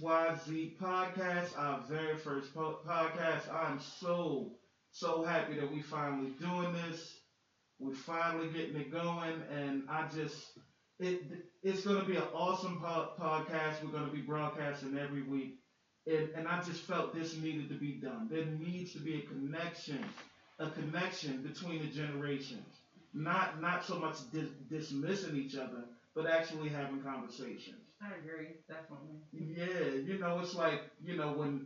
XYZ 0.00 0.76
podcast, 0.78 1.56
our 1.58 1.80
very 1.88 2.16
first 2.16 2.54
po- 2.54 2.78
podcast. 2.86 3.52
I'm 3.52 3.78
so, 3.80 4.50
so 4.90 5.22
happy 5.22 5.54
that 5.54 5.70
we 5.70 5.82
finally 5.82 6.30
doing 6.40 6.72
this. 6.72 7.18
We're 7.78 7.94
finally 7.94 8.48
getting 8.48 8.76
it 8.76 8.90
going, 8.92 9.42
and 9.52 9.84
I 9.88 10.08
just, 10.14 10.58
it, 10.98 11.22
it's 11.62 11.84
going 11.84 12.00
to 12.00 12.06
be 12.06 12.16
an 12.16 12.24
awesome 12.34 12.80
po- 12.80 13.10
podcast. 13.20 13.82
We're 13.84 13.90
going 13.92 14.06
to 14.06 14.12
be 14.12 14.20
broadcasting 14.22 14.96
every 14.98 15.22
week, 15.22 15.58
and, 16.06 16.28
and 16.36 16.48
I 16.48 16.62
just 16.62 16.82
felt 16.82 17.14
this 17.14 17.36
needed 17.36 17.68
to 17.68 17.74
be 17.74 17.92
done. 17.92 18.28
There 18.30 18.46
needs 18.46 18.92
to 18.94 18.98
be 18.98 19.18
a 19.18 19.22
connection, 19.22 20.04
a 20.58 20.70
connection 20.70 21.42
between 21.42 21.80
the 21.80 21.88
generations. 21.88 22.66
Not, 23.12 23.60
not 23.60 23.84
so 23.84 23.98
much 23.98 24.16
dis- 24.32 24.50
dismissing 24.70 25.36
each 25.36 25.56
other, 25.56 25.84
but 26.14 26.26
actually 26.26 26.68
having 26.68 27.00
conversations. 27.00 27.83
I 28.04 28.14
agree, 28.14 28.56
definitely. 28.68 29.22
Yeah, 29.32 29.94
you 30.04 30.16
know, 30.18 30.38
it's 30.38 30.54
like, 30.54 30.80
you 31.00 31.14
know, 31.14 31.32
when 31.32 31.62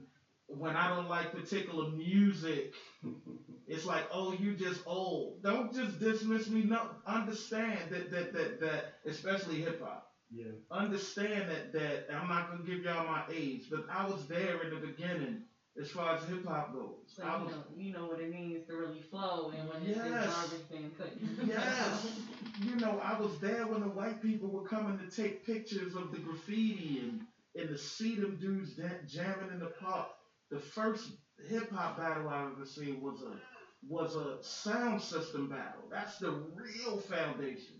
when 0.49 0.77
I 0.77 0.89
don't 0.89 1.09
like 1.09 1.31
particular 1.33 1.87
music, 1.87 2.73
it's 3.67 3.85
like, 3.85 4.05
oh, 4.11 4.33
you 4.33 4.55
just 4.55 4.81
old. 4.87 5.43
Don't 5.43 5.73
just 5.73 5.99
dismiss 5.99 6.49
me. 6.49 6.63
No, 6.63 6.91
understand 7.07 7.91
that 7.91 8.11
that 8.11 8.33
that 8.33 8.61
that 8.61 8.85
especially 9.07 9.61
hip 9.61 9.81
hop. 9.81 10.05
Yeah. 10.31 10.53
Understand 10.71 11.49
that 11.49 11.73
that 11.73 12.03
I'm 12.11 12.29
not 12.29 12.47
gonna 12.47 12.63
give 12.63 12.83
y'all 12.83 13.05
my 13.05 13.23
age, 13.29 13.69
but 13.71 13.83
I 13.89 14.05
was 14.05 14.27
there 14.27 14.61
in 14.63 14.71
the 14.71 14.77
beginning 14.77 15.41
as 15.81 15.91
far 15.91 16.17
as 16.17 16.25
hip 16.25 16.47
hop 16.47 16.73
goes. 16.73 16.97
So 17.07 17.23
I 17.23 17.39
you 17.39 17.45
was 17.45 17.55
know, 17.55 17.63
you 17.77 17.93
know 17.93 18.07
what 18.07 18.21
it 18.21 18.31
means 18.33 18.67
to 18.67 18.77
really 18.77 19.01
flow 19.01 19.53
and 19.57 19.69
when 19.69 19.83
it's 19.83 19.97
Yes. 19.97 20.07
yes. 20.11 20.35
garbage 20.35 20.69
being 20.71 20.91
put. 20.91 21.13
Yes. 21.47 22.07
you 22.63 22.77
know, 22.77 23.01
I 23.03 23.19
was 23.19 23.39
there 23.39 23.67
when 23.67 23.81
the 23.81 23.89
white 23.89 24.21
people 24.21 24.49
were 24.49 24.67
coming 24.67 24.99
to 24.99 25.15
take 25.15 25.47
pictures 25.47 25.95
of 25.95 26.11
the 26.11 26.19
graffiti 26.19 27.01
and, 27.03 27.21
and 27.55 27.69
to 27.69 27.79
see 27.79 28.17
them 28.17 28.37
dudes 28.37 28.75
jamming 29.07 29.51
in 29.53 29.61
the 29.61 29.73
park. 29.81 30.09
The 30.51 30.59
first 30.59 31.13
hip 31.49 31.71
hop 31.71 31.99
battle 31.99 32.29
I 32.29 32.47
ever 32.47 32.67
seen 32.67 33.01
was 33.01 33.23
a 33.23 33.33
was 33.89 34.17
a 34.17 34.43
sound 34.43 35.01
system 35.01 35.49
battle. 35.49 35.85
That's 35.91 36.19
the 36.19 36.33
real 36.33 36.99
foundation 36.99 37.77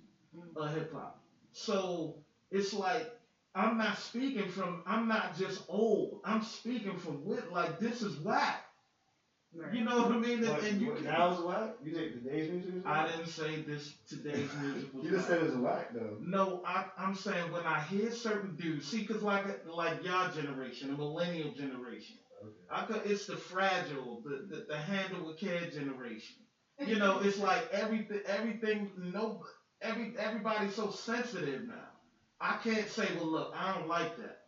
of 0.57 0.69
mm. 0.71 0.75
hip 0.75 0.93
hop. 0.93 1.21
So 1.53 2.15
it's 2.51 2.73
like 2.73 3.18
I'm 3.55 3.77
not 3.79 3.97
speaking 3.99 4.49
from 4.49 4.83
I'm 4.87 5.09
not 5.09 5.37
just 5.37 5.61
old. 5.69 6.21
I'm 6.25 6.41
speaking 6.41 6.97
from 6.97 7.25
wit. 7.25 7.51
Like 7.53 7.79
this 7.79 8.03
is 8.03 8.17
whack. 8.17 8.63
Right. 9.55 9.73
You 9.75 9.85
know 9.85 9.97
what 9.99 10.13
I 10.13 10.19
mean? 10.19 10.45
And, 10.45 10.49
What, 10.49 10.63
and 10.63 10.81
you 10.81 10.89
what, 10.89 10.97
can, 10.99 11.07
now's 11.07 11.39
whack? 11.41 11.71
You 11.83 11.93
think 11.93 12.13
today's 12.13 12.49
music 12.49 12.75
is 12.77 12.83
I 12.87 13.07
didn't 13.07 13.27
say 13.29 13.57
this 13.57 13.95
today's 14.07 14.53
music 14.61 14.93
was 14.93 15.05
You 15.05 15.11
just 15.11 15.29
whack. 15.29 15.39
said 15.39 15.43
it's 15.47 15.55
whack 15.55 15.87
though. 15.93 16.17
No, 16.21 16.61
I, 16.65 16.85
I'm 16.99 17.15
saying 17.15 17.51
when 17.51 17.67
I 17.67 17.81
hear 17.81 18.11
certain 18.11 18.55
dudes, 18.57 18.87
see, 18.87 19.03
cause 19.03 19.23
like 19.23 19.45
like 19.67 20.03
y'all 20.03 20.29
generation, 20.29 20.89
the 20.89 20.95
millennial 20.95 21.51
generation, 21.51 22.17
Okay. 22.45 22.67
I 22.71 22.83
could, 22.83 23.03
it's 23.05 23.27
the 23.27 23.37
fragile, 23.37 24.21
the, 24.25 24.43
the 24.49 24.65
the 24.69 24.79
handle 24.79 25.25
with 25.27 25.39
care 25.39 25.67
generation. 25.67 26.37
You 26.79 26.97
know, 26.97 27.19
it's 27.23 27.39
like 27.39 27.67
everything, 27.73 28.21
everything, 28.27 28.91
no, 28.97 29.41
every 29.83 30.13
everybody's 30.19 30.75
so 30.75 30.91
sensitive 30.91 31.63
now. 31.65 31.88
I 32.41 32.55
can't 32.55 32.89
say, 32.89 33.09
well, 33.17 33.27
look, 33.27 33.51
I 33.55 33.75
don't 33.75 33.89
like 33.89 34.17
that, 34.17 34.39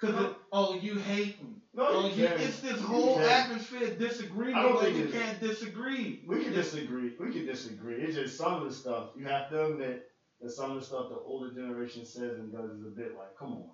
cause 0.00 0.10
No. 0.10 0.34
oh, 0.52 0.74
you 0.74 0.96
hating. 0.98 1.60
No, 1.72 1.86
Oh, 1.88 2.06
you 2.08 2.22
you, 2.22 2.26
can. 2.28 2.40
it's 2.40 2.58
this 2.60 2.80
whole 2.80 3.20
atmosphere 3.20 3.84
of 3.84 3.90
I 3.90 3.94
disagreement 3.94 4.56
don't 4.56 4.80
think 4.80 4.96
you 4.96 5.06
can't 5.06 5.38
disagree. 5.38 6.20
We 6.26 6.42
can 6.42 6.52
disagree. 6.52 7.12
We 7.18 7.30
can 7.30 7.44
disagree. 7.46 7.94
It's 8.02 8.14
just 8.16 8.36
some 8.36 8.54
of 8.54 8.64
the 8.64 8.70
stuff 8.70 9.04
you 9.14 9.24
have 9.26 9.48
to 9.50 9.66
admit 9.66 10.02
that 10.40 10.50
some 10.50 10.70
of 10.72 10.76
the 10.80 10.82
stuff 10.84 11.08
the 11.08 11.16
older 11.16 11.48
generation 11.50 12.04
says 12.04 12.38
and 12.38 12.50
does 12.50 12.70
is 12.72 12.84
a 12.86 12.90
bit 12.90 13.14
like, 13.14 13.34
come 13.38 13.52
on. 13.52 13.70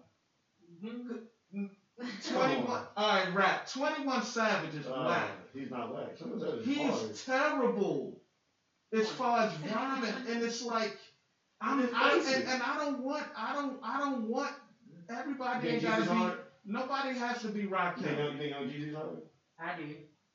Mhm. 0.85 1.71
Twenty 2.29 2.57
one, 2.57 2.83
all 2.97 3.09
right, 3.09 3.33
rap. 3.33 3.67
Twenty 3.73 4.05
One 4.05 4.23
Savage 4.23 4.75
is 4.75 4.87
Uh, 4.87 5.05
whack. 5.07 5.31
he's 5.55 5.71
not 5.71 5.89
whack. 5.89 6.11
Some 6.19 6.33
of 6.33 6.41
that 6.41 6.59
is 6.59 6.67
hard. 6.77 7.09
He's 7.09 7.25
terrible 7.25 8.21
as 8.93 9.09
far 9.11 9.41
as 9.45 9.53
rhyming, 9.59 10.15
and 10.29 10.43
it's 10.43 10.61
like 10.61 10.99
I'm, 11.61 11.79
It's 11.81 11.93
I, 11.93 12.11
and, 12.13 12.45
and 12.45 12.63
I 12.63 12.77
don't 12.77 12.99
want, 12.99 13.25
I 13.35 13.53
don't, 13.53 13.77
I 13.83 13.99
don't 13.99 14.21
want 14.21 14.53
everybody 15.09 15.69
ain't 15.69 15.83
gotta 15.83 16.05
be. 16.05 16.09
hard? 16.09 16.37
Nobody 16.65 17.13
has 17.15 17.41
to 17.41 17.49
be 17.49 17.63
You 17.63 17.69
rock 17.69 17.97
Kelly. 17.97 18.23
you 18.33 18.37
think 18.37 18.51
Young 18.51 18.67
Jeezy's 18.67 18.95
hard? 18.95 19.21
I 19.59 19.73
do. 19.73 19.95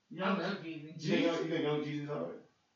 Young 0.09 0.35
I 0.37 0.41
love 0.41 0.57
Jeezy. 0.57 0.93
You 0.97 1.09
think, 1.09 1.21
Young, 1.21 1.37
you 1.43 1.47
think 1.47 1.61
Young 1.61 1.79
Jeezy's 1.81 2.07
hard? 2.07 2.35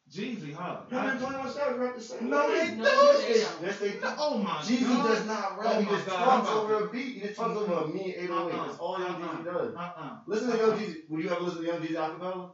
Jeezy, 0.09 0.51
hard. 0.53 0.79
Him 0.89 1.05
and 1.05 1.07
I- 1.07 1.15
21 1.17 1.47
Savage 1.47 1.75
rap 1.77 1.93
the 1.93 2.01
same 2.01 2.29
No, 2.29 2.45
way. 2.45 2.47
they 2.47 2.67
No, 2.67 2.83
don't. 2.83 3.27
Yes, 3.59 3.77
they 3.77 3.91
do. 3.91 4.11
Oh 4.17 4.37
my 4.37 4.61
Jeezy 4.61 4.81
god. 4.81 5.03
does 5.03 5.23
not 5.23 5.57
rap. 5.57 5.73
Oh 5.73 5.79
he 5.79 5.85
just 5.85 6.05
God, 6.05 6.23
talks 6.23 6.47
over 6.47 6.75
a 6.75 6.81
beat. 6.81 7.13
He 7.13 7.19
just 7.19 7.35
talks 7.35 7.55
over 7.55 7.73
a 7.73 7.83
mean 7.83 8.13
808. 8.15 8.53
Uh-uh, 8.53 8.65
That's 8.65 8.75
all 8.77 8.99
Young 8.99 9.15
uh-uh, 9.21 9.37
Jeezy 9.37 9.43
does. 9.43 9.71
Uh-uh. 9.75 10.15
Listen 10.25 10.47
to 10.49 10.53
uh-uh. 10.53 10.57
Young 10.57 10.71
Jeezy. 10.73 10.95
Would 11.07 11.21
you 11.21 11.29
ever 11.29 11.41
listen 11.41 11.59
to 11.59 11.65
Young 11.65 11.79
Jeezy 11.79 11.93
acapella? 11.95 12.47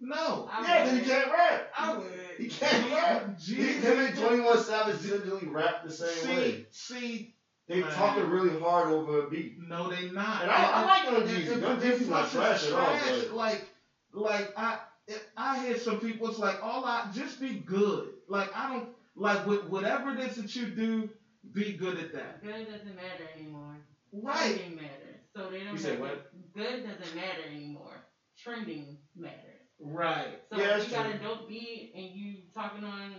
No. 0.00 0.48
I 0.50 0.62
Yeah, 0.62 0.84
then 0.84 0.94
would. 0.94 1.04
he 1.04 1.10
can't 1.10 1.30
rap. 1.32 1.70
I 1.78 1.96
would. 1.98 2.12
He 2.38 2.48
can't 2.48 2.86
oh, 2.90 2.94
rap. 2.94 3.38
He, 3.40 3.54
him 3.54 3.98
and 3.98 4.14
Jeezy. 4.16 4.26
21 4.26 4.58
Savage 4.64 5.04
literally 5.04 5.46
rap 5.48 5.84
the 5.84 5.92
same 5.92 6.08
See, 6.08 6.28
way. 6.28 6.66
see, 6.70 7.34
They 7.68 7.80
Man. 7.80 7.92
talking 7.92 8.24
really 8.30 8.58
hard 8.60 8.88
over 8.88 9.26
a 9.26 9.30
beat. 9.30 9.56
no, 9.58 9.90
they 9.90 10.10
not. 10.10 10.42
And 10.42 10.50
I, 10.50 10.70
I 10.82 10.84
like 10.84 11.04
Young 11.04 11.16
And- 11.22 11.30
Jeezy. 11.30 11.52
and- 11.52 11.62
Young 11.62 11.72
and 11.72 11.82
Jeezy's 11.82 12.08
not 12.08 12.30
trash 12.30 12.66
at 12.66 12.72
all. 12.72 12.98
But 13.06 13.32
Like, 13.34 13.68
like 14.12 14.52
I, 14.56 14.78
if 15.06 15.22
I 15.36 15.64
hear 15.64 15.78
some 15.78 16.00
people. 16.00 16.28
It's 16.28 16.38
like 16.38 16.62
all 16.62 16.84
I 16.84 17.08
just 17.14 17.40
be 17.40 17.54
good. 17.54 18.10
Like 18.28 18.50
I 18.56 18.72
don't 18.72 18.88
like 19.16 19.46
with 19.46 19.64
whatever 19.64 20.12
it 20.12 20.20
is 20.20 20.36
that 20.36 20.54
you 20.56 20.66
do, 20.66 21.10
be 21.52 21.72
good 21.74 21.98
at 21.98 22.12
that. 22.14 22.42
Good 22.42 22.66
doesn't 22.70 22.96
matter 22.96 23.28
anymore. 23.36 23.76
Right. 24.12 24.54
Trending 24.56 24.76
matters. 24.76 25.20
So 25.36 25.50
they 25.50 25.58
don't 25.64 25.72
You 25.74 25.78
said 25.78 26.00
what? 26.00 26.30
Good 26.54 26.84
doesn't 26.86 27.14
matter 27.16 27.42
anymore. 27.54 27.94
Trending 28.42 28.98
matters. 29.16 29.49
Right. 29.80 30.40
So 30.50 30.58
Yeah, 30.58 30.64
if 30.64 30.70
that's 30.70 30.84
you 30.86 30.96
got 30.96 31.14
a 31.14 31.18
dope 31.18 31.48
beat 31.48 31.92
and 31.94 32.04
you 32.04 32.36
talking 32.54 32.84
on 32.84 33.14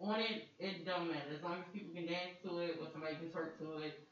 on 0.00 0.20
it, 0.20 0.48
it 0.58 0.84
don't 0.84 1.08
matter. 1.08 1.34
As 1.34 1.42
long 1.42 1.58
as 1.58 1.64
people 1.72 1.94
can 1.94 2.06
dance 2.06 2.36
to 2.44 2.58
it 2.58 2.78
or 2.80 2.88
somebody 2.92 3.16
can 3.16 3.28
twerk 3.28 3.58
to 3.58 3.78
it, 3.78 4.06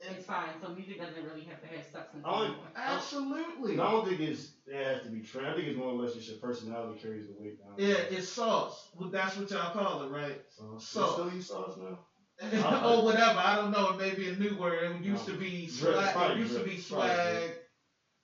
it's 0.00 0.26
fine. 0.26 0.50
So 0.62 0.68
music 0.74 1.00
doesn't 1.00 1.24
really 1.24 1.44
have 1.44 1.60
to 1.62 1.66
have 1.66 1.84
substance 1.84 2.22
I 2.24 2.40
would- 2.40 2.48
anymore. 2.48 2.66
Absolutely. 2.76 3.78
I 3.80 3.90
don't 3.90 4.08
think 4.08 4.20
it's 4.20 4.52
it 4.66 4.84
has 4.84 5.02
to 5.02 5.08
be 5.08 5.20
trend. 5.20 5.46
I 5.48 5.54
think 5.54 5.68
it's 5.68 5.78
more 5.78 5.88
or 5.88 5.94
less 5.94 6.14
just 6.14 6.28
your 6.28 6.38
personality 6.38 7.00
carries 7.00 7.26
the 7.26 7.34
weight 7.38 7.58
down. 7.58 7.74
Yeah, 7.78 7.96
it's 8.10 8.28
sauce. 8.28 8.90
Well, 8.94 9.08
that's 9.10 9.36
what 9.36 9.50
y'all 9.50 9.72
call 9.72 10.02
it, 10.02 10.10
right? 10.10 10.40
so, 10.50 10.78
so- 10.78 11.00
you 11.00 11.12
still 11.12 11.34
use 11.34 11.46
sauce 11.48 11.76
now. 11.78 11.98
or 12.40 12.80
oh, 12.84 13.04
whatever. 13.04 13.36
I 13.36 13.56
don't 13.56 13.72
know. 13.72 13.90
It 13.90 13.98
may 13.98 14.14
be 14.14 14.28
a 14.28 14.36
new 14.36 14.56
word. 14.56 14.94
It 14.94 15.02
used 15.02 15.26
to 15.26 15.32
be 15.32 15.66
Drip, 15.66 15.94
swag. 15.94 16.08
It 16.08 16.12
probably 16.12 16.38
used 16.38 16.52
to 16.52 16.58
drip, 16.62 16.76
be 16.76 16.82
probably 16.88 17.08
swag. 17.08 17.50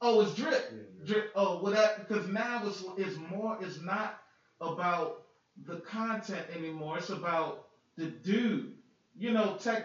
Drip. 0.05 0.15
Oh, 0.17 0.21
it's 0.21 0.35
drip. 0.35 0.65
Yeah, 0.73 1.07
Drip. 1.07 1.27
Oh, 1.35 1.57
whatever. 1.59 1.93
Because 1.99 2.27
now 2.27 2.63
it's 2.65 2.85
it's 2.97 3.17
more. 3.17 3.57
It's 3.61 3.79
not 3.79 4.15
about 4.61 5.15
the 5.67 5.77
content 5.77 6.47
anymore. 6.55 6.99
It's 6.99 7.11
about 7.11 7.59
the 7.97 8.07
dude. 8.07 8.73
You 9.17 9.31
know, 9.31 9.55
Tech 9.59 9.85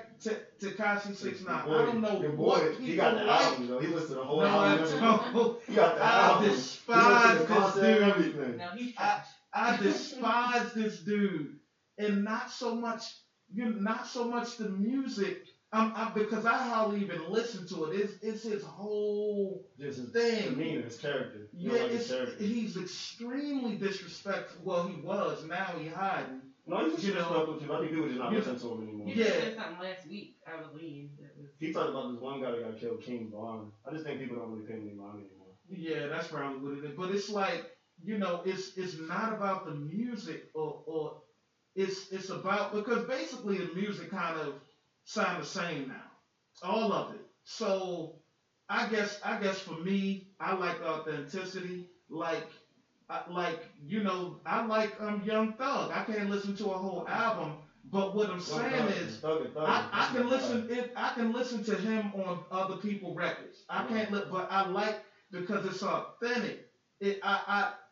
Tekashi 0.60 1.14
Six 1.16 1.42
Nine. 1.42 1.64
I 1.68 1.86
don't 1.86 2.02
know 2.02 2.20
Your 2.20 2.32
what 2.32 2.62
boy, 2.62 2.70
people 2.70 2.86
he 2.86 2.96
got 2.96 3.14
the 3.16 3.24
like. 3.24 3.42
album 3.42 3.68
though. 3.68 3.80
He 3.80 3.88
listened 3.88 4.10
to 4.10 4.16
the 4.16 4.24
whole 4.24 4.40
No, 4.42 4.48
I 4.48 4.72
album. 4.72 4.72
and 4.72 4.80
everything. 4.82 5.00
don't. 5.34 5.56
He 5.68 5.74
got 5.76 5.96
the 5.96 6.02
I 6.04 6.20
album. 6.30 6.50
Despise 6.50 7.38
went 7.38 7.48
this 7.48 7.74
dude. 7.74 8.02
everything. 8.02 8.58
Now 8.58 8.70
he's 8.72 8.94
I- 8.98 9.20
I 9.54 9.78
despise 9.78 10.74
this 10.74 11.00
dude, 11.00 11.50
and 11.98 12.24
not 12.24 12.50
so 12.50 12.76
much, 12.76 13.04
you 13.52 13.66
know, 13.66 13.76
not 13.80 14.06
so 14.08 14.24
much 14.26 14.58
the 14.58 14.70
music. 14.70 15.38
Um, 15.72 15.94
I, 15.96 16.12
because 16.16 16.46
I 16.48 16.58
hardly 16.58 17.02
even 17.02 17.30
listen 17.30 17.68
to 17.68 17.86
it. 17.86 18.00
It's 18.00 18.14
it's 18.24 18.44
his 18.44 18.64
whole 18.64 19.64
Just 19.80 20.00
his 20.00 20.10
thing. 20.10 20.52
demeanor, 20.56 20.82
his 20.82 20.98
character. 20.98 21.48
You 21.54 21.72
Yeah, 21.74 21.82
like 21.84 21.92
his 21.92 22.02
it's 22.02 22.12
character. 22.12 22.44
he's 22.44 22.76
extremely 22.78 23.76
disrespectful. 23.78 24.62
Well, 24.64 24.88
he 24.88 25.00
was. 25.02 25.46
Now 25.46 25.76
he 25.78 25.88
hiding. 25.88 26.42
No, 26.66 26.90
he's 26.90 27.06
you 27.06 27.14
know- 27.14 27.20
disrespectful 27.22 27.60
too. 27.60 27.74
I 27.74 27.80
think 27.82 27.92
people 27.92 28.08
just 28.08 28.18
not 28.20 28.32
you- 28.32 28.38
listen 28.40 28.60
to 28.60 28.72
him 28.74 28.84
anymore. 28.84 29.08
He 29.10 29.20
Yeah. 29.20 29.26
said 29.28 29.56
something 29.58 29.80
last 29.80 30.08
week, 30.08 30.38
I 30.48 30.62
believe. 30.64 31.10
That 31.22 31.38
was, 31.38 31.50
He 31.60 31.72
talked 31.72 31.90
about 31.90 32.12
this 32.14 32.20
one 32.22 32.42
guy 32.42 32.52
that 32.52 32.64
got 32.64 32.80
killed, 32.80 33.02
King 33.04 33.30
Von. 33.32 33.72
I 33.88 33.92
just 33.92 34.06
think 34.06 34.20
people 34.22 34.38
don't 34.38 34.52
really 34.52 34.66
pay 34.66 34.74
any 34.74 34.94
mind 34.94 35.20
anymore. 35.26 35.54
Yeah, 35.70 36.08
that's 36.08 36.30
probably 36.30 36.68
what 36.68 36.80
it 36.80 36.90
is. 36.90 36.98
But 36.98 37.12
it's 37.12 37.30
like 37.30 37.64
you 38.04 38.18
know, 38.18 38.42
it's 38.44 38.76
it's 38.78 38.98
not 38.98 39.34
about 39.34 39.66
the 39.66 39.76
music 39.76 40.50
or 40.56 40.82
or 40.88 41.22
it's 41.76 42.10
it's 42.12 42.30
about 42.32 42.74
because 42.74 43.06
basically 43.08 43.58
the 43.60 43.74
music 43.76 44.10
kind 44.10 44.40
of 44.40 44.56
sound 45.10 45.40
the 45.40 45.46
same 45.46 45.88
now, 45.90 46.10
all 46.64 46.94
of 46.94 47.12
it. 47.12 47.24
So 47.46 48.12
I 48.70 48.86
guess 48.86 49.18
I 49.24 49.36
guess 49.36 49.60
for 49.60 49.76
me, 49.76 50.22
I 50.42 50.54
like 50.54 50.82
authenticity. 50.84 51.86
Like 52.12 52.46
like 53.28 53.58
you 53.78 54.02
know, 54.02 54.36
I 54.48 54.62
like 54.62 54.94
um 55.00 55.22
Young 55.22 55.50
Thug. 55.60 55.92
I 55.94 56.02
can't 56.02 56.30
listen 56.30 56.54
to 56.56 56.72
a 56.72 56.80
whole 56.80 57.04
album, 57.08 57.58
but 57.86 58.14
what 58.14 58.30
I'm 58.30 58.42
saying 58.42 58.88
is. 58.90 59.18
Thug 59.18 59.42
thug. 59.54 59.68
I, 59.68 59.82
I 59.94 60.08
can 60.08 60.30
listen 60.30 60.64
it 60.70 60.88
I 60.98 61.12
can 61.12 61.34
listen 61.34 61.62
to 61.64 61.78
him 61.78 62.12
on 62.14 62.40
other 62.52 62.76
people 62.76 63.14
records. 63.14 63.64
I 63.70 63.82
can't 63.84 64.12
li- 64.12 64.22
but 64.30 64.48
I 64.52 64.64
like 64.64 64.98
because 65.32 65.66
it's 65.66 65.84
authentic. 65.84 66.60
It 67.02 67.18
I 67.24 67.40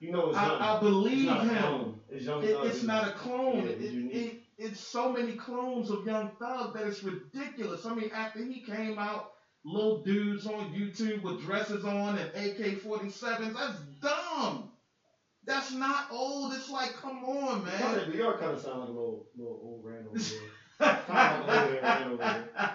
You 0.02 0.12
know 0.12 0.30
I 0.30 0.46
it's 0.48 0.62
I. 0.62 0.76
I 0.76 0.80
believe 0.80 1.30
it's 1.30 1.44
him. 1.44 1.96
It's 2.10 2.28
It, 2.28 2.58
it's 2.64 2.84
not 2.84 3.04
a 3.06 3.10
clone. 3.12 3.56
Yeah, 3.56 3.62
It, 3.64 3.78
it's 3.80 3.82
it, 3.82 3.94
unique. 3.94 4.38
It, 4.58 4.64
it's 4.66 4.80
so 4.80 5.12
many 5.12 5.34
clones 5.34 5.90
of 5.90 6.06
Young 6.06 6.32
Thug 6.40 6.74
that 6.76 6.88
it's 6.88 7.04
ridiculous. 7.04 7.86
I 7.86 7.94
mean, 7.94 8.12
after 8.14 8.44
he 8.44 8.62
came 8.62 8.98
out, 9.00 9.32
little 9.66 10.04
dudes 10.04 10.46
on 10.48 10.74
YouTube 10.74 11.24
with 11.24 11.42
dresses 11.42 11.86
on 11.86 12.18
and 12.18 12.30
AK-47s, 12.30 13.54
that's 13.54 13.80
dumb. 14.02 14.72
That's 15.46 15.72
not 15.74 16.08
old. 16.12 16.54
It's 16.54 16.70
like, 16.70 16.94
come 16.96 17.24
on, 17.24 17.66
man. 17.66 18.10
New 18.10 18.18
York 18.18 18.40
kind 18.40 18.52
of 18.52 18.62
sound 18.62 18.82
like 18.82 18.90
a 18.90 18.92
little, 18.92 19.28
little 19.38 19.60
old 19.64 19.84
Randall. 19.86 20.14
kind 20.80 21.42
of 21.42 21.48
like 21.48 22.08
old 22.08 22.20
Randall. 22.20 22.70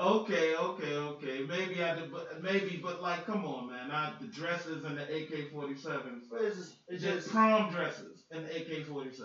Okay, 0.00 0.54
okay, 0.56 0.94
okay. 0.94 1.44
Maybe 1.46 1.82
I 1.82 1.94
did, 1.94 2.10
but 2.10 2.42
maybe, 2.42 2.80
but 2.82 3.02
like, 3.02 3.26
come 3.26 3.44
on, 3.44 3.68
man. 3.68 3.90
I, 3.90 4.12
the 4.20 4.28
dresses 4.28 4.84
and 4.84 4.96
the 4.96 5.02
AK-47s. 5.02 6.22
It's 6.32 6.56
just, 6.56 6.72
it's 6.88 7.02
just 7.02 7.30
prom 7.30 7.70
dresses 7.70 8.22
and 8.30 8.46
the 8.46 8.56
AK-47s 8.56 9.20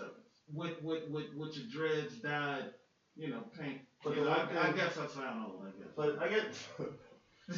with 0.52 0.80
with 0.82 1.08
with 1.08 1.26
with 1.34 1.56
your 1.56 1.66
dreads 1.72 2.16
dyed, 2.16 2.66
you 3.16 3.30
know, 3.30 3.42
pink. 3.58 3.80
But 4.04 4.16
You 4.16 4.24
the 4.24 4.30
know, 4.30 4.36
I, 4.36 4.42
I 4.42 4.64
thing- 4.66 4.76
guess 4.76 4.98
I 4.98 5.06
sound 5.06 5.44
old. 5.46 5.62
I 5.66 5.70
guess. 5.82 5.92
But 5.96 6.22
I 6.22 6.28
get, 6.28 6.44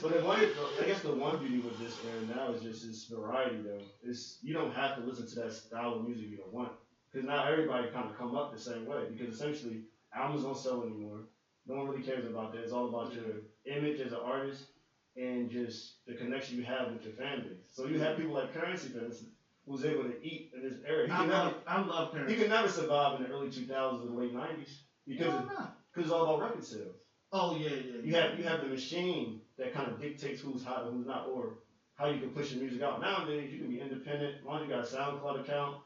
but 0.01 0.13
the 0.15 0.25
one, 0.25 0.39
I 0.81 0.85
guess 0.87 1.01
the 1.01 1.13
one 1.13 1.39
beauty 1.39 1.59
with 1.59 1.77
this 1.81 1.97
era 2.07 2.37
now 2.37 2.53
is 2.53 2.63
just 2.63 2.85
its 2.85 3.07
variety 3.07 3.57
though. 3.65 3.81
It's 4.05 4.39
you 4.43 4.55
don't 4.55 4.73
have 4.75 4.97
to 4.97 5.03
listen 5.03 5.27
to 5.27 5.35
that 5.41 5.53
style 5.53 5.95
of 5.95 6.05
music 6.07 6.27
you 6.31 6.37
don't 6.37 6.53
want, 6.53 6.71
because 7.11 7.27
now 7.27 7.45
everybody 7.51 7.89
kind 7.91 8.09
of 8.09 8.17
come 8.17 8.37
up 8.37 8.53
the 8.53 8.61
same 8.61 8.87
way. 8.87 9.07
Because 9.11 9.35
essentially 9.35 9.83
albums 10.15 10.45
don't 10.45 10.57
sell 10.57 10.83
anymore. 10.85 11.23
No 11.69 11.77
one 11.77 11.87
really 11.87 12.03
cares 12.03 12.25
about 12.27 12.53
that. 12.53 12.63
It's 12.63 12.73
all 12.73 12.89
about 12.89 13.15
your 13.15 13.25
image 13.67 14.01
as 14.01 14.13
an 14.13 14.21
artist 14.25 14.69
and 15.17 15.51
just 15.51 16.07
the 16.07 16.15
connection 16.15 16.57
you 16.57 16.65
have 16.65 16.91
with 16.91 17.05
your 17.05 17.13
fan 17.13 17.43
base. 17.43 17.67
So 17.69 17.87
you 17.87 18.01
have 18.01 18.17
people 18.17 18.35
like 18.35 18.55
Curren$y, 18.55 18.77
for 18.77 19.05
instance, 19.05 19.25
who's 19.67 19.85
able 19.85 20.05
to 20.05 20.15
eat 20.25 20.51
in 20.55 20.63
this 20.63 20.77
era. 20.87 21.07
He 21.07 21.13
I 21.13 21.17
can 21.17 21.29
never, 21.29 21.45
love 21.45 21.55
I 21.67 21.81
love 21.81 22.09
he 22.27 22.35
could 22.35 22.49
never 22.49 22.69
survive 22.69 23.15
in 23.15 23.23
the 23.23 23.29
early 23.29 23.49
2000s 23.49 24.03
and 24.03 24.17
late 24.17 24.33
90s 24.35 24.81
because 25.07 25.35
not? 25.47 25.71
cause 25.95 26.05
it's 26.05 26.11
all 26.11 26.23
about 26.23 26.41
record 26.41 26.65
sales. 26.65 26.97
Oh 27.33 27.55
yeah, 27.55 27.69
yeah. 27.69 28.01
You 28.03 28.15
have 28.15 28.39
you 28.39 28.45
have 28.45 28.61
the 28.61 28.67
machine 28.69 29.37
that 29.59 29.73
kind 29.75 29.87
of 29.87 29.99
dictates 29.99 30.41
who's 30.41 30.63
hot 30.63 30.85
and 30.85 30.95
who's 30.95 31.07
not, 31.07 31.27
or 31.27 31.53
how 31.97 32.07
you 32.07 32.19
can 32.19 32.31
push 32.31 32.53
your 32.53 32.61
music 32.61 32.81
out. 32.81 33.01
Nowadays, 33.01 33.51
you 33.53 33.59
can 33.59 33.69
be 33.69 33.79
independent. 33.79 34.37
As 34.39 34.45
long 34.47 34.57
as 34.57 34.63
you 34.63 34.69
got 34.69 34.81
a 34.81 34.83
SoundCloud 34.97 35.41
account 35.41 35.77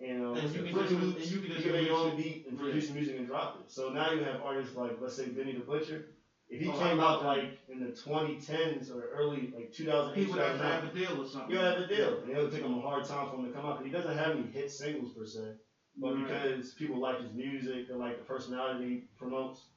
and, 0.00 0.22
uh, 0.24 0.32
And 0.32 0.50
you 0.54 0.62
can 0.62 0.74
just- 0.74 0.92
Loops, 0.92 1.16
and 1.22 1.30
you 1.32 1.40
can 1.40 1.50
just 1.52 1.62
can 1.62 1.72
make 1.72 1.86
your 1.88 1.96
own 1.96 2.16
beat 2.16 2.46
and 2.48 2.58
Yeah. 2.58 2.64
produce 2.64 2.88
the 2.88 2.94
music 2.94 3.16
and 3.18 3.26
drop 3.26 3.60
it. 3.60 3.70
So 3.70 3.90
now 3.90 4.12
you 4.12 4.22
have 4.24 4.42
artists 4.42 4.74
like, 4.76 5.00
let's 5.00 5.14
say, 5.16 5.28
Benny 5.28 5.52
the 5.52 5.60
Butcher. 5.60 6.06
If 6.48 6.60
he 6.60 6.68
Oh, 6.68 6.72
came 6.78 7.00
out 7.00 7.22
that. 7.22 7.26
like 7.26 7.58
in 7.68 7.80
the 7.80 7.90
2010s 7.92 8.90
or 8.90 9.08
early 9.14 9.52
like 9.56 9.72
2008, 9.72 10.24
He 10.26 10.30
would 10.30 10.38
have 10.40 10.58
to 10.58 10.62
have 10.62 10.84
a 10.84 10.92
deal 10.94 11.20
or 11.22 11.26
something. 11.26 11.50
you 11.50 11.56
have 11.58 11.78
a 11.78 11.86
deal, 11.86 12.18
and 12.20 12.30
it'll 12.30 12.50
take 12.50 12.62
him 12.62 12.74
a 12.74 12.80
hard 12.80 13.04
time 13.04 13.30
for 13.30 13.36
him 13.36 13.46
to 13.46 13.52
come 13.52 13.64
out. 13.64 13.76
'cause 13.76 13.86
he 13.86 13.90
doesn't 13.90 14.16
have 14.16 14.36
any 14.36 14.46
hit 14.48 14.70
singles 14.70 15.14
per 15.14 15.24
se, 15.24 15.54
but 15.96 16.14
Right. 16.14 16.26
because 16.28 16.74
people 16.74 16.98
like 16.98 17.20
his 17.20 17.32
music, 17.32 17.88
and 17.88 17.98
like 17.98 18.18
the 18.18 18.24
personality 18.24 18.88
he 18.88 18.96
promotes, 19.16 19.68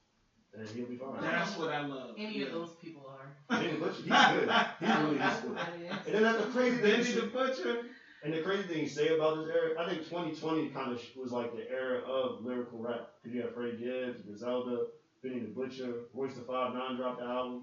then 0.53 0.67
he'll 0.67 0.87
be 0.87 0.97
fine. 0.97 1.21
That's 1.21 1.57
what 1.57 1.69
I 1.69 1.85
love. 1.85 2.15
Any 2.17 2.39
yeah. 2.39 2.47
of 2.47 2.51
those 2.51 2.75
people 2.75 3.07
are. 3.07 3.37
Benny 3.49 3.71
the 3.73 3.77
Butcher, 3.79 3.93
he's 3.93 4.05
good. 4.07 4.49
He 4.79 4.85
really 5.03 5.19
is 5.19 5.39
good. 5.41 5.55
what 5.55 5.69
it 5.69 5.81
is. 5.81 6.05
And 6.05 6.15
then 6.15 6.23
that's 6.23 6.45
the 6.45 6.51
crazy 6.51 6.77
thing. 6.77 6.83
Benny 7.01 7.09
you 7.09 7.21
the 7.21 7.27
Butcher. 7.27 7.85
And 8.23 8.33
the 8.33 8.37
crazy 8.37 8.63
thing 8.63 8.79
you 8.79 8.85
say 8.87 9.07
about 9.09 9.33
this 9.33 9.45
era, 9.45 9.69
I 9.77 9.83
think 9.83 10.01
2020 10.01 10.65
kind 10.65 10.89
of 10.89 10.99
was 11.15 11.31
like 11.31 11.51
the 11.51 11.61
era 11.69 11.97
of 12.03 12.33
lyrical 12.39 12.79
rap. 12.79 13.01
Because 13.21 13.33
you 13.33 13.41
had 13.41 13.49
Freddie 13.51 13.73
Gibbs, 13.73 14.21
Griselda, 14.21 14.81
Benny 15.23 15.39
the 15.39 15.47
Butcher, 15.47 15.97
Royce 16.13 16.33
the 16.33 16.41
Five 16.41 16.71
Nine 16.71 16.93
dropped 16.95 17.17
the 17.17 17.23
album, 17.23 17.61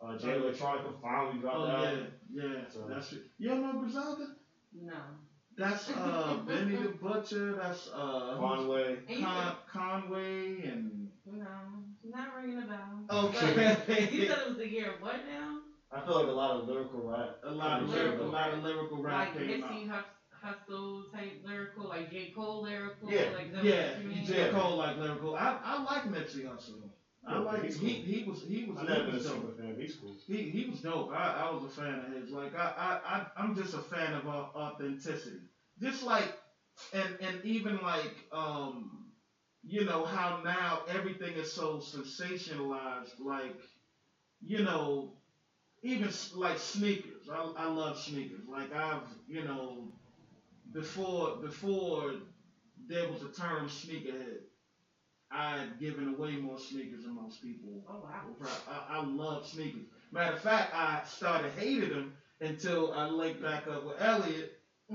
uh, 0.00 0.14
Jay 0.14 0.32
Oh. 0.34 0.40
Electronica 0.40 0.92
finally 1.00 1.36
dropped 1.36 1.58
Oh 1.58 1.62
the 1.62 1.68
yeah, 1.68 1.74
album. 1.88 2.10
yeah. 2.32 2.66
So- 2.68 2.86
That's 2.88 3.12
it. 3.12 3.20
You 3.38 3.48
don't 3.48 3.60
know 3.60 3.72
Griselda? 3.74 4.26
No. 4.74 5.00
That's 5.56 5.88
uh 5.88 6.34
Benny 6.46 6.74
the 6.74 6.88
Butcher. 6.88 7.52
That's 7.52 7.86
uh 7.86 8.34
Conway. 8.36 8.98
And 9.06 9.18
you 9.20 9.24
Con- 9.24 9.52
Conway 9.66 10.64
and 10.64 11.08
said, 11.24 11.34
no, 11.38 11.78
not 12.02 12.32
ringing 12.32 12.58
a 12.58 12.62
bell. 12.62 13.04
Okay. 13.08 13.72
You 14.10 14.26
said 14.26 14.38
it 14.40 14.44
was 14.44 14.56
the 14.56 14.66
year 14.66 14.88
of 14.88 15.00
what 15.00 15.22
now? 15.22 15.53
I 15.94 16.00
feel 16.00 16.14
like 16.14 16.26
a 16.26 16.32
lot 16.32 16.52
of 16.52 16.62
lyrical 16.62 17.02
rap. 17.02 17.30
a 17.44 17.52
lot 17.52 17.78
of 17.80 17.88
lyrical, 17.88 18.26
a 18.26 18.30
lot 18.30 18.50
of 18.52 18.58
lyrical 18.58 19.00
rap 19.00 19.20
Like 19.20 19.32
came 19.32 19.62
out. 19.62 19.70
Nipsey 19.70 19.86
Hus- 19.86 20.02
Hustle 20.42 21.04
type 21.06 21.36
lyrical, 21.42 21.86
like 21.88 22.10
J. 22.10 22.26
Cole 22.26 22.62
lyrical. 22.62 23.10
Yeah, 23.10 23.26
like 23.32 23.50
that 23.52 23.64
Yeah, 23.64 23.92
what? 23.94 24.24
J. 24.24 24.46
Cole 24.50 24.76
like 24.76 24.96
lyrical. 24.96 25.34
I, 25.36 25.54
I 25.62 25.76
like 25.76 26.04
Nipsey 26.04 26.44
Hussle. 26.44 26.90
I 27.26 27.36
Yeah, 27.36 27.38
like 27.38 27.62
he's 27.62 27.76
he 27.76 27.92
cool. 27.92 28.00
he 28.02 28.20
was 28.20 28.40
he 28.40 28.62
was 28.62 28.78
I've 28.78 28.86
never 28.86 29.04
been 29.04 29.14
a 29.14 29.20
dope. 29.20 29.34
super 29.34 29.50
fan. 29.50 29.76
He's 29.76 29.94
cool. 29.94 30.16
He 30.28 30.48
he 30.48 30.64
was 30.64 30.80
dope. 30.80 31.08
I, 31.10 31.28
I 31.30 31.46
was 31.46 31.62
a 31.62 31.68
fan 31.68 32.00
of 32.00 32.08
his. 32.08 32.30
Like 32.30 32.54
I 32.54 32.70
I, 32.76 32.94
I 33.04 33.20
I'm 33.36 33.52
just 33.54 33.74
a 33.74 33.80
fan 33.80 34.14
of 34.14 34.26
au- 34.26 34.44
authenticity. 34.54 35.40
Just 35.80 36.02
like 36.02 36.30
and 36.92 37.14
and 37.20 37.38
even 37.42 37.82
like 37.82 38.22
um 38.32 39.06
you 39.64 39.82
know 39.82 40.02
how 40.02 40.30
now 40.30 40.78
everything 40.86 41.36
is 41.36 41.48
so 41.48 41.78
sensationalized. 41.78 43.20
Like 43.20 43.54
you 44.40 44.60
know 44.62 45.08
even 45.84 46.10
like 46.34 46.58
sneakers. 46.58 47.28
I 47.30 47.48
I 47.56 47.66
love 47.66 47.98
sneakers. 47.98 48.46
Like 48.48 48.72
I've 48.72 49.02
you 49.28 49.42
know 49.42 49.88
before 50.72 51.32
before 51.40 52.12
there 52.88 53.06
was 53.06 53.22
a 53.22 53.28
term 53.28 53.68
sneakerhead. 53.68 54.38
I 55.32 55.58
had 55.58 55.78
given 55.78 56.08
away 56.08 56.36
more 56.36 56.58
sneakers 56.58 57.02
than 57.02 57.12
most 57.12 57.40
people 57.42 57.82
Oh 57.88 57.98
wow. 57.98 58.24
I, 58.66 58.82
I 58.88 58.98
love 59.00 59.44
sneakers. 59.44 59.84
Matter 60.12 60.32
of 60.32 60.38
fact, 60.38 60.70
I 60.72 61.00
started 61.04 61.50
hating 61.52 61.90
them 61.90 62.10
until 62.40 62.90
I 62.92 63.04
linked 63.04 63.40
back 63.40 63.66
up 63.68 63.82
with 63.82 63.96
Elliot. 63.98 64.48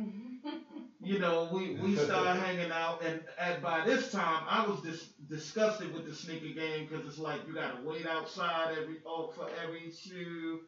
You 1.01 1.17
know, 1.17 1.47
we, 1.51 1.69
we 1.69 1.95
started 1.97 2.35
hanging 2.35 2.71
out, 2.71 3.01
and 3.01 3.21
at 3.37 3.61
by 3.61 3.81
this 3.81 4.07
time, 4.07 4.43
I 4.47 4.61
was 4.61 4.79
dis- 4.79 5.07
disgusted 5.27 5.91
with 5.91 6.03
the 6.05 6.13
sneaker 6.13 6.49
game 6.49 6.85
because 6.85 7.05
it's 7.05 7.17
like 7.17 7.45
you 7.45 7.53
gotta 7.53 7.77
wait 7.77 8.05
outside 8.05 8.69
every 8.71 8.97
oh, 9.05 9.27
for 9.27 9.47
every 9.61 9.89
shoe. 9.89 10.59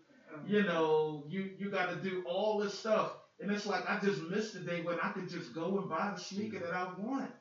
You 0.46 0.62
know, 0.62 1.24
you 1.28 1.50
you 1.58 1.70
gotta 1.70 1.96
do 1.96 2.22
all 2.26 2.56
this 2.58 2.74
stuff, 2.74 3.12
and 3.40 3.52
it's 3.52 3.66
like 3.66 3.84
I 3.88 3.96
just 3.96 4.20
missed 4.20 4.54
the 4.54 4.60
day 4.60 4.80
when 4.80 4.98
I 5.00 5.10
could 5.10 5.28
just 5.28 5.52
go 5.52 5.78
and 5.78 5.88
buy 5.88 6.10
the 6.10 6.18
sneaker 6.18 6.60
that 6.60 6.74
I 6.74 6.84
want. 6.84 7.32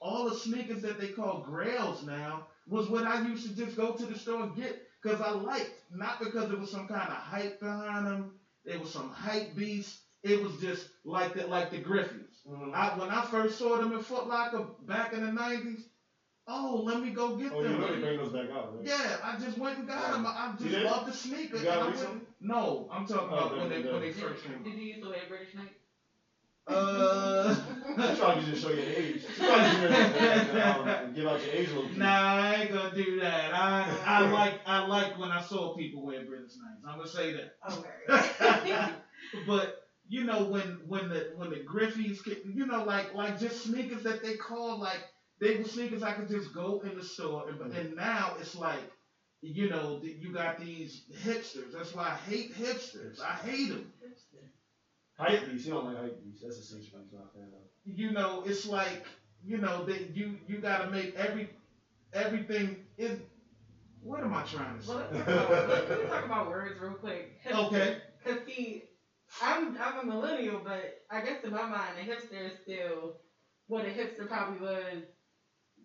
All 0.00 0.24
the 0.24 0.32
sneakers 0.32 0.80
that 0.82 0.96
they 0.96 1.08
call 1.08 1.36
grails 1.36 2.02
now 2.02 2.42
was 2.66 2.88
what 2.88 3.04
I 3.04 3.14
used 3.14 3.44
to 3.44 3.50
just 3.50 3.76
go 3.76 3.90
to 3.92 4.06
the 4.06 4.14
store 4.16 4.42
and 4.42 4.54
get 4.54 4.76
because 5.02 5.20
I 5.20 5.30
liked, 5.30 5.82
not 5.90 6.18
because 6.18 6.46
there 6.46 6.56
was 6.56 6.70
some 6.70 6.86
kind 6.86 7.10
of 7.10 7.18
hype 7.18 7.58
behind 7.60 8.06
them. 8.06 8.30
There 8.64 8.78
was 8.78 8.90
some 8.90 9.08
hype 9.08 9.54
beast. 9.54 9.98
It 10.24 10.40
was 10.40 10.56
just 10.56 10.86
like 11.04 11.32
the 11.32 11.46
like 11.46 11.70
the 11.70 11.78
Griffeys. 11.78 12.42
Mhm. 12.46 12.74
I, 12.74 12.88
when 12.90 13.10
I 13.10 13.22
first 13.22 13.56
saw 13.56 13.78
them 13.78 13.92
in 13.92 14.00
Foot 14.00 14.26
Locker 14.26 14.64
back 14.80 15.12
in 15.12 15.22
the 15.22 15.30
'90s, 15.30 15.87
oh, 16.48 16.82
let 16.84 17.00
me 17.00 17.10
go 17.10 17.36
get 17.36 17.52
Oh, 17.52 17.60
you 17.60 17.68
them. 17.68 17.78
really 17.80 18.00
bring 18.00 18.18
those 18.18 18.32
back 18.32 18.50
out, 18.50 18.74
right? 18.76 18.86
Yeah, 18.86 19.16
I 19.22 19.36
just 19.38 19.58
went 19.58 19.78
and 19.78 19.86
got 19.88 20.12
them. 20.12 20.26
I 20.26 20.54
just 20.58 20.74
did? 20.74 20.84
love 20.84 21.06
the 21.06 21.12
sneaker. 21.12 21.58
You 21.58 21.64
got 21.64 21.88
and 21.88 21.98
I 21.98 22.04
went- 22.04 22.24
No, 22.40 22.88
I'm 22.92 23.06
talking 23.06 23.28
Oh, 23.30 23.34
about 23.34 23.52
okay, 23.52 23.58
when 23.60 23.68
they 23.70 23.90
when 23.90 24.00
they 24.00 24.10
Did, 24.10 24.14
first 24.16 24.44
came 24.44 24.62
did 24.64 24.72
out. 24.72 24.78
you 24.78 24.84
used 24.84 25.02
to 25.02 25.08
wear 25.10 25.18
British 25.28 25.54
Knight? 25.54 25.74
Uh, 26.68 27.54
I'm 27.98 28.14
trying 28.16 28.38
to 28.38 28.44
just 28.44 28.60
show 28.60 28.68
your 28.68 28.84
age. 28.84 29.24
I'm 29.26 29.46
trying 29.46 29.64
to 29.64 30.44
just, 30.44 30.50
um, 30.54 31.12
give 31.14 31.26
out 31.26 31.42
your 31.42 31.52
age 31.52 31.68
a 31.70 31.74
little 31.74 31.88
bit. 31.88 31.96
Nah, 31.98 32.06
I 32.06 32.54
ain't 32.56 32.70
gonna 32.70 32.90
do 32.90 33.16
that. 33.20 33.52
I 33.54 33.86
I 34.04 34.20
like 34.30 34.54
I 34.66 34.78
like 34.78 35.16
when 35.16 35.32
I 35.32 35.38
saw 35.38 35.68
people 35.70 36.04
wear 36.04 36.20
British 36.20 36.52
Knights. 36.58 36.84
I'm 36.86 36.96
gonna 36.96 37.08
say 37.08 37.32
that. 37.32 37.48
Okay. 37.72 38.92
but 39.46 39.70
you 40.08 40.24
know 40.24 40.42
when 40.42 40.76
when 40.86 41.08
the 41.08 41.24
when 41.36 41.48
the 41.50 41.56
Griffeys, 41.56 42.22
ca- 42.22 42.36
you 42.44 42.66
know 42.66 42.82
like 42.82 43.14
like 43.14 43.36
just 43.36 43.62
sneakers 43.62 44.02
that 44.02 44.22
they 44.22 44.34
call 44.34 44.78
like 44.78 45.00
they 45.40 45.52
were 45.52 45.64
sneakers 45.64 46.02
I 46.02 46.12
could 46.12 46.26
just 46.26 46.50
go 46.52 46.78
in 46.82 46.94
the 46.94 47.02
store 47.02 47.42
and 47.46 47.60
and 47.70 47.94
now 47.94 48.32
it's 48.36 48.54
like 48.54 48.84
you 49.42 49.66
know 49.66 49.94
th- 49.94 50.14
you 50.16 50.30
got 50.30 50.56
these 50.56 51.00
hipsters. 51.12 51.72
That's 51.72 51.92
why 51.92 52.10
I 52.10 52.14
hate 52.14 52.48
hipsters. 52.50 53.20
I 53.20 53.34
hate 53.34 53.68
them. 53.68 53.84
Hype 55.18 55.42
beast. 55.44 55.64
You 55.64 55.72
don't 55.72 55.82
like 55.82 55.96
hype 55.96 56.16
beast. 56.16 56.40
That's 56.42 56.56
essentially 56.58 56.90
what 56.92 57.02
he's 57.02 57.12
not 57.12 57.24
a 57.24 57.26
fan 57.26 57.48
of. 57.52 57.62
You 57.84 58.10
know 58.10 58.40
it's 58.44 58.64
like 58.64 59.10
you 59.42 59.58
know 59.58 59.80
that 59.82 60.00
you 60.14 60.36
you 60.46 60.58
gotta 60.58 60.84
make 60.84 61.10
every 61.14 61.46
everything 62.12 62.76
is. 62.98 63.14
What 64.00 64.22
am 64.22 64.32
I 64.32 64.42
trying 64.42 64.76
to 64.76 64.80
say? 64.82 64.94
Well, 64.94 65.06
let's 65.10 65.24
talk 65.24 65.44
about, 65.44 65.66
let, 65.66 65.88
let 65.88 65.98
me 65.98 66.04
talk 66.04 66.22
about 66.22 66.46
words 66.46 66.78
real 66.78 66.92
quick. 66.92 67.26
Okay. 67.50 67.92
Cause 68.24 68.36
see, 68.46 68.80
I'm 69.40 69.74
I'm 69.78 69.96
a 69.96 70.02
millennial, 70.02 70.58
but 70.58 70.90
I 71.10 71.20
guess 71.20 71.36
in 71.42 71.50
my 71.50 71.64
mind, 71.64 71.96
a 71.96 72.02
hipster 72.04 72.46
is 72.46 72.52
still 72.62 73.12
what 73.66 73.84
a 73.84 73.88
hipster 73.88 74.26
probably 74.26 74.56
was 74.56 75.02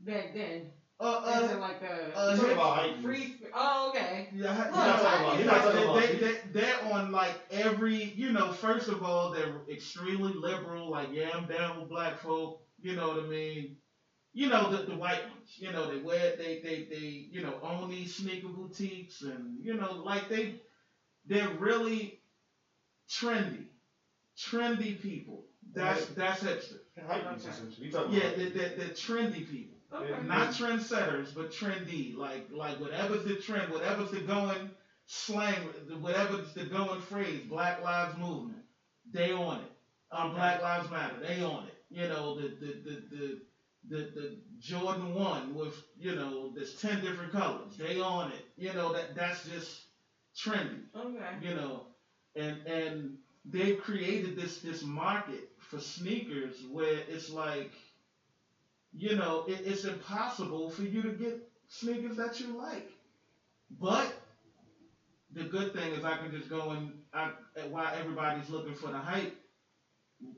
back 0.06 0.34
then. 0.34 0.72
Uh, 1.00 1.22
As 1.26 1.50
uh, 1.50 1.54
in 1.56 1.60
like 1.60 1.82
a 1.82 2.16
uh, 2.18 2.30
He's 2.32 2.40
talking 2.40 2.54
about 2.54 2.78
hype 2.78 3.02
free. 3.02 3.36
sp- 3.36 3.52
Oh, 3.56 3.90
okay. 3.90 4.30
Yeah, 4.32 4.50
Look, 4.58 4.58
yeah, 4.58 4.96
talking 4.96 5.26
about- 5.26 5.38
he's 5.38 5.46
not 5.46 5.64
talking 5.64 5.84
about- 5.84 5.96
they, 6.02 6.16
they, 6.16 6.36
they're 6.54 6.94
on 6.94 7.12
like 7.12 7.36
every, 7.52 8.14
you 8.16 8.32
know, 8.32 8.52
first 8.52 8.88
of 8.88 9.04
all, 9.04 9.32
they're 9.32 9.62
extremely 9.70 10.34
liberal, 10.34 10.90
like, 10.90 11.10
yeah, 11.12 11.30
I'm 11.34 11.46
down 11.46 11.80
with 11.80 11.90
black 11.90 12.18
folk, 12.18 12.62
you 12.80 12.96
know 12.96 13.08
what 13.10 13.18
I 13.18 13.28
mean? 13.28 13.76
You 14.34 14.48
know, 14.50 14.70
the, 14.72 14.84
the 14.84 14.96
white 14.96 15.22
ones, 15.24 15.58
you 15.58 15.72
know, 15.72 15.86
they 15.92 15.98
wear, 15.98 16.34
they, 16.38 16.60
they, 16.64 16.88
they, 16.90 17.28
you 17.30 17.42
know, 17.42 17.54
own 17.62 17.90
these 17.90 18.16
sneaker 18.16 18.48
boutiques 18.48 19.22
and, 19.24 19.58
you 19.62 19.76
know, 19.76 20.02
like 20.06 20.30
they, 20.30 20.56
they're 21.26 21.50
really 21.60 22.20
trendy, 23.10 23.66
trendy 24.38 25.00
people. 25.00 25.44
That's, 25.74 26.06
that's 26.08 26.42
hipster. 26.42 26.78
Hype 27.08 27.28
beast 27.34 27.48
essentially. 27.48 27.88
You 27.88 27.92
talking 27.92 28.14
Yeah, 28.14 28.24
about? 28.26 28.38
they're, 28.38 28.50
they're, 28.50 28.72
they're 28.78 28.90
trendy 28.90 29.48
people. 29.48 29.73
Okay. 29.94 30.22
Not 30.24 30.50
trendsetters, 30.50 31.34
but 31.34 31.52
trendy. 31.52 32.16
Like 32.16 32.44
like 32.52 32.80
whatever's 32.80 33.24
the 33.24 33.36
trend, 33.36 33.72
whatever's 33.72 34.12
the 34.12 34.22
going 34.22 34.72
slang, 35.06 35.70
whatever's 36.00 36.54
the 36.54 36.64
going 36.64 37.02
phrase, 37.02 37.42
Black 37.44 37.80
Lives 37.80 38.16
Movement, 38.16 38.64
they 39.12 39.32
on 39.32 39.60
it. 39.62 39.72
Um, 40.12 40.32
Okay. 40.32 40.36
Black 40.36 40.60
Lives 40.60 40.90
Matter, 40.90 41.20
they 41.20 41.42
on 41.42 41.66
it. 41.66 41.76
You 41.90 42.08
know, 42.08 42.34
the 42.34 42.50
the 42.60 42.74
the 42.84 43.02
the 43.12 43.38
the, 43.90 44.08
the 44.16 44.38
Jordan 44.60 45.14
one 45.14 45.54
with, 45.54 45.84
you 45.98 46.14
know, 46.14 46.50
there's 46.54 46.74
ten 46.74 47.02
different 47.02 47.32
colors. 47.32 47.76
They 47.78 48.00
on 48.00 48.32
it. 48.32 48.46
You 48.56 48.74
know, 48.74 48.94
that 48.94 49.16
that's 49.16 49.44
just 49.44 49.84
trendy 50.36 50.82
Okay. 50.96 51.38
you 51.40 51.54
know, 51.54 51.84
and 52.36 52.58
and 52.66 53.18
they've 53.46 53.78
created 53.78 54.36
this 54.36 54.58
this 54.58 54.84
market 54.84 55.44
for 55.58 55.80
sneakers 55.80 56.64
where 56.70 57.02
it's 57.08 57.30
like, 57.30 57.72
you 58.96 59.16
know, 59.16 59.46
it, 59.48 59.62
it's 59.66 59.86
impossible 59.86 60.70
for 60.70 60.84
you 60.84 61.02
to 61.02 61.10
get 61.10 61.50
sneakers 61.68 62.18
that 62.18 62.40
you 62.40 62.58
like. 62.58 62.90
But 63.80 64.14
the 65.34 65.44
good 65.44 65.74
thing 65.74 65.94
is 65.94 66.06
I 66.06 66.18
can 66.18 66.32
just 66.32 66.50
go 66.50 66.72
and 66.72 66.94
I, 67.14 67.32
while 67.70 67.92
everybody's 67.98 68.50
looking 68.50 68.76
for 68.76 68.88
the 68.88 68.98
hype 68.98 69.36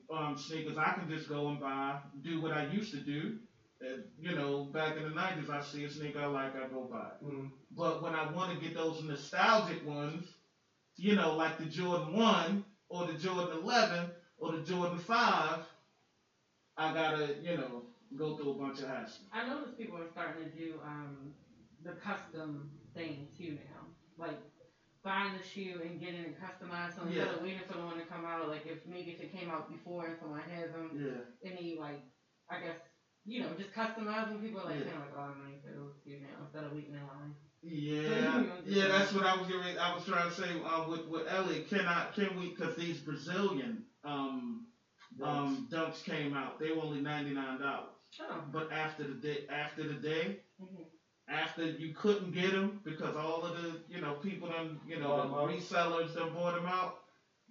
um, 0.10 0.38
sneakers, 0.38 0.78
I 0.78 0.94
can 0.94 1.10
just 1.10 1.30
go 1.30 1.50
and 1.50 1.60
buy, 1.60 2.00
do 2.22 2.42
what 2.42 2.52
I 2.52 2.68
used 2.68 2.92
to 2.92 3.00
do. 3.00 3.38
Uh, 3.82 3.98
you 4.20 4.34
know, 4.34 4.66
back 4.66 4.96
in 4.96 5.04
the 5.04 5.10
'90s, 5.10 5.50
I 5.50 5.62
see 5.62 5.84
a 5.84 5.90
sneaker 5.90 6.22
I 6.22 6.26
like, 6.28 6.56
I 6.56 6.68
go 6.68 6.88
buy 6.90 7.08
it. 7.08 7.26
Mm. 7.26 7.50
But 7.76 8.02
when 8.02 8.14
I 8.16 8.32
want 8.32 8.58
to 8.58 8.66
get 8.66 8.74
those 8.74 9.04
nostalgic 9.04 9.86
ones, 9.86 10.26
you 10.96 11.16
know, 11.16 11.36
like 11.36 11.58
the 11.58 11.66
Jordan 11.66 12.14
1 12.14 12.66
or 12.88 13.06
the 13.06 13.14
Jordan 13.14 13.60
11 13.62 14.10
or 14.38 14.54
the 14.54 14.64
Jordan 14.64 14.98
5, 14.98 15.60
I 16.78 16.94
gotta, 16.94 17.36
you 17.42 17.58
know, 17.58 17.84
go 18.18 18.36
through 18.36 18.52
a 18.52 18.54
bunch 18.54 18.80
of 18.82 18.88
hassle. 18.88 19.26
I 19.32 19.46
noticed 19.48 19.78
people 19.78 19.98
are 19.98 20.08
starting 20.12 20.44
to 20.44 20.50
do 20.50 20.80
um 20.84 21.34
the 21.84 21.92
custom 21.92 22.72
thing 22.94 23.28
too 23.38 23.58
now. 23.72 23.84
Like 24.18 24.40
buying 25.04 25.34
the 25.38 25.44
shoe 25.44 25.82
and 25.84 26.00
getting 26.00 26.22
it 26.22 26.36
customized. 26.42 26.96
So 26.96 27.04
instead 27.04 27.28
Yeah. 27.30 27.36
of 27.36 27.42
waiting 27.42 27.62
for 27.68 27.74
the 27.78 27.86
one 27.86 27.98
to 27.98 28.04
come 28.04 28.26
out, 28.26 28.48
like 28.48 28.66
if 28.66 28.80
maybe 28.86 29.12
if 29.12 29.20
it 29.20 29.32
came 29.32 29.50
out 29.52 29.70
before 29.70 30.06
and 30.06 30.16
someone 30.18 30.42
has 30.42 30.72
them, 30.72 30.90
Yeah. 30.94 31.22
any 31.44 31.76
like 31.76 32.02
I 32.50 32.60
guess 32.60 32.78
you 33.26 33.42
know 33.42 33.54
just 33.54 33.72
customizing. 33.72 34.40
People 34.42 34.62
are 34.62 34.66
like 34.66 34.78
Yeah. 34.80 34.86
paying 34.86 35.00
like 35.00 35.12
a 35.12 35.16
lot 35.16 35.30
of 35.30 35.38
money 35.38 35.58
for 35.64 35.72
those 35.72 35.94
shoes 36.04 36.22
now 36.22 36.42
instead 36.42 36.64
of 36.64 36.72
waiting 36.72 36.94
in 36.94 37.06
line. 37.06 37.36
Yeah, 37.68 38.44
yeah, 38.64 38.88
that's 38.88 39.12
what 39.12 39.24
I 39.24 39.34
was 39.34 39.48
getting. 39.48 39.78
I 39.80 39.90
was 39.90 40.04
trying 40.06 40.28
to 40.30 40.32
say 40.32 40.62
uh, 40.64 40.82
with 40.82 41.08
with 41.08 41.26
Elliot. 41.26 41.66
Can 41.68 41.88
I? 41.88 42.06
Can 42.14 42.36
we? 42.36 42.50
Because 42.50 42.76
these 42.76 43.00
Brazilian 43.00 43.82
um 44.04 44.62
um 45.22 45.68
dunks 45.72 46.04
came 46.04 46.34
out. 46.34 46.60
They 46.60 46.72
were 46.72 46.84
only 46.84 47.00
ninety 47.02 47.32
nine 47.34 47.58
dollars. 47.58 47.90
But 48.52 48.72
after 48.72 49.06
the 49.06 49.16
day, 49.16 49.40
after 49.50 49.86
the 49.86 49.96
day, 49.96 50.36
hmm 50.60 50.82
after 51.28 51.66
you 51.66 51.90
couldn't 51.90 52.34
get 52.34 52.52
them 52.52 52.82
because 52.86 53.16
all 53.16 53.44
of 53.46 53.54
the 53.54 53.80
you 53.90 54.00
know 54.00 54.14
people 54.14 54.48
done 54.48 54.80
you 54.88 55.00
know 55.00 55.10
Bought 55.10 55.24
'em 55.24 55.32
the 55.32 55.56
resellers 55.56 56.14
done 56.14 56.30
bought 56.30 56.54
them 56.54 56.68
out, 56.68 56.92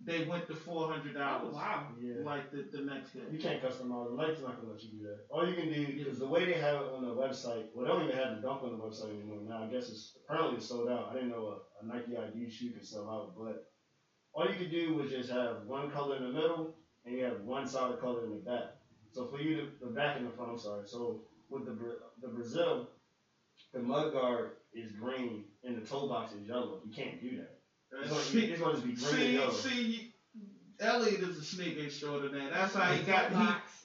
they 0.05 0.21
went 0.21 0.47
to 0.49 0.55
four 0.55 0.87
hundred 0.87 1.15
dollars. 1.15 1.53
Oh, 1.53 1.57
wow. 1.57 1.89
Yeah. 2.01 2.23
Like 2.25 2.51
the, 2.53 2.65
the 2.73 2.81
next 2.81 3.13
day. 3.15 3.23
You 3.31 3.39
can't 3.39 3.61
customize. 3.61 4.09
The 4.09 4.15
Nike's 4.15 4.43
not 4.43 4.57
gonna 4.57 4.69
let 4.69 4.83
you 4.85 4.91
do 4.91 5.03
that. 5.03 5.19
All 5.31 5.45
you 5.45 5.55
can 5.55 5.69
do 5.69 5.93
is 5.97 6.19
the 6.19 6.27
way 6.27 6.45
they 6.45 6.55
have 6.55 6.79
it 6.79 6.87
on 6.89 7.03
the 7.03 7.13
website. 7.13 7.65
Well, 7.75 7.85
they 7.85 7.91
don't 7.91 8.03
even 8.03 8.17
have 8.17 8.31
the 8.31 8.37
dunk 8.37 8.63
on 8.65 8.71
the 8.71 8.79
website 8.79 9.11
anymore. 9.11 9.41
Now 9.43 9.61
I 9.61 9.67
guess 9.67 9.91
it's 9.91 10.13
apparently 10.25 10.55
it's 10.57 10.67
sold 10.67 10.89
out. 10.89 11.07
I 11.09 11.15
didn't 11.15 11.31
know 11.31 11.47
a, 11.47 11.57
a 11.83 11.85
Nike 11.85 12.17
ID 12.17 12.49
shoe 12.49 12.71
can 12.71 12.85
sell 12.85 13.09
out, 13.09 13.29
but 13.37 13.57
all 14.35 14.47
you 14.47 14.57
could 14.57 14.71
do 14.71 14.93
was 14.93 15.09
just 15.09 15.31
have 15.31 15.57
one 15.67 15.89
color 15.89 16.17
in 16.17 16.23
the 16.23 16.31
middle 16.31 16.71
and 17.07 17.17
you 17.17 17.25
have 17.25 17.37
one 17.39 17.67
solid 17.67 17.99
color 17.99 18.25
in 18.25 18.31
the 18.31 18.39
back. 18.39 18.67
So 19.15 19.27
for 19.27 19.39
you 19.39 19.57
to 19.57 19.67
the 19.81 19.87
back 19.93 20.17
and 20.17 20.27
the 20.27 20.31
front, 20.31 20.51
I'm 20.53 20.59
sorry. 20.59 20.83
So 20.87 21.21
with 21.49 21.65
the 21.67 21.77
the 22.21 22.29
Brazil, 22.29 22.89
the 23.73 23.81
mud 23.81 24.13
guard 24.13 24.51
is 24.73 24.91
green 24.93 25.45
and 25.63 25.81
the 25.81 25.87
toe 25.87 26.09
box 26.09 26.33
is 26.33 26.49
yellow. 26.49 26.81
You 26.85 26.93
can't 26.93 27.21
do 27.21 27.37
that. 27.37 27.51
It's 28.01 28.11
gonna, 28.11 28.23
See, 28.23 28.45
it's 28.47 28.61
gonna 28.61 28.73
just 28.75 28.85
be 28.85 28.93
green 28.95 29.05
and 29.05 29.21
see, 29.21 29.33
yellow. 29.35 29.53
see, 29.53 30.09
Elliot 30.81 31.23
is 31.23 31.39
a 31.39 31.43
sneaky 31.43 31.71
sneaker 31.73 31.87
extraordinaire. 31.87 32.51
That's 32.51 32.75
how 32.75 32.93
he 32.93 33.03
got 33.03 33.31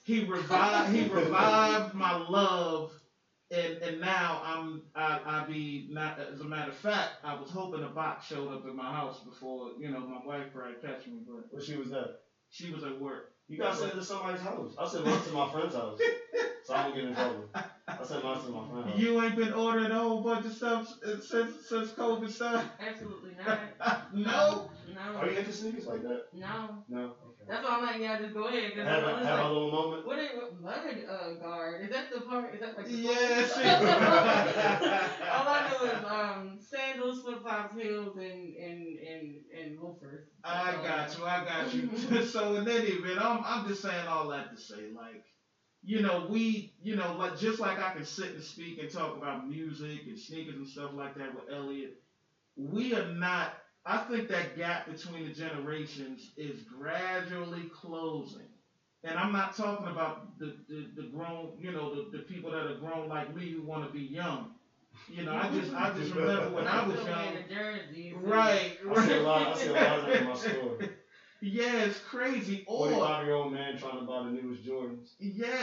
he 0.04 0.14
he 0.20 0.24
revived 0.24 0.92
he 0.92 1.08
revived 1.08 1.94
my 1.94 2.16
love 2.28 2.90
and 3.52 3.76
and 3.82 4.00
now 4.00 4.40
I'm 4.44 4.82
I 4.96 5.20
I 5.24 5.44
be 5.46 5.86
not 5.88 6.18
as 6.18 6.40
a 6.40 6.44
matter 6.44 6.70
of 6.70 6.76
fact 6.76 7.10
I 7.22 7.34
was 7.34 7.50
hoping 7.50 7.84
a 7.84 7.88
box 7.88 8.26
showed 8.26 8.52
up 8.52 8.66
at 8.66 8.74
my 8.74 8.92
house 8.92 9.20
before 9.20 9.70
you 9.78 9.90
know 9.90 10.00
my 10.00 10.20
wife 10.24 10.46
probably 10.52 10.74
catch 10.74 11.06
me 11.06 11.20
but 11.26 11.44
What 11.50 11.62
shoe 11.62 11.78
was 11.78 11.90
that? 11.90 12.16
she 12.50 12.70
was 12.72 12.82
at 12.82 13.00
work 13.00 13.30
You 13.50 13.58
gotta 13.58 13.74
send 13.74 13.90
it 13.90 13.96
to 13.96 14.02
somebody's 14.02 14.40
house. 14.40 14.76
I 14.78 14.86
sent 14.86 15.04
mine 15.04 15.20
to 15.20 15.32
my 15.32 15.44
friend's 15.46 15.74
house, 15.74 15.98
so 16.64 16.74
I 16.74 16.84
don't 16.84 16.94
get 16.94 17.04
in 17.04 17.14
trouble. 17.14 17.48
I 18.00 18.04
sent 18.04 18.22
mine 18.22 18.38
to 18.38 18.50
my 18.50 18.64
friend's 18.64 18.88
house. 18.88 18.98
you 18.98 19.20
ain't 19.20 19.36
been 19.36 19.52
ordering 19.52 19.92
a 19.92 19.98
whole 19.98 20.18
bunch 20.20 20.46
of 20.46 20.54
stuff 20.54 20.84
since 21.20 21.50
since 21.68 21.92
COVID 21.92 22.30
started 22.30 22.68
Absolutely 22.80 23.34
not. 23.34 23.58
no 24.14 24.64
No. 24.94 25.18
Are 25.18 25.28
you 25.28 25.38
into 25.38 25.52
sneakers 25.52 25.86
like 25.86 26.02
that? 26.02 26.20
No. 26.34 26.78
No. 26.88 27.10
That's 27.50 27.64
why 27.64 27.70
I'm 27.76 27.82
like, 27.82 28.00
yeah, 28.00 28.18
just 28.18 28.34
go 28.34 28.46
ahead. 28.46 28.72
Cause 28.74 28.86
Have, 28.86 29.04
I 29.04 29.20
a, 29.22 29.26
have 29.26 29.40
little 29.50 29.70
moment. 29.72 30.06
what 30.06 30.18
is 30.18 30.30
mud 30.60 30.80
uh, 31.08 31.32
guard? 31.34 31.82
Is 31.82 31.90
that 31.90 32.06
the 32.10 32.20
part? 32.20 32.54
Is 32.54 32.60
that 32.60 32.76
like 32.76 32.86
the 32.86 32.98
Yeah, 32.98 33.42
foot? 33.42 33.50
All 35.30 35.48
I 35.48 35.60
know 35.70 35.84
is 35.84 36.04
um 36.04 36.58
sandals, 36.60 37.20
flip 37.20 37.40
flops, 37.42 37.74
heels, 37.74 38.16
and 38.16 38.54
and 38.56 38.98
and 38.98 39.40
and 39.52 39.78
loafers. 39.78 40.22
I 40.44 40.72
got 40.82 41.16
you. 41.16 41.26
I 41.26 41.40
got 41.40 41.74
you. 41.74 41.88
so 42.22 42.54
in 42.54 42.68
any 42.68 42.88
event, 42.88 43.18
I'm 43.20 43.42
I'm 43.44 43.64
just 43.64 43.82
saying 43.82 44.06
all 44.06 44.28
that 44.28 44.50
to 44.50 44.56
say, 44.56 44.88
like, 44.94 45.22
you 45.82 46.00
know, 46.00 46.26
we, 46.28 46.72
you 46.80 46.94
know, 46.94 47.12
like 47.12 47.36
just 47.36 47.60
like 47.60 47.78
I 47.78 47.90
can 47.90 48.04
sit 48.04 48.32
and 48.32 48.42
speak 48.42 48.78
and 48.78 48.90
talk 48.90 49.16
about 49.16 49.46
music 49.48 50.06
and 50.06 50.18
sneakers 50.18 50.56
and 50.56 50.66
stuff 50.66 50.92
like 50.94 51.14
that 51.16 51.34
with 51.34 51.44
Elliot, 51.50 51.92
we 52.56 52.94
are 52.94 53.02
not. 53.02 53.50
I 53.86 53.98
think 53.98 54.28
that 54.28 54.56
gap 54.56 54.86
between 54.86 55.24
the 55.24 55.32
generations 55.34 56.30
is 56.36 56.62
gradually 56.62 57.70
closing. 57.72 58.46
And 59.04 59.18
I'm 59.18 59.32
not 59.32 59.56
talking 59.56 59.86
about 59.88 60.38
the, 60.38 60.54
the, 60.68 60.86
the 60.94 61.02
grown, 61.04 61.52
you 61.58 61.72
know, 61.72 61.94
the, 61.94 62.18
the 62.18 62.22
people 62.24 62.50
that 62.50 62.66
are 62.66 62.74
grown 62.74 63.08
like 63.08 63.34
me 63.34 63.50
who 63.50 63.62
want 63.62 63.86
to 63.86 63.92
be 63.92 64.04
young. 64.04 64.50
You 65.08 65.24
know, 65.24 65.34
I 65.34 65.48
just 65.48 65.72
I 65.72 65.90
just 65.92 66.12
remember 66.14 66.50
when 66.50 66.66
I 66.66 66.86
was 66.86 66.98
Still 67.00 67.08
young. 67.08 67.24
wearing 67.24 67.34
the 67.48 67.54
jerseys. 67.54 68.12
and- 68.14 68.24
Right, 68.30 68.78
I 68.94 69.06
see 69.06 69.12
a 69.12 69.16
right. 69.16 69.22
lot. 69.22 69.46
I 69.48 69.54
see 69.58 69.68
a 69.68 69.72
lot 69.72 69.98
of 70.00 70.06
that 70.06 70.16
in 70.20 70.24
my 70.28 70.34
store. 70.34 70.78
Yeah, 71.42 71.84
it's 71.84 71.98
crazy. 72.00 72.64
Or 72.66 72.88
Forty-five 72.90 73.24
year 73.24 73.34
old 73.34 73.50
man 73.54 73.78
trying 73.78 73.98
to 73.98 74.02
buy 74.04 74.24
the 74.24 74.30
newest 74.30 74.62
Jordans. 74.62 75.14
yeah, 75.18 75.56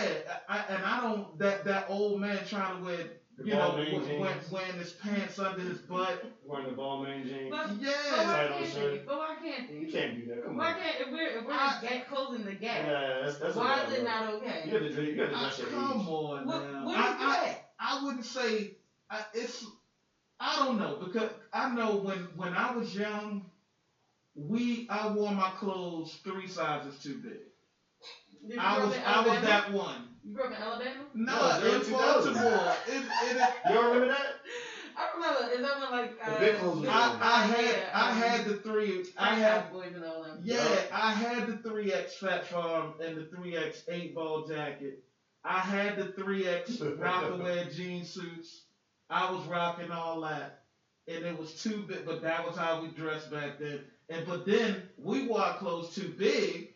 I, 0.49 0.63
and 0.69 0.83
I 0.83 1.01
don't 1.03 1.37
that 1.37 1.65
that 1.65 1.85
old 1.87 2.19
man 2.19 2.39
trying 2.47 2.79
to 2.79 2.83
wear 2.83 2.97
The 2.97 3.09
you 3.43 3.53
know 3.53 3.71
Balmain 3.71 3.91
w- 3.91 4.01
jeans. 4.01 4.19
wearing, 4.19 4.37
wearing 4.49 4.75
his 4.75 4.91
pants 4.91 5.39
under 5.39 5.61
his 5.61 5.79
butt. 5.79 6.17
Wearing 6.43 6.65
the 6.65 6.71
Balmain 6.71 7.23
jeans. 7.23 7.49
But, 7.51 7.67
but 8.09 8.25
why 8.25 8.45
can't 8.49 8.73
they? 8.73 9.01
But 9.05 9.17
why 9.17 9.33
can't 9.33 9.69
You 9.69 9.87
can't 9.87 10.13
do 10.13 10.25
that. 10.25 10.43
Come 10.43 10.57
Why 10.57 10.67
on. 10.67 10.73
can't 10.73 10.97
if 10.99 11.07
we're 11.09 11.27
if 11.27 11.43
we're 11.43 11.53
I- 11.53 11.73
gap 11.81 12.05
closing 12.05 12.45
the 12.45 12.53
gap? 12.53 12.85
Yeah, 12.85 13.19
that's 13.21 13.35
that's 13.35 13.55
a 13.55 13.59
why 13.59 13.81
is 13.81 13.89
it 13.91 14.01
look. 14.01 14.03
not 14.03 14.23
You 14.23 14.35
okay? 14.35 14.69
have 14.71 14.81
to 14.81 14.89
dress. 14.89 15.07
You 15.07 15.21
have 15.21 15.29
to 15.29 15.35
I, 15.35 15.39
dress 15.39 15.57
your 15.57 15.67
come 15.67 15.99
age. 16.01 16.07
on 16.07 16.45
What, 16.45 16.61
now. 16.61 16.85
what 16.85 16.97
is 16.97 17.03
I, 17.03 17.13
I, 17.19 17.35
that? 17.45 17.57
I 17.79 17.95
wouldn't 17.95 18.25
say 18.25 18.69
I, 19.11 19.21
it's. 19.33 19.65
I 20.39 20.55
don't 20.55 20.77
know 20.77 20.95
because 20.95 21.29
I 21.53 21.65
know 21.65 21.95
when 21.95 22.27
when 22.35 22.53
I 22.55 22.69
was 22.69 22.93
young, 22.95 23.41
we 24.35 24.85
I 24.89 25.05
wore 25.05 25.31
my 25.31 25.49
clothes 25.49 26.17
three 26.23 26.47
sizes 26.47 26.97
too 26.97 27.15
big. 27.15 27.41
Did 28.47 28.59
I 28.59 28.77
was 28.77 28.93
I 29.05 29.19
was 29.21 29.39
that 29.41 29.67
one. 29.67 30.16
You 30.27 30.33
grew 30.33 30.43
up 30.43 30.51
in 30.51 30.57
Alabama? 30.57 31.05
No, 31.13 31.39
No, 31.39 31.55
in 31.55 31.63
early 31.63 31.79
2000s. 31.85 31.91
Baltimore. 31.91 32.73
It, 32.85 33.03
it, 33.23 33.49
You 33.65 33.73
don't 33.73 33.85
remember 33.85 34.07
that? 34.07 34.25
I 34.97 35.07
remember. 35.13 35.53
Is 35.53 35.61
that 35.61 35.79
when 35.79 35.89
like 35.91 36.17
The 36.25 36.31
uh, 36.31 36.39
big 36.39 36.55
clothes 36.55 36.85
I, 36.89 37.17
I 37.21 37.41
had 37.43 37.65
yeah, 37.65 37.89
I 37.93 38.09
um, 38.09 38.15
had 38.17 38.43
the 38.43 38.53
three. 38.55 39.05
I 39.17 39.27
Frank 39.27 39.39
had 39.39 39.71
Boys 39.71 39.93
and 39.93 40.03
all 40.03 40.21
them. 40.21 40.39
Yeah, 40.43 40.81
I 40.91 41.11
had 41.13 41.45
the 41.45 41.53
three 41.53 41.93
X 41.93 42.15
Phat 42.15 42.43
Farm 42.43 42.91
and 42.99 43.15
the 43.15 43.23
three 43.23 43.55
X 43.55 43.83
eight 43.87 44.13
ball 44.13 44.41
jacket. 44.41 44.97
I 45.45 45.61
had 45.61 45.95
the 45.95 46.05
three 46.05 46.45
X 46.45 46.71
Rocawear 46.81 47.69
jean 47.69 48.03
suits. 48.03 48.63
I 49.09 49.25
was 49.31 49.45
rocking 49.45 49.91
all 49.91 50.19
that, 50.21 50.51
and 51.07 51.23
it 51.23 51.37
was 51.37 51.53
too 51.53 51.83
big. 51.87 52.03
But 52.03 52.19
that 52.21 52.43
was 52.43 52.55
how 52.55 52.75
we 52.75 52.89
dressed 52.89 53.29
back 53.29 53.53
then. 53.57 53.79
And 54.09 54.25
but 54.25 54.45
then 54.45 54.81
we 54.97 55.21
wore 55.21 55.39
our 55.41 55.53
clothes 55.53 55.87
too 55.87 56.09
big. 56.17 56.67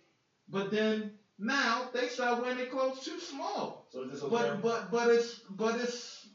But 0.49 0.69
then 0.69 1.11
now 1.41 1.89
they 1.93 2.07
start 2.07 2.41
wearing 2.41 2.57
their 2.57 2.67
clothes 2.67 2.99
too 3.01 3.19
small. 3.19 3.87
So 3.89 4.03
is 4.03 4.11
this 4.11 4.23
okay? 4.23 4.31
But 4.31 4.61
but 4.61 4.91
but 4.91 5.09
it's 5.09 5.41
but 5.49 5.75
it's 5.81 6.27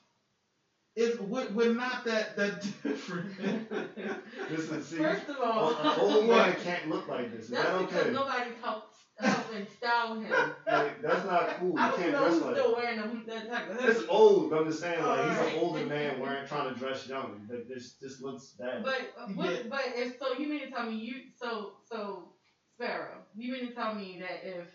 it's 0.96 1.18
we're, 1.20 1.48
we're 1.50 1.74
not 1.74 2.04
that 2.04 2.36
that 2.36 2.60
different. 2.82 3.32
Listen, 4.50 4.82
see, 4.82 4.98
First 4.98 5.28
of 5.28 5.36
an 5.36 5.42
all, 5.42 5.74
old 5.98 6.26
man 6.28 6.54
can't 6.64 6.88
look 6.88 7.08
like 7.08 7.30
this. 7.30 7.50
Is 7.50 7.50
that's 7.50 7.68
that 7.70 7.78
because 7.78 8.06
okay? 8.06 8.10
nobody 8.10 8.50
helped 8.62 8.94
help 9.18 9.52
and 9.54 9.68
style 9.68 10.14
him. 10.14 10.54
Like, 10.66 11.02
that's 11.02 11.24
not 11.24 11.48
cool. 11.58 11.78
You 11.78 11.78
I 11.78 11.88
don't 11.88 11.98
can't 11.98 12.12
know 12.12 12.18
dress 12.18 12.32
who's 12.34 12.42
like 12.42 12.54
still 12.54 12.70
that. 12.70 12.76
wearing 12.76 12.96
them, 12.96 13.24
that 13.26 13.48
type 13.48 13.68
of 13.68 13.78
It's 13.84 14.02
old, 14.08 14.50
but 14.50 14.60
I'm 14.60 14.64
just 14.66 14.80
saying, 14.80 15.02
like, 15.02 15.24
he's 15.24 15.38
Alright. 15.38 15.52
an 15.54 15.58
older 15.58 15.84
man 15.84 16.18
wearing, 16.18 16.44
trying 16.46 16.72
to 16.72 16.78
dress 16.78 17.06
young. 17.06 17.46
Like, 17.48 17.66
this, 17.68 17.94
this 18.00 18.20
looks 18.20 18.54
bad. 18.58 18.82
But 18.82 19.10
what, 19.34 19.50
Yeah. 19.50 19.62
but 19.68 19.82
if 19.94 20.18
so, 20.18 20.32
you 20.38 20.46
mean 20.48 20.60
to 20.60 20.70
tell 20.70 20.84
me 20.84 20.94
you 20.94 21.22
so 21.34 21.72
so 21.90 22.28
Sparrow? 22.74 23.24
You 23.34 23.52
mean 23.52 23.68
to 23.68 23.74
tell 23.74 23.94
me 23.94 24.18
that 24.20 24.40
if 24.42 24.66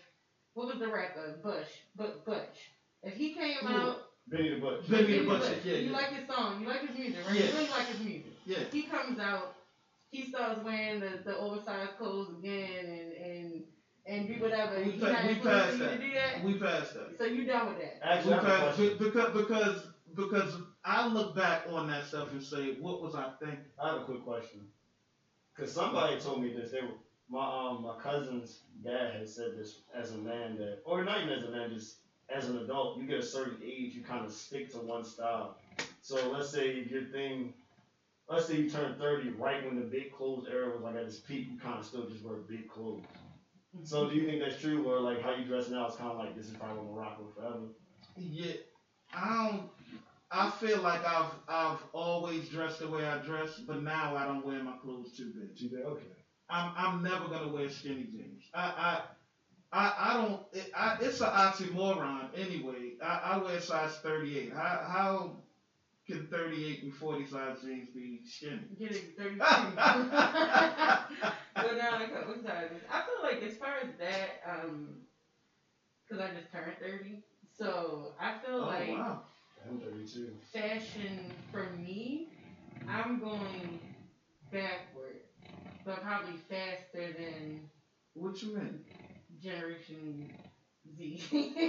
what 0.54 0.68
was 0.68 0.78
the 0.78 0.88
rapper 0.88 1.34
Bush, 1.42 1.68
but 1.96 2.24
Butch, 2.24 2.70
if 3.02 3.14
he 3.14 3.28
came 3.30 3.56
Who? 3.62 3.68
out, 3.68 3.96
Benny 4.28 4.50
the 4.50 4.56
Butcher. 4.56 4.90
Benny 4.90 5.04
the 5.04 5.12
You 5.14 5.22
Butcher, 5.24 5.44
like- 5.48 5.64
yeah, 5.64 5.74
You 5.74 5.90
yeah. 5.90 5.96
like 5.96 6.08
his 6.10 6.22
song. 6.26 6.60
You 6.60 6.66
like 6.66 6.80
his 6.80 6.90
music, 6.90 7.24
right? 7.26 7.34
Yeah. 7.34 7.44
You 7.46 7.52
really 7.52 7.68
like 7.68 7.86
his 7.86 8.00
music. 8.00 8.32
Yeah. 8.44 8.64
He 8.70 8.82
comes 8.82 9.18
out. 9.18 9.50
He 10.10 10.22
starts 10.22 10.60
wearing 10.60 11.00
the, 11.00 11.18
the 11.24 11.34
oversized 11.36 11.96
clothes 11.96 12.30
again 12.30 12.86
and 12.86 13.12
and 13.12 13.62
and 14.06 14.26
do 14.26 14.38
whatever. 14.40 14.76
We 14.80 14.92
He 14.92 14.98
pa- 14.98 15.08
not 15.08 15.24
we 15.24 15.30
influencing 15.30 15.42
passed 15.42 15.72
you 15.78 15.78
to 15.78 15.84
that. 15.84 15.98
do 16.00 16.12
that. 16.12 16.40
We 16.42 16.54
passed 16.54 16.92
that. 16.94 17.18
So 17.18 17.24
you 17.24 17.44
done 17.44 17.66
with 17.66 17.78
that? 17.78 17.96
Actually, 18.02 18.34
I 18.34 18.36
have 18.36 18.44
a 18.44 18.46
Because, 18.46 18.74
question. 18.76 18.96
because 18.98 19.30
because 19.32 19.86
because 20.14 20.56
I 20.84 21.02
look 21.02 21.34
back 21.34 21.62
on 21.66 21.86
that 21.86 22.04
stuff 22.04 22.30
and 22.32 22.42
say, 22.42 22.72
what 22.78 23.00
was 23.00 23.14
I 23.14 23.26
thinking? 23.40 23.64
I 23.78 23.88
have 23.88 23.96
a 23.96 24.00
quick 24.00 24.22
question. 24.22 24.66
Cause 25.56 25.72
somebody 25.72 26.16
told 26.16 26.40
me 26.40 26.48
this. 26.48 26.70
They 26.70 26.80
were 26.82 26.94
my 27.32 27.46
um 27.46 27.82
my 27.82 27.94
cousin's 27.96 28.60
dad 28.84 29.14
has 29.14 29.34
said 29.34 29.54
this 29.56 29.80
as 29.94 30.12
a 30.12 30.18
man 30.18 30.56
that, 30.58 30.80
or 30.84 31.02
not 31.02 31.20
even 31.20 31.32
as 31.32 31.44
a 31.44 31.50
man, 31.50 31.70
just 31.70 31.96
as 32.30 32.48
an 32.48 32.58
adult, 32.58 32.98
you 32.98 33.06
get 33.06 33.20
a 33.20 33.22
certain 33.22 33.58
age, 33.64 33.94
you 33.94 34.02
kind 34.02 34.24
of 34.24 34.32
stick 34.32 34.70
to 34.72 34.78
one 34.78 35.04
style. 35.04 35.56
So 36.02 36.30
let's 36.30 36.50
say 36.50 36.86
your 36.90 37.02
thing, 37.02 37.54
let's 38.28 38.46
say 38.46 38.56
you 38.56 38.70
turn 38.70 38.94
thirty, 38.98 39.30
right 39.30 39.64
when 39.64 39.76
the 39.76 39.82
big 39.82 40.12
clothes 40.12 40.46
era 40.50 40.70
was 40.70 40.82
like 40.82 40.96
at 40.96 41.04
its 41.04 41.18
peak, 41.18 41.48
you 41.50 41.58
kind 41.58 41.78
of 41.78 41.86
still 41.86 42.04
just 42.04 42.24
wear 42.24 42.36
big 42.36 42.68
clothes. 42.68 43.04
So 43.84 44.04
do 44.06 44.14
you 44.14 44.24
think 44.24 44.40
that's 44.40 44.56
true, 44.56 44.86
or 44.86 45.00
like 45.00 45.20
how 45.20 45.30
you 45.30 45.44
dress 45.44 45.68
now 45.68 45.86
is 45.86 45.94
kind 45.94 46.10
of 46.10 46.18
like 46.18 46.34
this 46.34 46.48
is 46.48 46.54
probably 46.54 46.76
gonna 46.76 46.90
rock 46.90 47.18
with 47.18 47.30
forever? 47.34 47.68
Yeah, 48.16 48.54
I 49.12 49.48
don't. 49.48 49.68
I 50.30 50.48
feel 50.48 50.80
like 50.80 51.04
I've 51.04 51.32
I've 51.48 51.82
always 51.92 52.48
dressed 52.48 52.78
the 52.78 52.88
way 52.88 53.04
I 53.06 53.16
dress, 53.18 53.58
but 53.58 53.78
now 53.78 54.14
I 54.16 54.24
don't 54.24 54.44
wear 54.44 54.60
my 54.60 54.72
clothes 54.72 55.12
too 55.12 55.30
big. 55.34 55.60
You 55.60 55.68
think 55.68 55.84
okay? 55.84 56.21
I'm 56.48 56.70
I'm 56.76 57.02
never 57.02 57.26
gonna 57.28 57.48
wear 57.48 57.68
skinny 57.68 58.04
jeans. 58.04 58.48
I 58.54 58.72
I 58.76 59.00
I, 59.72 59.92
I 59.96 60.12
don't. 60.14 60.40
It, 60.52 60.68
I, 60.74 60.94
it's 61.00 61.20
an 61.20 61.28
oxymoron 61.28 62.28
anyway. 62.34 62.92
I, 63.00 63.18
I 63.22 63.36
wear 63.36 63.58
size 63.58 63.96
38. 63.96 64.50
How 64.52 64.78
how 64.86 65.30
can 66.06 66.22
38 66.24 66.82
and 66.82 66.92
40 66.92 67.24
size 67.24 67.56
jeans 67.62 67.88
be 67.88 68.20
skinny? 68.24 68.68
Get 68.78 68.90
it 68.92 69.04
thirty 69.16 69.42
two. 69.50 69.74
But 71.58 71.74
now 71.76 71.90
like 71.92 72.06
a 72.06 72.08
couple 72.08 72.34
sizes. 72.36 72.82
I 72.88 73.00
feel 73.00 73.20
like 73.20 73.40
as 73.42 73.54
far 73.54 73.76
as 73.76 73.88
that, 73.98 74.32
um, 74.44 75.00
because 76.04 76.18
I 76.18 76.28
just 76.28 76.50
turned 76.50 76.74
thirty, 76.78 77.20
so 77.56 78.10
I 78.18 78.32
feel 78.32 78.60
Oh 78.60 78.64
like 78.64 78.88
wow. 78.88 79.18
I'm 79.64 79.78
32. 79.78 80.32
fashion 80.52 81.32
for 81.50 81.64
me, 81.64 82.26
I'm 82.86 83.16
going 83.16 83.78
backward, 84.50 85.11
but 85.84 86.02
probably 86.02 86.36
faster 86.48 87.12
than 87.18 87.60
What 88.14 88.42
you 88.42 88.56
mean? 88.56 88.84
Generation 89.42 90.30
Z. 90.96 91.22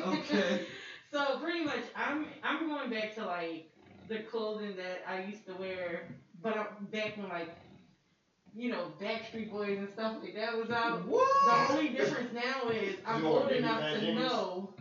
Okay. 0.06 0.66
So 1.12 1.38
pretty 1.38 1.64
much, 1.64 1.84
I'm 1.96 2.26
I'm 2.42 2.68
going 2.68 2.90
back 2.90 3.14
to 3.18 3.26
like 3.28 3.70
the 4.10 4.20
clothing 4.24 4.76
that 4.78 5.04
I 5.08 5.26
used 5.26 5.46
to 5.46 5.54
wear, 5.54 6.08
but 6.42 6.58
I'm 6.58 6.86
back 6.92 7.18
when 7.18 7.30
like, 7.30 7.56
you 8.56 8.72
know, 8.72 8.92
Backstreet 9.00 9.52
Boys 9.52 9.78
and 9.78 9.90
stuff 9.94 10.16
like 10.24 10.34
that 10.36 10.58
was 10.58 10.72
out. 10.72 11.06
What? 11.08 11.70
The 11.70 11.74
only 11.74 11.90
difference 11.90 12.34
now 12.34 12.70
is 12.72 12.96
I'm 13.06 13.22
You 13.24 13.30
want 13.30 13.44
old 13.44 13.52
enough 13.52 14.00
to 14.00 14.14
know. 14.16 14.73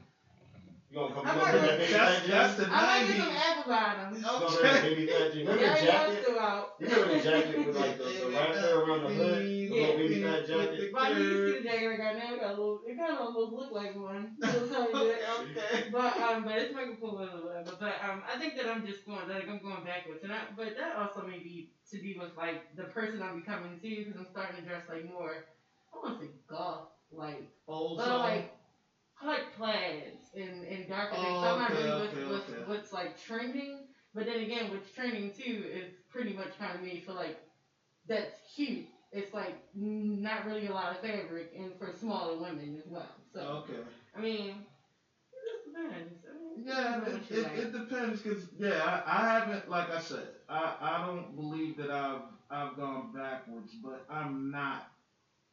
You 0.93 0.99
gonna 1.01 1.15
come? 1.15 1.25
I'm 1.27 1.37
You 1.37 1.41
not 1.41 1.53
gonna 1.53 1.63
bring 1.65 1.65
gonna- 1.65 1.73
that 1.73 1.79
Baby 1.79 1.93
Phat 1.97 2.29
that's 2.29 2.57
the 2.61 2.67
I 2.69 2.85
might 2.85 3.07
get 3.09 3.17
some 3.17 3.33
apple 3.33 3.73
bottoms. 3.73 4.19
You 4.21 4.25
gonna 4.29 4.45
Okay. 4.45 4.61
bring 4.61 4.73
that 4.73 4.83
Baby 4.83 5.07
Phat 5.09 5.33
jeans? 5.33 5.49
Remember 5.49 5.65
Yeah, 5.65 5.73
the 5.73 5.87
y'all 5.89 6.13
jacket? 6.13 6.29
You 6.29 6.87
remember 6.87 7.09
the 7.17 7.23
jacket 7.25 7.57
with 7.65 7.77
like 7.81 7.97
the, 7.97 8.05
the 8.13 8.29
wrapper 8.29 8.73
around 8.85 9.01
the 9.01 9.09
hood? 9.09 9.41
The 9.41 9.73
Yeah. 9.73 9.81
little 9.81 9.97
Baby 9.97 10.21
Phat 10.21 10.41
jacket? 10.45 10.93
But 10.93 11.01
I 11.01 11.09
didn't 11.09 11.47
see 11.49 11.57
the 11.57 11.65
jacket 11.65 11.89
I 11.89 11.97
got 11.97 12.13
now. 12.21 12.29
I 12.29 12.37
got 12.37 12.51
a 12.53 12.57
little. 12.61 12.81
It 12.85 12.97
kind 13.01 13.09
of 13.17 13.21
almost 13.25 13.53
looked 13.57 13.73
like 13.73 13.97
one. 13.97 14.37
I'll 14.45 14.69
tell 14.69 14.85
you 14.85 14.97
okay, 15.01 15.21
okay. 15.41 15.89
But 15.89 16.13
um, 16.21 16.45
but 16.45 16.61
it's 16.61 16.75
Michael 16.77 16.97
Fuller 17.01 17.29
or 17.41 17.49
whatever. 17.49 17.73
But 17.81 17.97
um, 18.05 18.21
I 18.29 18.37
think 18.37 18.53
that 18.61 18.69
I'm 18.69 18.85
just 18.85 19.09
going 19.09 19.25
like 19.33 19.49
I'm 19.49 19.65
going 19.65 19.89
backwards, 19.89 20.21
and 20.29 20.33
I, 20.37 20.45
but 20.61 20.77
that 20.77 20.93
also 21.01 21.25
may 21.25 21.41
be 21.41 21.73
to 21.89 21.97
do 22.05 22.21
with 22.21 22.37
like 22.37 22.69
the 22.77 22.85
person 22.93 23.25
I'm 23.25 23.41
becoming 23.41 23.81
too, 23.81 24.05
because 24.05 24.21
I'm 24.21 24.29
starting 24.29 24.61
to 24.61 24.65
dress 24.69 24.85
like 24.93 25.09
more. 25.09 25.49
I 25.89 26.05
want 26.05 26.21
to 26.21 26.27
say 26.29 26.33
goth, 26.53 26.93
like, 27.09 27.49
Old 27.65 27.97
but 27.97 28.13
like. 28.29 28.53
Like 29.25 29.57
plaids 29.57 30.31
and, 30.35 30.65
and 30.65 30.89
darker 30.89 31.15
things. 31.15 31.27
Oh, 31.29 31.43
so 31.43 31.49
I'm 31.49 31.59
not 31.59 31.71
okay, 31.73 31.83
really 31.83 32.03
okay, 32.09 32.25
with, 32.25 32.29
with 32.29 32.51
okay. 32.51 32.63
what's 32.67 32.93
like 32.93 33.17
trending. 33.17 33.87
But 34.15 34.27
then 34.27 34.41
again, 34.41 34.71
what's 34.71 34.91
trending 34.91 35.31
too 35.31 35.65
is 35.73 35.89
pretty 36.11 36.33
much 36.33 36.59
kind 36.59 36.75
of 36.75 36.83
made 36.83 37.03
for 37.07 37.13
like 37.13 37.37
that's 38.09 38.35
cute. 38.55 38.87
It's 39.13 39.33
like 39.35 39.55
not 39.75 40.45
really 40.47 40.67
a 40.67 40.73
lot 40.73 40.91
of 40.91 40.99
fabric 40.99 41.53
and 41.57 41.73
for 41.79 41.91
smaller 41.91 42.37
women 42.37 42.77
as 42.77 42.87
well. 42.87 43.07
So 43.33 43.41
Okay. 43.41 43.81
I 44.17 44.21
mean, 44.21 44.67
it 45.33 45.73
depends. 45.73 46.25
I 46.29 46.35
mean, 46.39 46.65
Yeah, 46.67 47.01
it, 47.07 47.23
it, 47.31 47.43
like. 47.45 47.57
it 47.57 47.73
depends 47.73 48.21
because 48.23 48.47
yeah, 48.59 48.83
I, 48.85 49.03
I 49.07 49.29
haven't 49.39 49.69
like 49.69 49.91
I 49.91 49.99
said, 49.99 50.29
I, 50.49 50.75
I 50.81 51.07
don't 51.07 51.35
believe 51.37 51.77
that 51.79 51.91
I've 51.91 52.23
I've 52.51 52.77
gone 52.77 53.13
backwards, 53.15 53.75
but 53.83 54.05
I'm 54.09 54.51
not. 54.51 54.85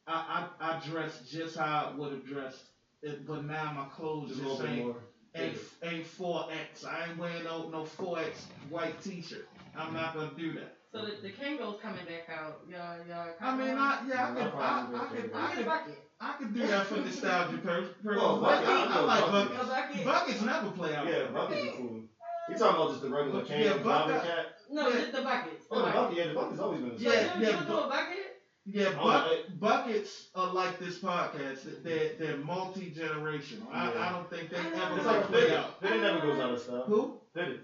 I 0.08 0.46
I, 0.60 0.72
I 0.72 0.80
dress 0.80 1.20
just 1.30 1.58
how 1.58 1.88
I 1.88 1.98
would 1.98 2.12
have 2.12 2.26
dressed, 2.26 2.70
it, 3.02 3.26
but 3.26 3.46
now 3.46 3.72
my 3.76 3.86
clothes 3.86 4.30
Just 4.30 4.42
a 4.42 4.44
just 4.44 4.60
little 4.60 4.68
bit 4.68 4.76
ain't 4.78 4.86
more. 4.86 4.96
ain't 5.36 5.58
ain't 5.84 6.06
four 6.06 6.46
X. 6.52 6.86
I 6.86 7.08
ain't 7.10 7.18
wearing 7.18 7.44
no 7.44 7.70
no 7.70 7.86
four 7.86 8.20
X 8.20 8.48
white 8.70 9.02
T-shirt. 9.02 9.48
I'm 9.78 9.94
not 9.94 10.14
gonna 10.16 10.32
do 10.38 10.54
that. 10.54 10.76
so 10.92 11.06
the, 11.06 11.14
the 11.22 11.30
Kangol's 11.32 11.80
coming 11.82 12.04
back 12.06 12.28
out. 12.36 12.62
Y'all, 12.68 12.98
y'all. 13.08 13.28
I 13.40 13.56
mean, 13.56 13.78
I 13.78 14.02
yeah, 14.08 14.28
I 14.30 14.34
could 14.34 14.44
I, 14.44 14.50
problem 14.50 15.02
I 15.02 15.06
could 15.16 15.32
that. 15.32 15.36
I 15.36 15.46
I 15.52 15.56
get 15.56 15.68
a 15.68 15.70
could. 15.86 15.94
I 16.22 16.34
could 16.34 16.54
do 16.54 16.68
that 16.68 16.86
for 16.88 16.96
nostalgia 16.98 17.58
purposes. 17.60 17.96
Well, 18.04 18.42
Bucket, 18.42 18.66
bucket, 18.68 18.92
I, 18.92 19.00
I 19.00 19.02
like 19.06 19.22
bucket. 19.32 19.58
buckets. 19.70 20.02
A. 20.02 20.06
Buckets 20.06 20.42
never 20.42 20.72
play 20.72 20.96
out. 20.96 21.08
Yeah, 21.08 21.32
buckets 21.34 21.64
are 21.64 21.78
cool. 21.78 22.02
You 22.50 22.58
talking 22.58 22.76
about 22.76 22.90
just 22.90 23.02
the 23.04 23.10
regular 23.10 23.46
can 23.46 23.60
Yeah, 23.62 23.66
yeah, 23.76 23.84
bucket- 23.84 24.24
cat? 24.24 24.46
No, 24.72 24.90
Yeah. 24.90 25.00
just 25.00 25.12
the 25.14 25.22
buckets. 25.22 25.68
The 25.70 25.76
Oh, 25.76 25.78
the 25.80 25.84
bucket. 25.86 25.96
bucket, 26.02 26.18
yeah, 26.18 26.28
the 26.28 26.34
bucket's 26.34 26.60
always 26.60 26.80
been 26.82 26.90
the 26.90 27.00
So 27.00 27.04
Yeah, 27.14 27.36
you, 27.38 27.42
yeah, 27.46 27.50
you 27.50 27.60
do 27.60 27.66
bu- 27.68 27.78
a 27.78 27.88
bucket? 27.88 28.19
Yeah, 28.72 28.94
Oh, 29.00 29.04
buck, 29.60 29.86
buckets 29.86 30.28
are 30.36 30.54
like 30.54 30.80
this 30.80 31.00
podcast. 31.00 31.84
They're 31.84 32.12
they're 32.20 32.38
multi 32.38 32.92
generational. 32.92 33.68
I, 33.72 33.92
Yeah. 33.94 34.00
I 34.10 34.12
don't 34.12 34.30
think 34.30 34.50
they 34.50 34.58
ever 34.58 34.98
It's 34.98 35.06
like 35.06 35.24
play 35.24 35.56
out. 35.56 35.82
Fitted 35.82 36.02
never 36.02 36.20
goes 36.22 36.40
out 36.40 36.54
of 36.54 36.62
style. 36.62 36.84
Who? 36.88 37.20
Fitted. 37.34 37.62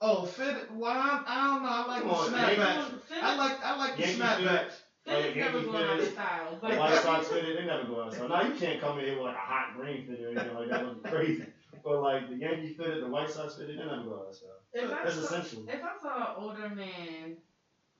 Oh, 0.00 0.24
fit. 0.26 0.70
Well, 0.72 0.92
I, 0.92 1.22
I 1.26 1.46
don't 1.48 1.62
know. 1.62 1.68
I 1.68 1.86
like 1.86 2.02
Come 2.02 2.08
the 2.08 2.14
on, 2.14 2.30
snapbacks. 2.30 3.22
I 3.22 3.36
like 3.36 3.64
I 3.64 3.76
like 3.78 3.96
the 3.96 4.02
Yankee 4.02 4.18
snapbacks. 4.20 4.72
Like 5.06 5.36
never 5.36 5.58
Yankee 5.58 5.64
going 5.72 5.84
out 5.84 5.98
of 6.00 6.08
style. 6.08 6.58
But 6.60 6.78
White 6.78 7.02
Sox 7.02 7.28
fitted, 7.28 7.58
they 7.58 7.64
never 7.64 7.84
go 7.84 8.02
out 8.02 8.08
of 8.08 8.14
style. 8.14 8.28
Now 8.28 8.42
you 8.42 8.54
can't 8.54 8.80
come 8.80 8.98
in 8.98 9.04
here 9.06 9.14
with 9.16 9.24
like 9.24 9.36
a 9.36 9.38
hot 9.38 9.74
green 9.76 10.06
fitted 10.06 10.24
or 10.24 10.28
anything 10.40 10.54
like 10.54 10.68
that. 10.70 10.80
That'd 10.84 11.02
be 11.02 11.08
crazy. 11.10 11.44
But 11.84 12.02
like 12.02 12.28
the 12.28 12.36
Yankee 12.36 12.74
fitted, 12.74 13.02
the 13.02 13.08
White 13.08 13.30
Sox 13.30 13.54
fitted, 13.56 13.78
they 13.78 13.84
never 13.84 14.02
go 14.02 14.20
out 14.20 14.28
of 14.28 14.34
style. 14.34 14.50
if 14.74 14.90
I 14.92 15.04
That's 15.04 15.14
saw, 15.14 15.22
essential. 15.24 15.64
if 15.68 15.80
I 15.82 16.02
saw 16.02 16.16
an 16.18 16.34
older 16.44 16.68
man 16.74 17.36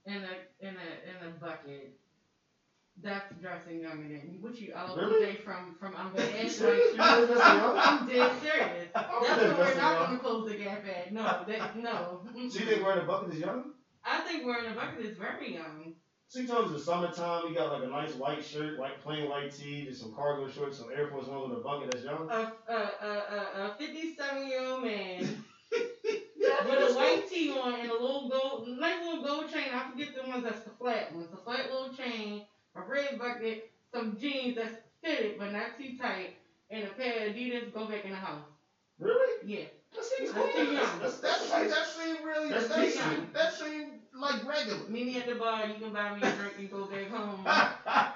in 0.07 0.15
a 0.17 0.67
in 0.67 0.75
a 0.77 0.89
in 1.09 1.29
a 1.29 1.31
bucket, 1.41 1.95
that's 3.03 3.33
dressing 3.41 3.83
than 3.83 4.09
you. 4.11 4.21
What 4.41 4.59
you 4.61 4.73
LBJ 4.73 4.97
Really? 4.97 5.35
from 5.37 5.77
from 5.79 5.95
I'm 5.97 6.13
bad 6.13 6.35
like 6.35 6.51
Serious? 6.51 6.89
shoes. 6.89 6.97
That's 6.97 7.29
young? 7.31 7.79
I'm 7.79 8.09
dead 8.09 8.33
serious. 8.43 8.89
That's 8.95 9.09
what 9.13 9.59
we're 9.59 9.75
not 9.77 9.99
gonna 10.07 10.19
close 10.19 10.51
the 10.51 10.57
gap 10.57 10.85
at. 10.87 11.13
No, 11.13 11.23
that 11.23 11.77
no. 11.77 12.21
So 12.25 12.59
you 12.59 12.67
think 12.67 12.83
wearing 12.85 13.03
a 13.03 13.07
bucket 13.07 13.35
is 13.35 13.41
young? 13.41 13.73
I 14.05 14.21
think 14.21 14.45
wearing 14.47 14.73
a 14.73 14.75
bucket 14.75 15.05
is 15.07 15.17
very 15.17 15.55
young. 15.55 15.95
So 16.31 16.41
you 16.41 16.47
told 16.47 16.75
the 16.75 16.79
summertime, 16.79 17.49
you 17.49 17.55
got 17.55 17.73
like 17.73 17.85
a 17.85 17.91
nice 17.91 18.15
white 18.15 18.45
shirt, 18.45 18.79
white 18.79 19.01
plain 19.03 19.31
white 19.31 19.51
tee, 19.57 19.87
just 19.87 20.01
some 20.03 20.15
cargo 20.15 20.47
shorts, 20.51 20.77
some 20.79 20.89
Air 20.95 21.09
Force 21.09 21.27
Ones 21.27 21.49
with 21.49 21.59
a 21.59 21.63
bucket. 21.63 21.91
That's 21.91 22.05
young. 22.05 22.29
A 22.31 22.53
a 22.69 22.75
a 22.75 23.09
a, 23.09 23.71
a 23.71 23.75
57 23.79 24.47
year 24.49 24.61
old 24.61 24.85
man 24.85 25.21
with 25.73 26.91
a 26.91 26.95
white 26.95 27.29
tee 27.31 27.51
on 27.51 27.81
and 27.81 27.91
a 27.91 27.93
little 27.93 28.29
gold, 28.29 28.69
nice 28.69 29.05
little 29.07 29.25
gold 29.25 29.51
chain. 29.53 29.65
I 29.73 29.91
forget 29.91 30.09
the 30.15 30.29
ones 30.29 30.45
that's 30.45 30.61
the 30.65 30.71
flat 30.71 31.15
ones. 31.15 31.31
The 31.31 31.37
flat 31.39 31.71
little 31.73 31.95
chain, 31.95 32.43
a 32.75 32.81
red 32.83 33.19
bucket, 33.19 33.59
some 33.93 34.17
jeans 34.21 34.55
that's 34.55 34.75
fitted 35.03 35.33
but 35.39 35.51
not 35.51 35.77
too 35.77 35.91
tight, 36.01 36.31
and 36.71 36.85
a 36.85 36.89
pair 36.89 37.27
of 37.27 37.35
Adidas. 37.35 37.73
Go 37.73 37.85
back 37.85 38.05
in 38.05 38.11
the 38.11 38.17
house. 38.17 38.43
Really? 38.99 39.27
Yeah. 39.43 39.65
That 39.95 40.05
seems 40.05 40.31
That's 40.33 40.49
cool. 40.55 40.65
too 40.65 40.73
young. 40.73 40.99
That's, 40.99 41.17
That's 41.19 41.49
that's, 41.51 41.69
that 41.69 41.87
seemed 41.87 42.19
really 42.23 42.51
That's 42.51 42.67
that 42.67 42.79
decent. 42.79 43.05
seemed, 43.11 43.27
that 43.33 43.51
seemed 43.51 43.93
like 44.13 44.45
regular. 44.45 44.79
Meet 44.89 45.07
me 45.07 45.17
at 45.17 45.27
the 45.27 45.35
bar. 45.35 45.67
You 45.67 45.75
can 45.75 45.93
buy 45.93 46.11
me 46.11 46.21
a 46.23 46.31
drink 46.31 46.55
and 46.59 46.71
go 46.71 46.85
back 46.85 47.09
home 47.09 47.45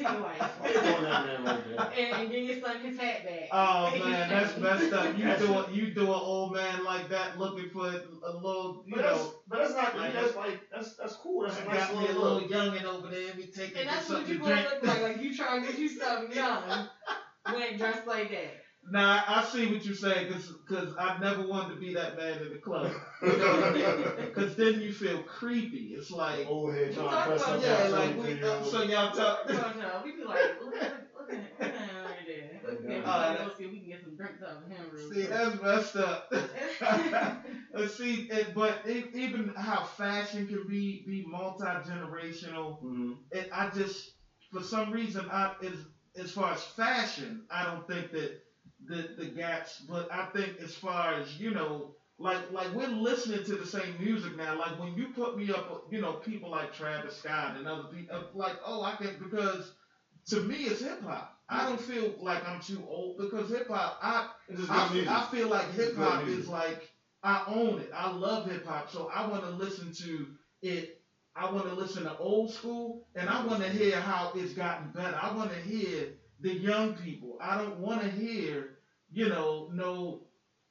to 0.00 0.12
your 0.12 0.22
wife. 0.22 0.42
What's 0.58 0.80
going 0.80 1.04
on 1.06 1.26
there 1.26 1.40
right 1.40 1.64
there? 1.64 1.92
And, 1.96 2.22
and 2.22 2.30
give 2.30 2.44
your 2.44 2.60
son 2.60 2.80
his 2.80 2.98
hat 2.98 3.24
back. 3.24 3.48
Oh 3.52 3.96
man, 3.98 4.28
that's 4.28 4.56
messed 4.56 4.92
up. 4.92 5.16
You 5.16 5.24
do 5.36 5.52
a, 5.54 5.70
you 5.70 5.94
do 5.94 6.02
an 6.02 6.08
old 6.08 6.52
man 6.54 6.84
like 6.84 7.08
that 7.10 7.38
looking 7.38 7.70
for 7.70 7.86
a 7.88 8.32
little, 8.32 8.82
you 8.86 8.96
But 8.96 9.02
that's, 9.02 9.18
know. 9.18 9.34
but 9.48 9.58
that's 9.58 9.74
not. 9.74 9.96
Like- 9.96 10.12
that's 10.14 10.36
like 10.36 10.60
that's 10.72 10.96
that's 10.96 11.14
cool. 11.16 11.42
That's 11.42 11.58
a 11.58 11.62
I 11.62 11.74
nice 11.74 11.88
got 11.88 11.96
me 11.96 12.04
a 12.06 12.08
little 12.08 12.22
little 12.22 12.40
look. 12.40 12.50
youngin 12.50 12.84
over 12.84 13.08
there. 13.08 13.32
We 13.36 13.46
taking 13.46 13.78
And 13.78 13.88
that's 13.88 14.08
what 14.08 14.18
something 14.18 14.32
you 14.34 14.38
to 14.40 14.44
gonna 14.44 14.62
look 14.62 14.82
like. 14.82 15.02
Like 15.02 15.22
you 15.22 15.34
trying 15.36 15.62
to 15.62 15.66
get 15.70 15.78
you 15.78 15.88
something 15.88 16.32
young 16.32 16.88
when 17.52 17.76
dressed 17.78 18.06
like 18.06 18.30
that. 18.30 18.62
Nah, 18.88 19.20
I 19.26 19.42
see 19.42 19.66
what 19.66 19.84
you're 19.84 19.94
saying, 19.94 20.32
cause, 20.32 20.52
cause 20.68 20.94
I 20.98 21.18
never 21.20 21.42
wanted 21.46 21.74
to 21.74 21.80
be 21.80 21.94
that 21.94 22.16
man 22.16 22.38
in 22.40 22.50
the 22.50 22.58
club. 22.58 22.90
Cause 24.34 24.56
then 24.56 24.80
you 24.80 24.92
feel 24.92 25.22
creepy. 25.22 25.94
It's 25.96 26.10
like, 26.10 26.46
Old 26.48 26.74
head 26.74 26.88
We 26.88 26.94
trying 26.94 27.08
talk 27.08 27.24
to 27.24 27.30
press 27.30 27.42
about 27.42 27.56
up 27.58 27.62
yeah, 27.62 27.88
like 27.88 28.16
we, 28.16 28.42
uh, 28.42 28.64
so 28.64 28.82
y'all 28.82 29.12
talk. 29.12 29.46
Come 29.46 29.56
on, 29.64 29.78
y'all. 29.78 30.02
We 30.04 30.12
be 30.16 30.24
like, 30.24 30.40
look, 30.60 30.74
look, 30.74 30.92
look 31.18 31.30
at 31.30 31.60
look 31.60 31.74
at 31.74 31.88
him 31.90 31.96
right 32.04 32.26
there. 32.26 32.60
Let's 32.66 32.80
get 32.82 33.04
Uh, 33.04 33.36
everybody 33.36 33.38
else 33.38 33.58
here. 33.58 33.70
We 33.70 33.80
can 33.80 33.88
get 33.88 34.02
some 34.02 34.16
drinks 34.16 34.40
lyrics 34.40 34.42
of 34.42 34.70
him. 34.70 34.86
Real 34.92 35.08
See, 35.10 35.26
quick. 35.26 35.30
that's 35.30 35.62
messed 35.62 35.96
up. 35.96 36.32
Uh, 37.72 37.86
See, 37.86 38.28
it, 38.30 38.52
but 38.52 38.82
it, 38.84 39.14
even 39.14 39.52
how 39.56 39.84
fashion 39.84 40.48
can 40.48 40.66
be 40.66 41.04
be 41.06 41.24
multi 41.28 41.64
generational. 41.64 42.82
Mm-hmm. 42.82 43.12
It, 43.30 43.48
I 43.52 43.70
just, 43.70 44.10
for 44.52 44.60
some 44.62 44.90
reason, 44.90 45.28
I 45.30 45.54
as 45.62 45.74
as 46.16 46.32
far 46.32 46.52
as 46.52 46.62
fashion, 46.62 47.44
I 47.50 47.64
don't 47.64 47.86
think 47.86 48.10
that 48.12 48.40
the 48.90 49.10
the 49.16 49.26
gaps. 49.30 49.82
But 49.88 50.08
I 50.12 50.26
think 50.26 50.58
as 50.60 50.74
far 50.74 51.14
as 51.14 51.38
you 51.38 51.52
know, 51.52 51.96
like 52.18 52.50
like 52.52 52.72
we're 52.74 52.88
listening 52.88 53.44
to 53.44 53.56
the 53.56 53.66
same 53.66 53.96
music 54.00 54.36
now. 54.36 54.58
Like 54.58 54.78
when 54.78 54.94
you 54.94 55.08
put 55.14 55.36
me 55.38 55.50
up, 55.52 55.86
you 55.90 56.00
know, 56.02 56.14
people 56.14 56.50
like 56.50 56.74
Travis 56.74 57.16
Scott 57.16 57.56
and 57.56 57.68
other 57.68 57.84
people, 57.84 58.24
like 58.34 58.56
oh, 58.66 58.82
I 58.82 58.96
can 58.96 59.16
because 59.22 59.72
to 60.28 60.42
me 60.42 60.56
it's 60.64 60.82
hip 60.82 61.02
hop. 61.02 61.36
I 61.48 61.66
don't 61.66 61.80
feel 61.80 62.14
like 62.20 62.46
I'm 62.48 62.60
too 62.60 62.84
old 62.88 63.18
because 63.18 63.50
hip 63.50 63.68
hop. 63.68 63.98
I 64.02 64.28
It's 64.48 64.70
I, 64.70 64.88
good 64.88 64.92
music. 64.92 65.10
I 65.10 65.26
feel 65.30 65.48
like 65.48 65.72
hip 65.72 65.96
hop 65.96 66.26
is 66.28 66.48
like 66.48 66.90
I 67.22 67.44
own 67.46 67.80
it. 67.80 67.90
I 67.94 68.10
love 68.10 68.50
hip 68.50 68.66
hop, 68.66 68.90
so 68.90 69.10
I 69.14 69.26
want 69.26 69.44
to 69.44 69.50
listen 69.50 69.92
to 70.06 70.28
it. 70.62 71.00
I 71.36 71.50
want 71.50 71.66
to 71.68 71.74
listen 71.74 72.04
to 72.04 72.16
old 72.18 72.52
school, 72.52 73.06
and 73.14 73.28
I 73.28 73.44
want 73.46 73.62
to 73.62 73.70
hear 73.70 74.00
how 74.00 74.32
it's 74.34 74.52
gotten 74.52 74.90
better. 74.90 75.18
I 75.20 75.32
want 75.34 75.52
to 75.52 75.60
hear 75.60 76.08
the 76.40 76.52
young 76.54 76.94
people. 76.94 77.38
I 77.40 77.58
don't 77.58 77.78
want 77.78 78.02
to 78.02 78.10
hear, 78.10 78.78
you 79.12 79.28
know, 79.28 79.68
no. 79.72 80.20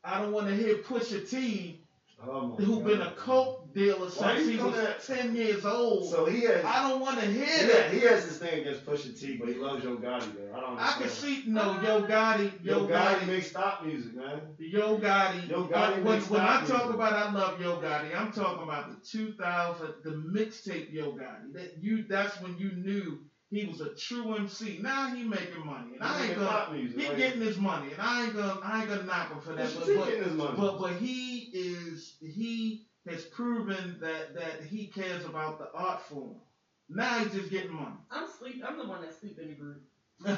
I 0.03 0.21
don't 0.21 0.31
want 0.31 0.47
to 0.47 0.55
hear 0.55 0.75
Pusha 0.75 1.29
T, 1.29 1.81
oh 2.25 2.55
who 2.57 2.77
God. 2.77 2.85
been 2.85 3.01
a 3.01 3.11
coke 3.11 3.73
dealer 3.73 4.07
Why 4.07 4.35
since 4.37 4.47
he 4.47 4.57
was 4.57 4.77
at- 4.77 5.03
ten 5.05 5.35
years 5.35 5.65
old. 5.65 6.09
So 6.09 6.25
he 6.25 6.41
has. 6.45 6.63
I 6.63 6.87
don't 6.89 7.01
want 7.01 7.19
to 7.19 7.25
hear 7.25 7.45
he, 7.45 7.65
that. 7.65 7.83
has 7.83 7.93
he 7.93 7.99
has 8.07 8.25
this 8.25 8.37
thing 8.37 8.61
against 8.61 8.85
Pusha 8.85 9.19
T, 9.19 9.35
but 9.37 9.49
he 9.49 9.55
loves 9.55 9.83
Yo 9.83 9.97
Gotti 9.97 10.31
though. 10.37 10.55
I 10.57 10.61
don't 10.61 10.79
I 10.79 10.93
can 10.99 11.09
see 11.09 11.43
no 11.47 11.81
Yo 11.81 12.03
Gotti, 12.03 12.51
Yo 12.63 12.79
Yo 12.79 12.87
Gotti 12.87 13.19
Gotti, 13.19 13.27
makes 13.27 13.47
stop 13.49 13.83
music, 13.85 14.15
man. 14.15 14.39
Yo 14.57 14.97
Gotti. 14.97 15.49
Yo 15.49 15.65
Gotti 15.67 15.97
Uh, 15.99 16.01
when 16.03 16.21
when 16.21 16.41
I 16.41 16.63
stop 16.63 16.67
talk 16.67 16.83
music. 16.85 16.95
about 16.95 17.13
I 17.13 17.31
love 17.33 17.61
Yo 17.61 17.75
Gotti, 17.81 18.15
I'm 18.17 18.31
talking 18.31 18.63
about 18.63 18.89
the 18.89 19.05
2000, 19.05 19.93
the 20.05 20.11
mixtape 20.11 20.93
Yo 20.93 21.11
Gotti. 21.11 21.53
That 21.53 21.73
you, 21.81 22.05
that's 22.07 22.39
when 22.41 22.57
you 22.57 22.71
knew 22.71 23.19
he 23.51 23.65
was 23.65 23.81
a 23.81 23.89
true 23.95 24.35
MC. 24.35 24.79
Now 24.81 25.07
he 25.13 25.23
making 25.23 25.65
money, 25.65 25.93
and 25.95 26.03
I 26.03 26.19
ain't 26.19 26.27
making 26.29 26.43
gonna. 26.43 26.73
music. 26.73 26.99
He 26.99 27.07
like, 27.07 27.17
getting 27.17 27.41
his 27.41 27.57
money, 27.57 27.91
and 27.91 28.01
I 28.01 28.25
ain't 28.25 28.35
gonna, 28.35 28.59
I 28.63 28.79
ain't 28.81 28.89
gonna 28.89 29.03
knock 29.03 29.31
him 29.31 29.41
for 29.41 29.53
that. 29.53 29.73
But, 29.75 29.87
but, 29.97 30.07
his 30.13 30.33
money. 30.33 30.53
but 30.57 30.79
but 30.79 30.93
he 30.93 31.49
is 31.53 32.15
he 32.21 32.85
has 33.07 33.23
proven 33.25 33.97
that 34.01 34.35
that 34.35 34.61
he 34.63 34.87
cares 34.87 35.25
about 35.25 35.57
the 35.59 35.69
art 35.73 36.01
form. 36.03 36.35
Now 36.89 37.19
he's 37.19 37.33
just 37.33 37.49
getting 37.49 37.73
money. 37.73 37.97
I'm 38.11 38.27
sleep. 38.39 38.63
I'm 38.67 38.77
the 38.77 38.87
one 38.87 39.01
that 39.01 39.19
sleep 39.19 39.37
in 39.39 39.47
the 39.49 39.53
group. 39.55 39.81
Because 40.19 40.37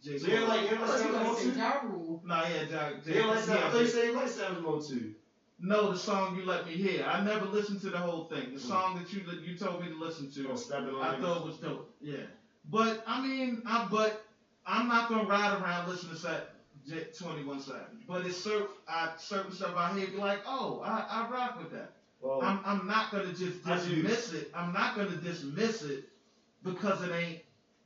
J. 0.02 0.18
So 0.18 0.26
you 0.26 0.32
didn't 0.34 0.48
like, 0.48 0.60
you 0.60 0.66
I 0.66 0.70
didn't 0.70 0.80
like 0.82 0.90
thought 0.90 1.00
you 1.04 1.12
Savage 1.12 1.12
were 1.12 1.18
One 1.18 1.24
gonna 1.24 1.36
say 1.36 1.50
Two? 1.50 1.58
Ja 1.58 1.72
Rule. 1.82 2.20
No, 2.24 2.34
he 2.36 2.52
had 2.58 2.70
Ja. 2.70 2.88
You 3.04 3.12
didn't 3.14 3.28
like 3.28 3.38
he 3.40 3.44
Savage? 3.46 3.62
I 3.64 3.70
thought 3.70 3.80
you 3.80 3.86
said 3.88 4.04
you 4.06 4.12
liked 4.12 4.30
Savage 4.30 4.62
One 4.62 4.80
Two. 4.80 5.14
No, 5.62 5.90
the 5.90 5.98
song 5.98 6.36
you 6.36 6.44
let 6.46 6.64
me 6.64 6.72
hear. 6.72 7.04
I 7.04 7.20
never 7.20 7.44
listened 7.44 7.80
to 7.82 7.90
the 7.90 7.98
whole 7.98 8.22
thing. 8.22 8.52
The 8.54 8.60
Mm. 8.60 8.68
song 8.68 8.94
that 8.94 9.12
you 9.12 9.22
you 9.42 9.54
told 9.54 9.80
me 9.82 9.88
to 9.88 9.94
listen 9.94 10.30
to, 10.30 10.48
Oh, 10.48 11.00
I 11.02 11.16
thought 11.16 11.36
it 11.38 11.44
was 11.44 11.56
dope. 11.56 11.84
Yeah, 12.00 12.24
but 12.64 13.02
I 13.06 13.20
mean, 13.20 13.62
I 13.66 13.86
but 13.90 14.22
I'm 14.66 14.88
not 14.88 15.08
gonna 15.08 15.24
ride 15.28 15.52
around 15.60 15.88
listening 15.88 16.16
to 16.16 16.22
that 16.22 16.54
Jet 16.88 17.14
21 17.18 17.60
Savage. 17.60 18.06
But 18.06 18.24
it's 18.24 18.38
certain 18.38 18.68
I, 18.88 19.10
certain 19.18 19.52
stuff 19.52 19.74
I 19.76 19.92
hear 19.92 20.06
be 20.06 20.16
like, 20.16 20.40
oh, 20.46 20.80
I, 20.80 21.04
I 21.08 21.28
rock 21.30 21.58
with 21.58 21.70
that. 21.72 21.92
Well, 22.20 22.40
I'm 22.40 22.58
I'm 22.64 22.86
not 22.86 23.10
gonna 23.10 23.32
just 23.32 23.62
dismiss 23.62 24.28
it. 24.30 24.46
I'm 24.54 24.72
not 24.72 24.94
gonna 24.94 25.16
dismiss 25.16 25.82
it 25.82 26.00
because 26.62 27.00
it 27.00 27.10
ain't 27.10 27.38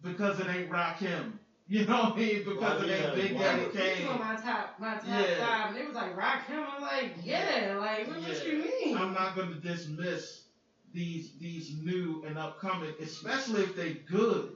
because 0.03 0.38
it 0.38 0.47
ain't 0.49 0.68
rock 0.68 0.99
him. 0.99 1.38
You 1.66 1.83
know 1.85 2.03
what 2.03 2.12
I 2.12 2.18
mean? 2.18 2.42
Because 2.44 2.79
Well, 2.79 2.79
it 2.79 2.88
yeah, 2.88 3.07
ain't 3.07 3.14
Big 3.14 3.33
well, 3.35 3.42
Daddy 3.42 3.64
That 3.73 4.05
on 4.07 4.18
Kane. 4.18 4.18
my 4.18 4.35
top, 4.35 4.68
my 4.79 4.97
top 4.97 5.29
Yeah. 5.29 5.35
five, 5.37 5.68
and 5.68 5.77
it 5.77 5.85
was 5.85 5.94
like 5.94 6.14
rock 6.14 6.42
him. 6.44 6.62
I'm 6.66 6.81
like, 6.81 7.11
yeah, 7.23 7.75
like 7.79 8.07
what, 8.07 8.20
what 8.20 8.44
you 8.44 8.53
mean? 8.83 8.97
I'm 8.97 9.12
not 9.12 9.35
gonna 9.35 9.55
dismiss 9.55 10.42
these 10.92 11.31
these 11.40 11.70
new 11.70 12.20
and 12.23 12.37
upcoming, 12.37 12.92
especially 12.99 13.62
if 13.62 13.75
they 13.75 13.92
good. 14.07 14.49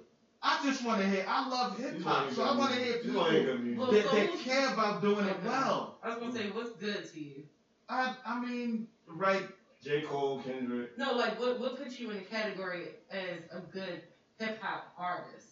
I 0.42 0.56
just 0.56 0.80
want 0.82 1.00
to 1.00 1.06
hear. 1.06 1.22
I 1.26 1.40
love 1.40 1.70
hip 1.72 1.98
hop, 1.98 2.24
wanna 2.24 2.30
so 2.30 2.42
I 2.42 2.52
want 2.52 2.70
to 2.70 2.76
hear 2.76 2.94
people 2.94 3.20
wanna 3.20 3.30
hear 3.32 3.40
good 3.40 3.58
music. 3.58 3.78
Well, 3.78 3.86
that, 3.88 4.02
so 4.04 4.10
that 4.10 4.28
care 4.36 4.66
about 4.66 5.00
doing 5.00 5.24
it 5.24 5.36
well. 5.42 5.88
I 6.02 6.08
was 6.08 6.16
gonna 6.16 6.30
say, 6.30 6.46
what's 6.46 6.70
good 6.72 7.04
to 7.04 7.18
you? 7.20 7.44
I 7.88 8.10
I 8.24 8.34
mean, 8.34 8.86
right? 9.06 9.44
J. 9.88 10.02
Cole, 10.02 10.42
Kendrick. 10.42 10.98
No, 10.98 11.14
like 11.14 11.40
what 11.40 11.58
what 11.58 11.82
puts 11.82 11.98
you 11.98 12.10
in 12.10 12.18
the 12.18 12.22
category 12.24 12.88
as 13.10 13.38
a 13.50 13.60
good 13.60 14.02
hip 14.38 14.60
hop 14.60 14.92
artist? 14.98 15.46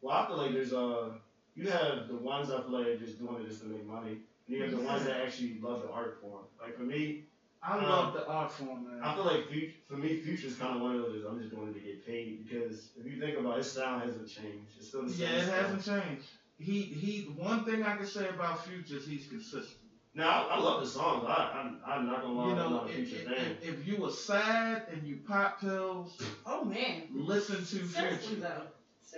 Well, 0.00 0.16
I 0.16 0.26
feel 0.26 0.36
like 0.38 0.52
there's 0.52 0.72
uh, 0.72 1.10
you 1.54 1.68
have 1.68 2.08
the 2.08 2.16
ones 2.16 2.50
I 2.50 2.62
feel 2.62 2.70
like 2.72 2.86
are 2.86 2.96
just 2.98 3.18
doing 3.18 3.36
it 3.42 3.48
just 3.48 3.60
to 3.60 3.66
make 3.66 3.84
money. 3.86 4.20
And 4.48 4.56
you 4.56 4.62
have 4.62 4.70
the 4.70 4.78
ones 4.80 5.04
that 5.04 5.20
actually 5.20 5.58
love 5.62 5.82
the 5.82 5.90
art 5.90 6.18
form. 6.22 6.44
Like 6.62 6.76
for 6.78 6.84
me, 6.84 7.24
I 7.62 7.76
Um, 7.76 7.82
love 7.84 8.14
the 8.14 8.26
art 8.26 8.52
form, 8.52 8.88
man. 8.88 9.02
I 9.02 9.14
feel 9.14 9.24
like 9.24 9.48
Future, 9.50 9.74
for 9.86 9.96
me, 9.98 10.16
Future's 10.16 10.54
kind 10.56 10.76
of 10.76 10.80
one 10.82 10.94
of 10.96 11.02
those. 11.02 11.24
I'm 11.28 11.38
just 11.38 11.54
doing 11.54 11.68
it 11.68 11.74
to 11.74 11.80
get 11.80 12.06
paid 12.06 12.48
because 12.48 12.92
if 12.98 13.04
you 13.04 13.20
think 13.20 13.38
about 13.38 13.54
it, 13.54 13.64
his 13.64 13.72
sound 13.72 14.02
hasn't 14.02 14.28
changed. 14.30 14.72
It's 14.78 14.88
still 14.88 15.02
the 15.04 15.12
same. 15.12 15.28
yeah, 15.28 15.36
it 15.36 15.44
stuff. 15.44 15.60
hasn't 15.76 15.84
changed. 15.84 16.26
He 16.58 16.80
he. 16.80 17.22
One 17.36 17.66
thing 17.66 17.82
I 17.82 17.96
can 17.96 18.06
say 18.06 18.28
about 18.30 18.64
Future 18.64 18.96
is 18.96 19.06
he's 19.06 19.26
consistent. 19.26 19.76
Now 20.16 20.46
I, 20.48 20.54
I 20.54 20.58
love 20.58 20.80
the 20.80 20.86
songs. 20.86 21.24
I, 21.28 21.50
I'm, 21.52 21.76
I'm 21.86 22.06
not 22.06 22.22
gonna 22.22 22.32
lie. 22.32 22.46
You 22.46 22.56
I'm 22.56 22.70
not 22.70 22.86
a 22.86 22.88
if, 22.88 22.94
Future 23.08 23.16
if, 23.30 23.36
fan. 23.36 23.56
if, 23.62 23.68
if 23.80 23.86
you 23.86 23.96
were 23.96 24.10
sad 24.10 24.82
and 24.90 25.06
you 25.06 25.16
pop 25.16 25.60
pills, 25.60 26.16
Oh 26.46 26.64
man, 26.64 27.02
listen 27.14 27.58
to 27.58 27.86
seriously 27.86 28.36
Future. 28.36 28.40
though. 28.40 28.62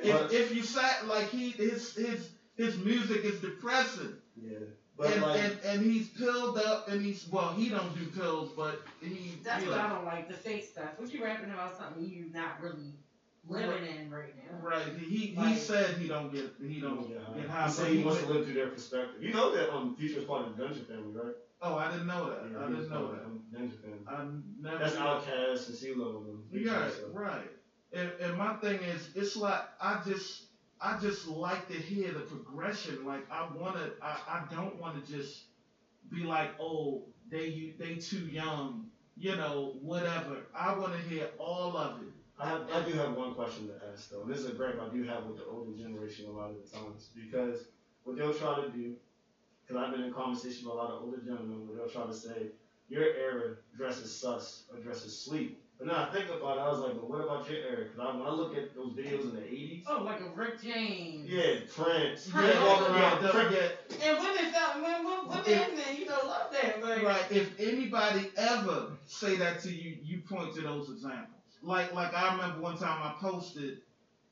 If, 0.03 0.33
if 0.33 0.55
you 0.55 0.63
sat 0.63 1.07
like 1.07 1.29
he 1.29 1.51
his 1.51 1.95
his 1.95 2.31
his 2.57 2.77
music 2.77 3.25
is 3.25 3.37
depressing. 3.37 4.13
Yeah, 4.37 4.59
but 4.97 5.11
and, 5.13 5.23
like, 5.23 5.41
and 5.41 5.59
and 5.65 5.83
he's 5.83 6.09
pilled 6.09 6.59
up 6.59 6.89
and 6.89 7.01
he's 7.01 7.27
well 7.31 7.51
he 7.51 7.69
don't 7.69 7.93
do 7.95 8.07
pills 8.07 8.51
but 8.57 8.81
he 9.01 9.39
That's 9.43 9.63
you 9.63 9.71
what 9.71 9.77
know, 9.77 9.83
I 9.83 9.89
don't 9.89 10.05
like, 10.05 10.27
the 10.29 10.35
fake 10.35 10.63
stuff. 10.65 10.91
What 10.97 11.13
you 11.13 11.23
rapping 11.23 11.51
about 11.51 11.73
something 11.77 12.03
you 12.03 12.27
not 12.33 12.61
really 12.61 12.95
living 13.49 13.85
in 13.87 14.11
right 14.11 14.35
now. 14.37 14.59
right 14.61 14.83
he 14.99 15.17
he 15.29 15.37
Like- 15.37 15.57
said 15.59 15.97
he 15.97 16.09
don't 16.09 16.33
get 16.33 16.51
he 16.61 16.81
don't 16.81 17.09
yeah, 17.09 17.17
get 17.35 17.43
he 17.43 17.49
high 17.49 17.69
said 17.69 17.89
he 17.89 17.99
he 17.99 18.05
wants 18.05 18.21
to 18.23 18.27
live 18.29 18.45
through 18.45 18.55
their 18.55 18.69
perspective. 18.69 19.23
You 19.23 19.33
know 19.33 19.55
that 19.55 19.73
um, 19.73 19.95
Future's 19.97 20.25
part 20.25 20.47
of 20.47 20.57
the 20.57 20.63
Dungeon 20.63 20.85
family, 20.85 21.13
right? 21.15 21.35
oh 21.61 21.77
I 21.77 21.91
didn't 21.91 22.07
know 22.07 22.29
that 22.31 22.51
Yeah, 22.53 22.65
I 22.65 22.69
didn't 22.69 22.89
know 22.89 23.13
that 23.13 23.23
of 23.25 23.33
the 23.51 23.59
Dungeon 23.59 23.79
family. 23.79 23.99
I 24.07 24.25
never 24.61 24.79
That's 24.79 24.95
Outkast 24.97 25.69
and 25.69 25.77
CeeLo 25.77 26.17
and 26.19 26.27
them. 26.27 26.43
yeah 26.51 26.89
So- 26.91 27.09
right 27.13 27.51
and, 27.93 28.11
and 28.21 28.37
my 28.37 28.55
thing 28.55 28.81
is 28.83 29.09
it's 29.15 29.37
like 29.37 29.63
I 29.81 30.01
just 30.05 30.45
I 30.81 30.99
just 30.99 31.27
like 31.27 31.67
to 31.69 31.75
hear 31.75 32.13
the 32.13 32.21
progression 32.21 33.05
like 33.05 33.25
I 33.31 33.49
wanna 33.55 33.91
I, 34.01 34.19
I 34.29 34.55
don't 34.55 34.79
want 34.79 35.05
to 35.05 35.13
just 35.13 35.45
be 36.11 36.23
like, 36.23 36.51
oh, 36.61 37.03
they 37.31 37.75
they 37.79 37.97
too 37.97 38.27
young, 38.27 38.87
you 39.17 39.37
know, 39.37 39.75
whatever. 39.83 40.37
I 40.55 40.73
want 40.79 40.93
to 40.95 40.99
hear 41.01 41.29
all 41.39 41.77
of 41.77 42.01
it. 42.03 42.09
I 42.41 42.47
have, 42.49 42.63
I 42.73 42.81
do 42.89 42.93
have 42.95 43.17
one 43.17 43.35
question 43.35 43.67
to 43.69 43.75
ask 43.93 44.11
though. 44.11 44.23
And 44.23 44.31
this 44.31 44.39
is 44.41 44.47
a 44.47 44.53
gripe 44.53 44.81
I 44.81 44.95
do 44.95 45.03
have 45.05 45.25
with 45.27 45.39
the 45.39 45.45
older 45.47 45.77
generation 45.77 46.27
a 46.29 46.31
lot 46.31 46.51
of 46.51 46.57
the 46.63 46.69
times 46.79 47.11
because 47.15 47.67
what 48.05 48.17
they'll 48.17 48.35
try 48.35 48.55
to 48.63 48.69
do, 48.71 48.95
because 49.67 49.83
I've 49.83 49.93
been 49.95 50.05
in 50.05 50.13
conversation 50.13 50.67
with 50.67 50.75
a 50.75 50.79
lot 50.79 50.91
of 50.91 51.03
older 51.03 51.19
gentlemen 51.19 51.67
where 51.67 51.77
they'll 51.77 51.91
try 51.91 52.07
to 52.07 52.15
say 52.15 52.51
your 52.89 53.03
era 53.05 53.57
dresses 53.77 54.15
sus 54.15 54.65
or 54.73 54.79
dresses 54.81 55.19
sleep. 55.19 55.61
But 55.79 55.87
then 55.89 55.97
I 55.97 56.07
think 56.11 56.27
about 56.29 56.57
it, 56.59 56.61
I 56.61 56.69
was 56.71 56.81
like, 56.81 56.95
but 56.95 57.09
what 57.09 57.21
about 57.23 57.49
your 57.49 57.59
era? 57.63 57.85
Because 57.85 57.99
when 57.99 58.27
I 58.27 58.31
look 58.31 58.57
at 58.57 58.75
those 58.75 58.95
videos 58.95 59.23
in 59.31 59.35
the 59.37 59.43
80s, 59.43 59.85
Oh, 59.89 60.03
like 60.03 60.21
a 60.21 60.31
Rick 60.35 60.61
James. 60.61 61.29
yeah, 61.31 61.61
Prince, 61.71 61.75
Prince, 61.77 62.31
Prince 62.31 62.59
walking 62.61 62.95
yeah, 62.95 63.01
around, 63.01 63.23
the- 63.23 63.29
Prince- 63.29 63.55
yeah, 63.55 64.09
And 64.11 64.19
women 64.19 64.53
felt, 64.53 64.75
when, 64.83 65.05
when, 65.05 65.29
women 65.29 65.45
If- 65.47 65.69
and 65.69 65.77
men, 65.77 65.97
you 65.97 66.07
know, 66.07 66.19
love 66.25 66.51
that. 66.53 66.83
Like, 66.83 67.03
Right. 67.03 67.25
If 67.31 67.61
anybody 67.61 68.31
ever 68.37 68.91
say 69.05 69.37
that 69.37 69.61
to 69.61 69.71
you, 69.73 69.99
you 70.03 70.21
point 70.29 70.53
to 70.57 70.63
those 70.63 70.91
examples. 70.91 71.38
Like 71.63 71.93
like 71.93 72.15
I 72.15 72.29
remember 72.29 72.59
one 72.59 72.77
time 72.77 72.99
I 73.03 73.11
posted 73.11 73.75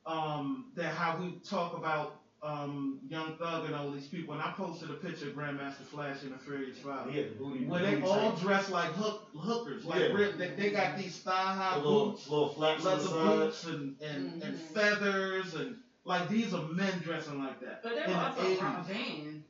um, 0.07 0.65
that 0.75 0.93
how 0.93 1.13
we 1.13 1.35
talk 1.43 1.73
about 1.73 2.11
um, 2.43 2.97
Young 3.09 3.31
Thug 3.33 3.65
and 3.65 3.75
all 3.75 3.89
these 3.89 4.07
people, 4.07 4.33
and 4.33 4.41
I 4.43 4.49
posted 4.49 4.89
a 4.89 4.93
picture 4.93 5.27
of 5.27 5.33
Grandmaster 5.33 5.85
Flash 5.85 6.23
and 6.23 6.31
the 6.33 6.37
Furious 6.37 6.77
Five. 6.77 7.07
he 7.07 7.15
had 7.15 7.27
the 7.27 7.31
booty, 7.31 7.65
Where 7.65 7.81
they 7.81 7.95
booty 7.95 8.03
all 8.03 8.31
tight, 8.31 8.39
dress 8.41 8.69
like 8.69 8.91
hook, 8.91 9.17
hookers, 9.35 9.85
like 9.85 10.01
Yeah. 10.01 10.07
real, 10.11 10.29
they, 10.37 10.47
they 10.47 10.69
got 10.69 10.95
these 10.95 11.17
thigh 11.17 11.53
high 11.53 11.75
the 11.75 11.79
little, 11.81 12.07
boots, 12.07 12.27
little 12.29 12.45
flaps 12.47 12.85
on 12.85 12.99
the 12.99 13.09
leather 13.09 13.43
boots, 13.45 13.63
and 13.65 13.93
and, 14.01 14.43
and 14.43 14.55
Mhm. 14.55 14.73
feathers, 14.73 15.53
and 15.55 15.75
like 16.05 16.27
these 16.27 16.53
are 16.53 16.61
men 16.61 16.99
dressing 16.99 17.37
like 17.37 17.59
that. 17.61 17.79
But 17.83 17.95
they 17.95 18.03
in 18.03 18.09
were 18.09 18.15
the 18.15 18.21
also 18.21 18.41
80s. 18.41 18.59
rock 18.61 18.87
band. 18.87 19.41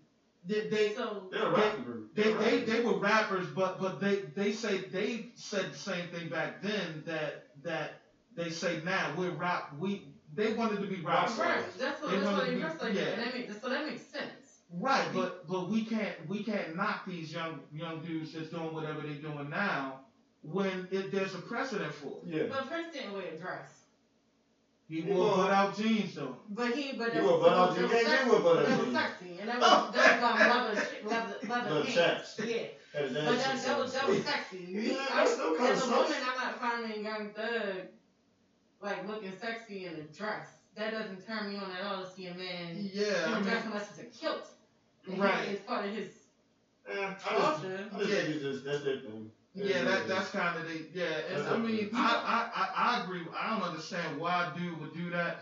They, 0.47 0.61
they 0.61 0.89
So, 0.89 1.27
They're 1.29 1.43
a 1.43 1.49
rapping 1.49 1.83
group. 1.83 2.05
they, 2.15 2.23
They're 2.23 2.33
they, 2.33 2.51
rappers. 2.53 2.65
they 2.65 2.79
were 2.79 2.93
rappers, 2.93 3.47
but 3.47 3.77
but 3.77 3.99
they 3.99 4.17
they 4.35 4.51
say 4.51 4.77
they 4.77 5.21
said 5.35 5.67
the 5.69 5.75
same 5.75 6.07
thing 6.07 6.27
back 6.27 6.61
then 6.61 7.03
that 7.05 7.33
that 7.63 8.01
they 8.35 8.49
say 8.49 8.81
now 8.85 9.13
we're 9.17 9.31
rap 9.31 9.73
we 9.79 10.07
they 10.35 10.53
wanted 10.53 10.81
to 10.81 10.87
be 10.87 11.01
rock 11.01 11.21
Rock 11.23 11.29
stars. 11.29 11.47
right. 11.63 11.79
That's 11.79 12.01
what, 12.01 12.11
They 12.11 12.17
that's 12.17 12.25
wanna 12.25 12.37
what 12.37 12.47
they 12.47 12.53
be- 12.55 12.59
dress 12.61 12.81
like. 12.81 12.93
yeah. 12.93 13.15
That 13.15 13.33
makes, 13.33 13.61
so 13.61 13.69
that 13.69 13.85
makes 13.87 14.01
sense. 14.05 14.31
Right, 14.71 15.07
but 15.13 15.47
but 15.47 15.69
we 15.69 15.85
can't 15.85 16.15
we 16.27 16.43
can't 16.43 16.75
knock 16.75 17.05
these 17.05 17.31
young 17.31 17.59
young 17.73 18.01
dudes 18.03 18.33
that's 18.33 18.49
doing 18.49 18.73
whatever 18.73 19.01
they're 19.01 19.13
doing 19.15 19.49
now 19.49 20.01
when 20.41 20.87
it, 20.91 21.11
there's 21.11 21.33
a 21.35 21.39
precedent 21.39 21.93
for 21.93 22.19
it. 22.23 22.27
Yeah. 22.27 22.43
But 22.49 22.67
Prince 22.69 22.93
didn't 22.93 23.13
wear 23.13 23.23
a 23.33 23.37
dress. 23.37 23.71
He 24.89 25.01
He 25.01 25.11
wore 25.11 25.27
wore- 25.27 25.37
butt 25.37 25.51
out 25.51 25.77
jeans 25.77 26.15
though. 26.15 26.35
But 26.49 26.73
he, 26.75 26.93
but 26.97 27.13
He 27.13 27.19
wore 27.21 27.39
was, 27.39 27.47
butt-out 27.47 27.75
that 27.75 27.81
was 27.83 27.91
jeans. 27.91 27.91
Yeah, 27.91 27.99
he 27.99 28.05
sexy. 28.17 28.29
wore 28.29 28.39
butt-out 28.41 28.67
That 28.67 28.79
was 28.85 28.93
sexy. 28.95 29.37
And 29.39 29.49
that 29.49 29.59
was, 29.59 29.95
that 29.95 30.21
was 30.21 30.41
um, 30.41 31.05
leather, 31.05 31.35
leather, 31.47 31.47
leather, 31.47 31.81
pants. 31.83 31.93
chaps. 32.35 32.39
Yeah. 32.45 32.63
Had 32.93 33.03
his 33.03 33.13
But 33.13 33.37
that, 33.37 33.61
that 33.63 33.77
was 33.77 33.91
that 33.93 34.07
was 34.07 34.23
sexy. 34.23 34.65
Yeah, 34.69 35.05
I- 35.11 35.15
that's 35.17 35.31
still 35.33 35.51
kinda 35.51 35.71
As 35.71 35.81
a 35.81 35.89
woman, 35.89 36.13
I'm 36.23 36.35
not 36.35 36.55
finding 36.59 37.03
Young 37.03 37.29
Thug 37.29 37.87
like 38.81 39.03
looking 39.03 39.31
sexy 39.31 39.85
in 39.85 39.95
a 39.95 40.03
dress. 40.03 40.47
That 40.75 40.91
doesn't 40.91 41.25
turn 41.25 41.47
me 41.47 41.57
on 41.57 41.71
at 41.71 41.81
all 41.81 41.99
to 41.99 42.05
see 42.05 42.27
a 42.27 42.33
man 42.33 42.75
Yeah, 42.75 43.25
in 43.27 43.33
I 43.33 43.37
a 43.37 43.39
mean, 43.39 43.43
dress 43.43 43.63
unless 43.65 43.89
it's 43.89 43.97
a 43.97 44.03
kilt. 44.03 44.47
And 45.07 45.17
Right. 45.17 45.45
he- 45.45 45.51
It's 45.51 45.61
part 45.61 45.85
of 45.85 45.91
his 45.91 46.09
Eh, 46.85 47.05
I 47.05 47.09
just, 47.11 47.25
culture. 47.25 47.89
I 47.91 47.97
just 47.97 48.09
Yeah. 48.09 48.15
think 48.21 48.29
it's 48.29 48.41
just, 48.41 48.63
that's 48.63 48.81
their 48.81 48.95
thing. 48.97 49.31
Yeah, 49.53 49.83
that 49.83 50.07
that's 50.07 50.29
kind 50.29 50.55
of 50.55 50.65
the 50.65 50.85
yeah. 50.93 51.05
And 51.29 51.37
That's 51.39 51.47
I 51.47 51.55
a- 51.55 51.57
mean, 51.57 51.89
I, 51.91 52.13
I 52.23 52.61
I 52.61 52.93
I 52.95 53.03
agree. 53.03 53.25
I 53.33 53.49
don't 53.49 53.63
understand 53.63 54.17
why 54.17 54.43
a 54.45 54.57
dude 54.59 54.79
would 54.79 54.93
do 54.93 55.09
that, 55.09 55.39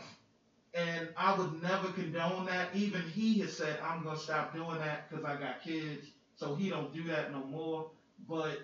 and 0.74 1.10
I 1.18 1.34
would 1.34 1.62
never 1.62 1.90
condone 1.90 2.46
that. 2.46 2.70
Even 2.74 3.02
he 3.04 3.40
has 3.40 3.56
said 3.56 3.78
I'm 3.84 4.04
gonna 4.04 4.18
stop 4.18 4.54
doing 4.54 4.80
that 4.80 5.10
because 5.10 5.26
I 5.26 5.36
got 5.36 5.62
kids, 5.62 6.08
so 6.36 6.56
he 6.56 6.70
don't 6.70 6.94
do 6.94 7.04
that 7.06 7.32
no 7.32 7.44
more. 7.44 7.86
But 8.28 8.60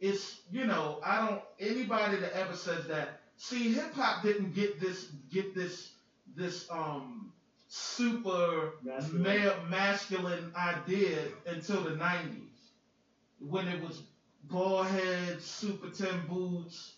it's 0.00 0.40
you 0.50 0.66
know 0.66 0.98
I 1.04 1.26
don't 1.26 1.42
anybody 1.58 2.16
that 2.18 2.32
ever 2.32 2.54
says 2.54 2.86
that. 2.88 3.20
See, 3.36 3.72
hip 3.72 3.94
hop 3.94 4.22
didn't 4.22 4.54
get 4.54 4.80
this 4.80 5.06
get 5.30 5.54
this 5.54 5.90
this 6.36 6.66
um 6.70 7.30
super 7.68 8.72
Masculine. 8.82 9.22
male 9.22 9.54
masculine 9.68 10.52
idea 10.56 11.18
until 11.46 11.82
the 11.82 11.90
'90s 11.90 12.72
when 13.38 13.68
it 13.68 13.80
was 13.80 14.02
ball 14.44 14.82
heads, 14.82 15.44
super 15.44 15.88
tin 15.88 16.22
boots, 16.28 16.94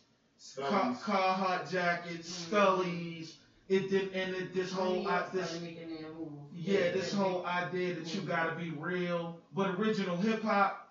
car, 0.56 0.94
Scullies. 0.94 1.02
Carhartt 1.02 1.70
jackets, 1.70 2.28
Mhm. 2.28 2.50
Scullies. 2.50 3.32
It 3.70 3.88
did, 3.88 4.12
and 4.14 4.34
it, 4.34 4.52
this 4.52 4.72
whole 4.72 5.06
I 5.08 5.18
uh, 5.18 5.30
this 5.32 5.60
making 5.60 5.88
their 5.94 6.12
move. 6.18 6.32
yeah, 6.52 6.90
this 6.90 7.12
whole 7.12 7.46
idea 7.46 7.94
that 7.94 8.12
you 8.14 8.20
gotta 8.22 8.56
be 8.56 8.70
real, 8.70 9.38
but 9.54 9.70
original 9.78 10.16
hip 10.16 10.42
hop 10.42 10.88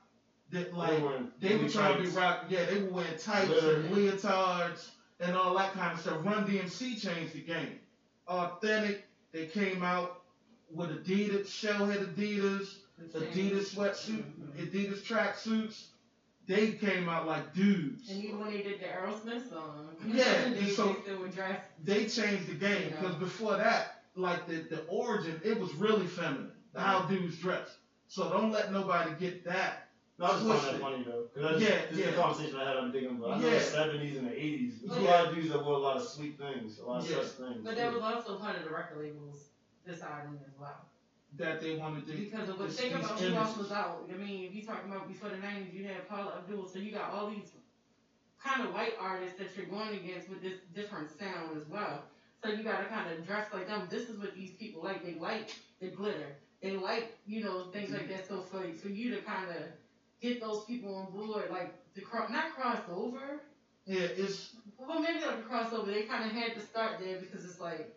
that 0.51 0.73
like 0.73 1.01
wearing 1.03 1.27
they 1.41 1.53
were 1.55 1.63
booty 1.63 1.73
trying 1.73 1.93
to 1.97 1.99
be 1.99 2.05
tights. 2.05 2.15
rock. 2.17 2.45
Yeah, 2.49 2.65
they 2.65 2.79
were 2.81 2.89
wearing 2.89 3.17
tights 3.17 3.47
Glitter. 3.47 3.75
and 3.81 3.89
leotards 3.91 4.89
and 5.19 5.35
all 5.35 5.53
that 5.57 5.73
kind 5.73 5.93
of 5.93 5.99
stuff. 5.99 6.25
Run 6.25 6.45
DMC 6.47 6.99
changed 7.01 7.33
the 7.33 7.41
game. 7.41 7.79
Authentic. 8.27 9.05
They 9.33 9.45
came 9.47 9.83
out 9.83 10.21
with 10.71 10.89
Adidas, 11.05 11.47
shellhead 11.47 12.13
Adidas, 12.15 12.77
Adidas 13.13 13.75
sweatsuit, 13.75 14.23
Mhm. 14.39 14.71
Adidas 14.71 15.01
tracksuits. 15.01 15.87
They 16.49 16.71
came 16.71 17.07
out 17.07 17.27
like 17.27 17.53
dudes. 17.53 18.09
And 18.09 18.23
even 18.23 18.39
when 18.39 18.51
they 18.51 18.63
did 18.63 18.79
the 18.79 18.85
Aerosmith 18.85 19.47
song, 19.51 19.87
Yeah, 20.07 20.49
they, 20.49 20.65
so- 20.71 20.87
they 20.93 21.01
still 21.03 21.19
would 21.19 21.35
dress. 21.35 21.61
They 21.83 22.05
changed 22.05 22.47
the 22.47 22.55
game 22.55 22.89
because 22.89 23.13
before 23.17 23.55
that, 23.57 24.01
like 24.15 24.47
the, 24.47 24.55
the 24.75 24.81
origin, 24.87 25.39
it 25.45 25.59
was 25.59 25.71
really 25.75 26.07
feminine. 26.07 26.51
How 26.75 27.01
dudes 27.03 27.37
dress. 27.37 27.77
So 28.07 28.29
don't 28.31 28.51
let 28.51 28.71
nobody 28.73 29.11
get 29.19 29.45
that. 29.45 29.89
No, 30.17 30.25
I 30.25 30.29
just 30.29 30.47
find 30.47 30.59
that 30.61 30.81
funny 30.81 31.03
though. 31.03 31.25
Cause 31.35 31.45
I 31.45 31.59
just, 31.59 31.69
Yeah, 31.71 31.81
this 31.91 31.99
is 31.99 32.07
a 32.07 32.17
conversation 32.17 32.55
I 32.59 32.67
had 32.67 32.77
I'm 32.77 32.91
thinking 32.91 33.11
about. 33.17 33.29
I 33.29 33.39
know 33.39 33.47
Yeah. 33.47 33.53
the 33.53 33.59
seventies 33.63 34.17
and 34.17 34.27
the 34.27 34.33
eighties. 34.33 34.79
There's 34.83 34.99
a 34.99 35.05
lot 35.05 35.27
of 35.27 35.35
dudes 35.35 35.49
that 35.49 35.63
wore 35.63 35.75
a 35.75 35.77
lot 35.77 35.97
of 35.97 36.03
sweet 36.03 36.39
things, 36.39 36.79
a 36.79 36.85
lot 36.85 37.03
of 37.03 37.09
Yeah. 37.09 37.17
such 37.17 37.27
things. 37.33 37.61
But 37.63 37.75
that 37.77 37.93
was 37.93 38.01
also 38.01 38.37
part 38.39 38.57
of 38.57 38.63
the 38.63 38.71
record 38.71 38.97
labels 39.03 39.49
deciding 39.87 40.39
as 40.47 40.53
well. 40.59 40.85
That 41.37 41.61
they 41.61 41.75
wanted 41.77 42.05
to. 42.07 42.13
Do 42.13 42.25
because 42.25 42.49
of 42.49 42.59
what 42.59 42.71
think 42.71 42.95
about 42.95 43.19
who 43.19 43.33
else 43.35 43.55
was 43.57 43.71
out. 43.71 44.09
I 44.11 44.17
mean, 44.17 44.45
if 44.45 44.55
you 44.55 44.63
talking 44.63 44.91
about 44.91 45.07
before 45.07 45.29
the 45.29 45.37
nineties, 45.37 45.73
you 45.73 45.85
had 45.85 46.07
Paula 46.09 46.39
Abdul, 46.39 46.67
so 46.67 46.79
you 46.79 46.91
got 46.91 47.11
all 47.11 47.29
these 47.29 47.51
kind 48.43 48.67
of 48.67 48.73
white 48.73 48.93
artists 48.99 49.37
that 49.37 49.55
you're 49.55 49.67
going 49.67 49.95
against 49.95 50.29
with 50.29 50.41
this 50.41 50.59
different 50.73 51.09
sound 51.17 51.55
as 51.55 51.67
well. 51.67 52.03
So 52.43 52.49
you 52.49 52.63
gotta 52.63 52.85
kind 52.85 53.11
of 53.11 53.25
dress 53.25 53.47
like 53.53 53.67
them. 53.67 53.87
This 53.89 54.09
is 54.09 54.17
what 54.17 54.33
these 54.35 54.51
people 54.51 54.83
like. 54.83 55.03
They 55.03 55.15
like 55.15 55.51
the 55.79 55.87
glitter. 55.87 56.35
They 56.61 56.71
like 56.71 57.17
you 57.25 57.43
know 57.43 57.65
things 57.71 57.91
like 57.91 58.09
that. 58.09 58.27
So 58.27 58.41
for 58.41 58.63
for 58.73 58.89
you 58.89 59.15
to 59.15 59.21
kind 59.21 59.49
of 59.49 59.63
get 60.21 60.41
those 60.41 60.65
people 60.65 60.95
on 60.95 61.11
board, 61.11 61.49
like 61.51 61.73
to 61.95 62.01
cross 62.01 62.29
not 62.29 62.55
cross 62.55 62.79
over, 62.89 63.41
Yeah, 63.85 64.07
it's 64.17 64.55
well, 64.77 64.99
maybe 64.99 65.19
like 65.19 65.39
a 65.39 65.41
crossover. 65.41 65.87
They 65.87 66.03
kind 66.03 66.25
of 66.25 66.31
had 66.31 66.53
to 66.55 66.61
start 66.61 66.99
there 66.99 67.17
because 67.19 67.45
it's 67.45 67.59
like, 67.59 67.95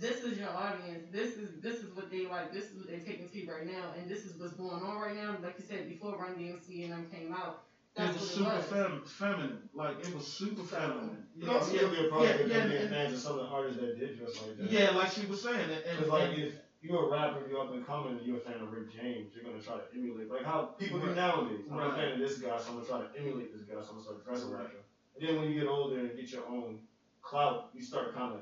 this 0.00 0.22
is 0.22 0.38
your 0.38 0.50
audience. 0.50 1.04
This 1.12 1.36
is 1.36 1.60
this 1.60 1.76
is 1.76 1.94
what 1.96 2.10
they 2.10 2.26
like. 2.26 2.52
This 2.52 2.64
is 2.64 2.76
what 2.78 2.86
they're 2.88 3.00
taking 3.00 3.28
to 3.28 3.38
you 3.38 3.50
right 3.52 3.66
now, 3.66 3.92
and 3.98 4.08
this 4.10 4.24
is 4.24 4.38
what's 4.40 4.54
going 4.54 4.82
on 4.82 4.98
right 5.00 5.16
now. 5.16 5.36
Like 5.42 5.54
you 5.58 5.64
said 5.68 5.88
before, 5.88 6.16
Run 6.18 6.34
DMC 6.34 6.84
and 6.84 6.92
them 6.92 7.06
came 7.12 7.32
out. 7.32 7.64
it 7.96 8.08
was 8.08 8.16
what 8.16 8.22
super 8.28 8.50
it 8.50 8.56
was. 8.56 8.64
fem- 8.66 9.02
feminine. 9.06 9.58
Like 9.74 10.00
it 10.00 10.14
was 10.14 10.26
super 10.26 10.62
So- 10.62 10.76
feminine. 10.76 11.26
It 11.40 11.48
also 11.48 11.76
could 11.78 11.90
be 11.90 12.06
a 12.06 12.08
problem 12.08 12.28
yeah, 12.50 12.56
yeah, 12.58 12.66
being 12.66 12.80
and- 12.82 12.90
fans 12.90 13.14
of 13.14 13.20
some 13.20 13.32
of 13.38 13.46
the 13.46 13.52
artists 13.52 13.80
that 13.80 13.98
did 13.98 14.18
dress 14.18 14.40
like 14.42 14.56
that. 14.58 14.70
Yeah, 14.70 14.90
like 14.90 15.10
she 15.12 15.26
was 15.26 15.42
saying, 15.42 15.58
and, 15.70 15.72
and, 15.84 15.98
Cause 15.98 16.08
like 16.08 16.30
and- 16.34 16.42
if 16.42 16.54
you're 16.82 17.06
a 17.06 17.10
rapper, 17.10 17.48
you're 17.48 17.60
up 17.60 17.72
and 17.72 17.86
coming, 17.86 18.18
and 18.18 18.26
you're 18.26 18.36
a 18.36 18.40
fan 18.40 18.60
of 18.60 18.70
Rick 18.72 18.92
James, 18.92 19.32
you're 19.34 19.44
gonna 19.44 19.62
try 19.62 19.76
to 19.76 19.84
emulate 19.94 20.30
like 20.30 20.44
how 20.44 20.74
people 20.78 20.98
do 21.00 21.06
Right. 21.08 21.16
nowadays. 21.16 21.64
I'm 21.70 21.78
a 21.78 21.94
fan 21.94 22.12
of 22.12 22.18
this 22.18 22.38
guy, 22.38 22.58
so 22.58 22.70
I'm 22.70 22.74
gonna 22.76 22.86
try 22.86 23.00
to 23.00 23.18
emulate 23.20 23.52
this 23.52 23.62
guy, 23.62 23.74
so 23.82 23.88
I'm 23.90 23.94
gonna 23.96 24.02
start 24.02 24.24
dressing 24.24 24.50
like 24.52 24.70
him. 24.70 24.80
And 25.18 25.28
then 25.28 25.36
when 25.40 25.50
you 25.50 25.58
get 25.60 25.68
older 25.68 25.98
and 26.00 26.16
get 26.16 26.30
your 26.32 26.44
own 26.46 26.80
clout, 27.22 27.70
you 27.74 27.82
start 27.82 28.12
kind 28.14 28.34
of 28.34 28.40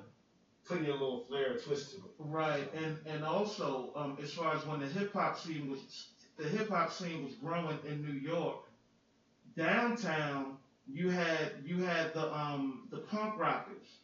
putting 0.65 0.85
your 0.85 0.95
little 0.95 1.19
flair 1.19 1.53
or 1.53 1.55
twist 1.55 1.91
to 1.91 1.97
it. 1.97 2.13
right, 2.19 2.69
and 2.73 2.97
and 3.07 3.25
also 3.25 3.91
um, 3.95 4.17
as 4.23 4.33
far 4.33 4.55
as 4.55 4.65
when 4.65 4.81
the 4.81 4.87
hip 4.87 5.13
hop 5.13 5.37
scene 5.37 5.69
was, 5.69 6.07
the 6.37 6.47
hip 6.49 6.69
hop 6.69 6.91
scene 6.91 7.23
was 7.23 7.35
growing 7.35 7.79
in 7.85 8.01
New 8.03 8.13
York. 8.13 8.59
Downtown, 9.57 10.57
you 10.87 11.09
had 11.11 11.53
you 11.63 11.79
had 11.79 12.13
the 12.13 12.33
um 12.35 12.87
the 12.91 12.99
punk 12.99 13.37
rockers. 13.37 13.99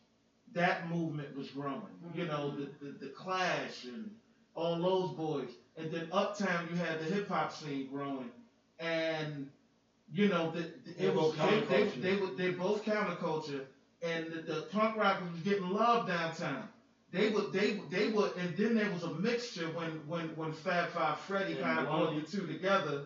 That 0.52 0.84
movement 0.84 1.34
was 1.34 1.50
growing. 1.50 1.98
You 2.12 2.24
know 2.24 2.50
the, 2.50 2.68
the 2.80 2.92
the 3.00 3.08
Clash 3.08 3.84
and 3.84 4.10
all 4.54 4.76
those 4.76 5.10
boys, 5.10 5.56
and 5.76 5.90
then 5.90 6.06
uptown 6.12 6.66
you 6.68 6.76
had 6.76 6.98
the 6.98 7.04
hip 7.04 7.28
hop 7.28 7.52
scene 7.52 7.86
growing, 7.86 8.30
and 8.78 9.46
you 10.10 10.26
know 10.26 10.48
the, 10.48 10.66
the- 10.84 11.04
it 11.04 11.14
was 11.14 11.32
both 11.32 11.68
they, 11.68 11.84
they, 11.84 11.84
they 12.00 12.14
were 12.14 12.28
they 12.36 12.48
both 12.50 12.82
counterculture, 12.82 13.62
and 14.02 14.26
the, 14.30 14.40
the 14.40 14.62
punk 14.62 14.96
rockers 14.96 15.30
was 15.30 15.40
getting 15.40 15.68
love 15.70 16.06
downtown. 16.06 16.68
They 17.10 17.28
would 17.28 17.52
they 17.52 17.72
they 17.90 18.08
would 18.08 18.32
and 18.36 18.54
then 18.56 18.74
there 18.74 18.90
was 18.90 19.02
a 19.02 19.10
mixture 19.10 19.68
when 19.68 20.00
when 20.06 20.28
when 20.36 20.52
Fab 20.52 20.88
Five 20.88 21.18
Freddy 21.18 21.54
kind 21.54 21.78
of 21.78 21.86
brought 21.86 22.14
the 22.14 22.22
two 22.22 22.46
together, 22.46 23.00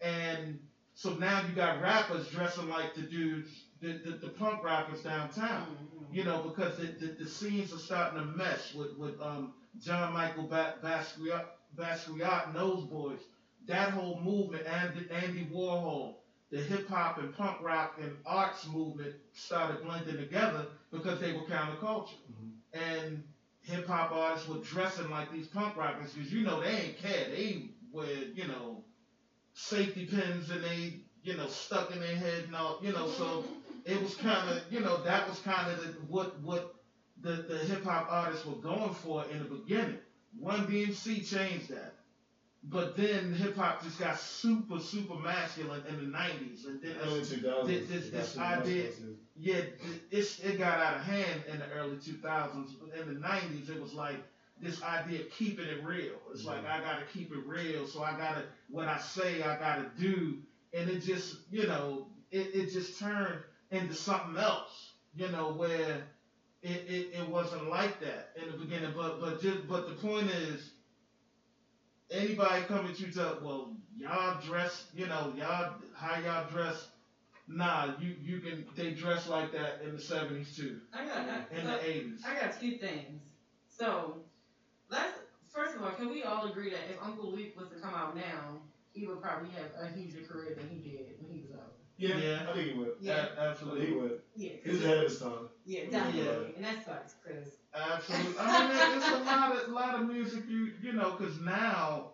and 0.00 0.58
so 0.94 1.12
now 1.12 1.40
you 1.40 1.52
got 1.54 1.80
rappers 1.80 2.26
dressing 2.28 2.68
like 2.68 2.94
the 2.94 3.02
dudes 3.02 3.64
the 3.80 3.92
the, 4.04 4.12
the 4.12 4.28
punk 4.28 4.62
rockers 4.62 5.00
downtown. 5.00 5.66
Mhm. 5.66 6.14
You 6.14 6.24
know 6.24 6.38
because 6.38 6.74
the, 6.74 6.86
the, 6.98 7.12
the 7.18 7.26
scenes 7.26 7.72
are 7.72 7.78
starting 7.78 8.18
to 8.18 8.24
mesh 8.24 8.72
with 8.74 8.92
with 8.96 9.20
um 9.20 9.50
Jean-Michel 9.78 10.44
ba- 10.44 10.74
Basquiat 10.82 11.42
Basquiat 11.76 12.46
and 12.46 12.54
those 12.54 12.84
boys. 12.84 13.20
that 13.66 13.90
whole 13.90 14.16
movement 14.16 14.64
and 14.66 15.06
Andy 15.10 15.44
Warhol, 15.52 16.14
the 16.50 16.60
hip 16.60 16.88
hop 16.88 17.18
and 17.18 17.32
punk 17.36 17.60
rock 17.62 17.94
and 18.00 18.12
arts 18.26 18.66
movement 18.66 19.14
started 19.32 19.82
blending 19.82 20.16
together 20.16 20.66
because 20.92 21.20
they 21.20 21.32
were 21.32 21.42
counterculture. 21.42 22.16
Mhm. 22.32 22.52
And 22.72 23.24
hip 23.62 23.86
hop 23.86 24.12
artists 24.12 24.48
were 24.48 24.58
dressing 24.58 25.10
like 25.10 25.30
these 25.30 25.46
punk 25.46 25.76
rockers 25.76 26.12
because 26.12 26.32
you 26.32 26.42
know 26.42 26.60
they 26.60 26.70
ain't 26.70 26.98
care. 26.98 27.28
They 27.28 27.70
wear, 27.92 28.06
you 28.34 28.46
know, 28.48 28.84
safety 29.54 30.06
pins 30.06 30.50
and 30.50 30.62
they, 30.62 30.94
you 31.22 31.36
know, 31.36 31.46
stuck 31.48 31.90
in 31.92 32.00
their 32.00 32.16
head 32.16 32.44
and 32.44 32.56
all, 32.56 32.78
you 32.80 32.92
know, 32.92 33.08
so 33.08 33.44
it 33.84 34.00
was 34.00 34.14
kind 34.16 34.48
of, 34.50 34.62
you 34.70 34.80
know, 34.80 34.96
that 34.98 35.28
was 35.28 35.38
kind 35.40 35.70
of 35.70 35.96
what 36.08 36.40
what 36.40 36.66
the, 37.22 37.44
the 37.48 37.58
hip 37.58 37.84
hop 37.84 38.06
artists 38.10 38.46
were 38.46 38.56
going 38.56 38.94
for 38.94 39.24
in 39.26 39.38
the 39.38 39.44
beginning. 39.44 39.98
Run-DMC 40.40 41.28
changed 41.28 41.68
that. 41.70 41.94
But 42.62 42.94
then 42.96 43.32
hip 43.32 43.56
hop 43.56 43.82
just 43.82 43.98
got 43.98 44.18
super, 44.18 44.78
super 44.80 45.14
masculine 45.14 45.82
in 45.88 45.96
the 45.96 46.16
90s. 46.18 46.66
And 46.66 46.80
then, 46.82 46.94
Early 47.02 47.20
2000s. 47.20 47.66
This- 47.66 47.88
this- 47.88 48.10
this 48.10 48.36
idea- 48.38 48.82
yeah, 49.36 49.56
it, 49.56 49.80
it's, 50.10 50.38
it 50.40 50.58
got 50.58 50.78
out 50.78 50.96
of 50.96 51.02
hand 51.04 51.42
in 51.48 51.58
the 51.58 51.70
early 51.70 51.96
2000s. 51.96 52.74
But 52.78 52.98
in 53.00 53.14
the 53.14 53.18
90s, 53.20 53.70
it 53.70 53.80
was 53.80 53.94
like 53.94 54.16
this 54.60 54.82
idea 54.82 55.20
of 55.20 55.30
keeping 55.30 55.64
it 55.64 55.82
real. 55.82 56.20
It's 56.32 56.44
like, 56.44 56.66
I 56.66 56.80
got 56.80 56.98
to 56.98 57.06
keep 57.18 57.32
it 57.32 57.46
real. 57.46 57.86
So 57.86 58.02
I 58.02 58.12
got 58.18 58.34
to, 58.34 58.44
what 58.68 58.88
I 58.88 58.98
say, 58.98 59.42
I 59.42 59.58
got 59.58 59.76
to 59.76 60.00
do. 60.00 60.38
And 60.74 60.90
it 60.90 61.00
just, 61.00 61.36
you 61.50 61.66
know, 61.66 62.08
it, 62.30 62.54
it 62.54 62.70
just 62.72 62.98
turned 63.00 63.38
into 63.70 63.94
something 63.94 64.36
else, 64.36 64.92
you 65.14 65.28
know, 65.28 65.52
where 65.54 66.04
it, 66.62 66.84
it, 66.86 67.10
it 67.14 67.28
wasn't 67.28 67.70
like 67.70 68.00
that 68.00 68.32
in 68.36 68.52
the 68.52 68.58
beginning. 68.58 68.92
But, 68.94 69.18
but 69.18 69.40
just, 69.40 69.66
but 69.66 69.88
the 69.88 69.94
point 69.94 70.28
is, 70.30 70.72
anybody 72.10 72.62
coming 72.62 72.92
to 72.92 73.02
you 73.06 73.12
tell, 73.12 73.38
well, 73.42 73.70
y'all 73.96 74.34
dress, 74.40 74.84
you 74.94 75.06
know, 75.06 75.32
y'all, 75.36 75.74
how 75.94 76.16
y'all 76.16 76.44
dress, 76.44 76.88
nah, 77.46 77.86
you, 77.98 78.14
you 78.20 78.38
can, 78.38 78.64
they 78.76 78.90
dress 78.90 79.28
like 79.28 79.50
that 79.52 79.80
in 79.84 79.92
the 79.92 79.98
70s 79.98 80.54
too, 80.54 80.78
I 80.92 81.04
got 81.04 81.24
I, 81.28 81.42
in 81.50 81.66
the 81.66 81.72
80s. 81.72 82.24
I 82.26 82.34
got 82.34 82.52
two 82.52 82.72
things. 82.72 83.22
So 83.68 84.14
let's 84.88 85.12
first 85.52 85.74
of 85.74 85.82
all, 85.82 85.90
can 85.90 86.08
we 86.08 86.22
all 86.22 86.44
agree 86.44 86.70
that 86.70 86.88
if 86.88 86.96
Uncle 87.02 87.30
Luke 87.30 87.56
was 87.56 87.68
to 87.68 87.76
come 87.76 87.94
out 87.94 88.14
now, 88.14 88.60
he 88.92 89.06
would 89.06 89.20
probably 89.20 89.48
have 89.50 89.70
a 89.80 89.86
huger 89.86 90.20
career 90.22 90.54
than 90.56 90.66
he 90.68 90.78
did 90.78 91.14
when 91.18 91.30
he 91.30 91.40
was 91.40 91.52
out. 91.52 91.72
Yeah, 92.00 92.16
Yeah. 92.16 92.46
I 92.48 92.52
think 92.54 92.68
he 92.72 92.78
would. 92.78 92.92
Yeah. 93.00 93.26
A- 93.38 93.50
I 93.50 93.54
think 93.54 93.78
he 93.88 93.92
would. 93.92 94.20
Yeah. 94.34 94.52
He 94.64 94.70
was 94.70 94.82
ahead 94.84 94.98
of 94.98 95.04
his 95.04 95.18
time. 95.18 95.48
Yeah, 95.66 95.84
definitely. 95.90 96.22
Yeah. 96.24 96.56
And 96.56 96.64
that 96.64 96.84
sucks 96.84 97.14
because 97.22 97.48
Absolutely. 97.74 98.34
I 98.38 98.68
mean, 98.68 98.76
there- 98.76 99.00
there's 99.00 99.12
a 99.12 99.24
lot 99.24 99.56
of 99.56 99.68
lot 99.68 99.94
of 99.96 100.06
music 100.08 100.44
you 100.48 100.72
you 100.82 100.92
know, 100.94 101.10
because 101.16 101.38
now, 101.40 102.12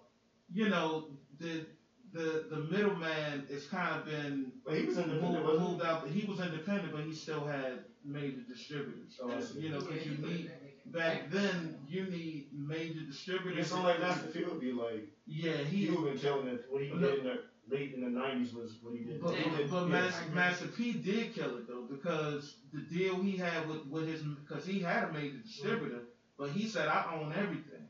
you 0.52 0.68
know, 0.68 1.08
the 1.38 1.64
the 2.12 2.46
the 2.50 2.56
middleman 2.56 3.46
has 3.50 3.66
kind 3.66 3.94
of 3.96 4.04
been 4.04 4.52
But 4.64 4.74
he 4.78 4.84
was 4.86 4.96
independent, 4.98 5.44
moved, 5.44 5.60
he? 5.60 5.66
moved 5.68 5.82
out. 5.82 6.08
He 6.08 6.26
was 6.26 6.40
independent, 6.40 6.92
but 6.92 7.04
he 7.04 7.14
still 7.14 7.44
had 7.44 7.84
major 8.04 8.42
distributors. 8.48 9.18
Oh, 9.22 9.30
I. 9.30 9.38
You 9.58 9.70
know, 9.70 9.80
because 9.80 10.02
he 10.02 10.10
you 10.10 10.18
need 10.18 10.50
back 10.86 11.30
then 11.30 11.76
you 11.88 12.04
need 12.06 12.48
major 12.52 13.00
Yeah, 13.00 13.06
distributors. 13.06 13.66
something 13.68 13.84
like 13.86 14.00
Master 14.00 14.28
P 14.28 14.44
would 14.44 14.60
be 14.60 14.72
like, 14.72 15.04
Yeah, 15.26 15.58
he 15.58 15.86
he. 15.86 15.90
would 15.90 15.96
have 15.96 16.04
been 16.12 16.18
killing 16.18 16.48
it. 16.48 16.64
What 16.70 16.82
he 16.82 16.88
No. 16.90 16.98
did 17.00 17.18
in 17.18 17.24
the 17.24 17.38
late 17.68 17.94
in 17.94 18.00
the 18.00 18.20
90s 18.20 18.54
was 18.54 18.76
what 18.82 18.94
he 18.94 19.04
did. 19.04 19.20
But, 19.20 19.34
he 19.34 19.50
did 19.56 19.70
but 19.70 19.82
yeah. 19.82 19.88
Master, 19.88 20.24
Master 20.32 20.66
P 20.68 20.92
did 20.92 21.34
kill 21.34 21.56
it 21.58 21.68
though 21.68 21.86
because 21.88 22.56
the 22.72 22.80
deal 22.80 23.16
he 23.16 23.36
had 23.36 23.68
with, 23.68 23.86
with 23.86 24.08
his 24.08 24.22
because 24.22 24.64
he 24.64 24.80
had 24.80 25.04
a 25.04 25.12
major 25.12 25.38
distributor, 25.38 26.02
but 26.38 26.50
he 26.50 26.66
said 26.68 26.88
I 26.88 27.06
own 27.14 27.32
everything. 27.32 27.88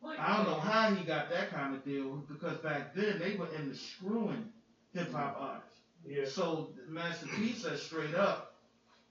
What- 0.00 0.18
I 0.18 0.36
don't 0.36 0.46
know 0.46 0.60
how 0.60 0.94
he 0.94 1.04
got 1.04 1.30
that 1.30 1.50
kind 1.50 1.74
of 1.74 1.84
deal 1.84 2.24
because 2.28 2.56
back 2.58 2.94
then 2.94 3.18
they 3.18 3.36
were 3.36 3.48
into 3.54 3.74
screwing 3.74 4.50
hip 4.92 5.12
hop 5.12 5.36
artists. 5.38 5.80
Yeah. 6.06 6.24
So 6.26 6.70
Master 6.88 7.26
P 7.26 7.52
said 7.52 7.78
straight 7.78 8.14
up, 8.14 8.54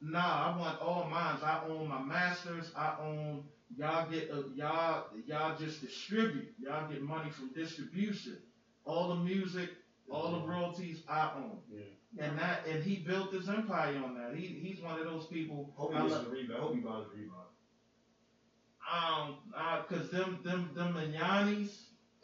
nah, 0.02 0.54
I 0.54 0.58
want 0.58 0.82
all 0.82 1.08
mines. 1.10 1.44
I 1.44 1.62
own 1.68 1.88
my 1.88 2.02
masters. 2.02 2.72
I 2.76 2.96
own 3.02 3.44
y'all 3.76 4.10
get 4.10 4.32
uh, 4.32 4.44
y'all 4.56 5.06
y'all 5.26 5.58
just 5.58 5.82
distribute. 5.82 6.54
Y'all 6.60 6.90
get 6.90 7.02
money 7.02 7.30
from 7.30 7.50
distribution. 7.54 8.38
All 8.86 9.10
the 9.10 9.16
music, 9.16 9.70
all 10.10 10.32
the 10.40 10.48
royalties, 10.48 11.04
I 11.10 11.32
own. 11.36 11.58
Yeah. 11.72 11.82
And 12.26 12.40
that 12.40 12.66
and 12.68 12.84
he 12.84 12.98
built 12.98 13.34
his 13.34 13.48
empire 13.50 14.02
on 14.04 14.16
that. 14.16 14.36
He 14.36 14.48
he's 14.48 14.82
one 14.82 15.00
of 15.00 15.06
those 15.06 15.28
people. 15.28 15.74
Hope 15.76 15.92
he 15.92 15.98
I 15.98 16.02
gets 16.04 16.14
love- 16.14 16.26
the 16.26 16.32
rebound. 16.32 16.58
I 16.60 16.62
hope 16.64 16.76
he 16.76 16.82
buys 16.82 17.04
the 17.12 17.18
rebound. 17.22 17.44
Um, 18.90 19.38
uh, 19.56 19.82
cause 19.84 20.10
them 20.10 20.40
them 20.44 20.70
them 20.74 20.94
Mananis, 20.94 21.72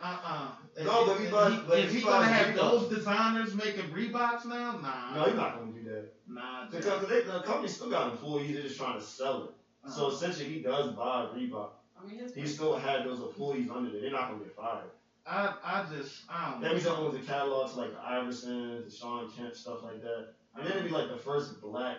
uh-uh. 0.00 0.48
No, 0.84 1.06
but 1.06 1.20
he 1.20 1.26
buys- 1.30 1.52
Is 1.52 1.58
but 1.66 1.78
he, 1.78 1.84
if 1.84 1.92
he 1.92 1.98
he 1.98 2.04
gonna 2.04 2.26
have 2.26 2.54
Reeboks- 2.54 2.56
those 2.56 2.88
designers 2.96 3.54
making 3.54 3.90
Reeboks 3.90 4.44
now? 4.46 4.78
Nah. 4.80 5.14
No, 5.16 5.24
he's 5.24 5.34
not 5.34 5.56
going 5.58 5.72
to 5.74 5.78
do 5.80 5.84
that. 5.90 6.12
Nah. 6.28 6.66
Because 6.70 7.08
they, 7.08 7.22
the 7.22 7.40
company 7.40 7.68
still 7.68 7.90
got 7.90 8.12
employees. 8.12 8.54
They're 8.54 8.62
just 8.62 8.78
trying 8.78 8.98
to 8.98 9.04
sell 9.04 9.44
it. 9.44 9.50
uh-uh. 9.84 9.90
So 9.90 10.10
essentially, 10.10 10.48
he 10.48 10.60
does 10.62 10.92
buy 10.94 11.26
Reebok. 11.34 11.70
I 12.00 12.06
mean, 12.06 12.18
his 12.20 12.34
He 12.34 12.46
still 12.46 12.76
had 12.78 13.04
those 13.04 13.18
employees 13.20 13.68
under 13.68 13.90
there. 13.90 14.00
They're 14.02 14.10
not 14.12 14.28
going 14.28 14.40
to 14.40 14.46
get 14.46 14.56
fired. 14.56 14.90
I 15.26 15.54
I 15.64 15.84
just 15.94 16.22
I 16.28 16.50
don't 16.52 16.60
That 16.62 16.72
means 16.72 16.84
know. 16.84 16.90
something 16.94 17.12
with 17.12 17.20
the 17.20 17.26
catalogs 17.32 17.74
like 17.76 17.92
the 17.92 17.98
Iversons, 18.00 18.84
the 18.84 18.90
Shawn 18.90 19.30
Kemp, 19.30 19.54
stuff 19.54 19.82
like 19.82 20.00
that. 20.02 20.34
And 20.56 20.66
then 20.66 20.72
it'd 20.78 20.84
be 20.84 20.90
like 20.90 21.08
the 21.08 21.16
first 21.16 21.60
black 21.60 21.98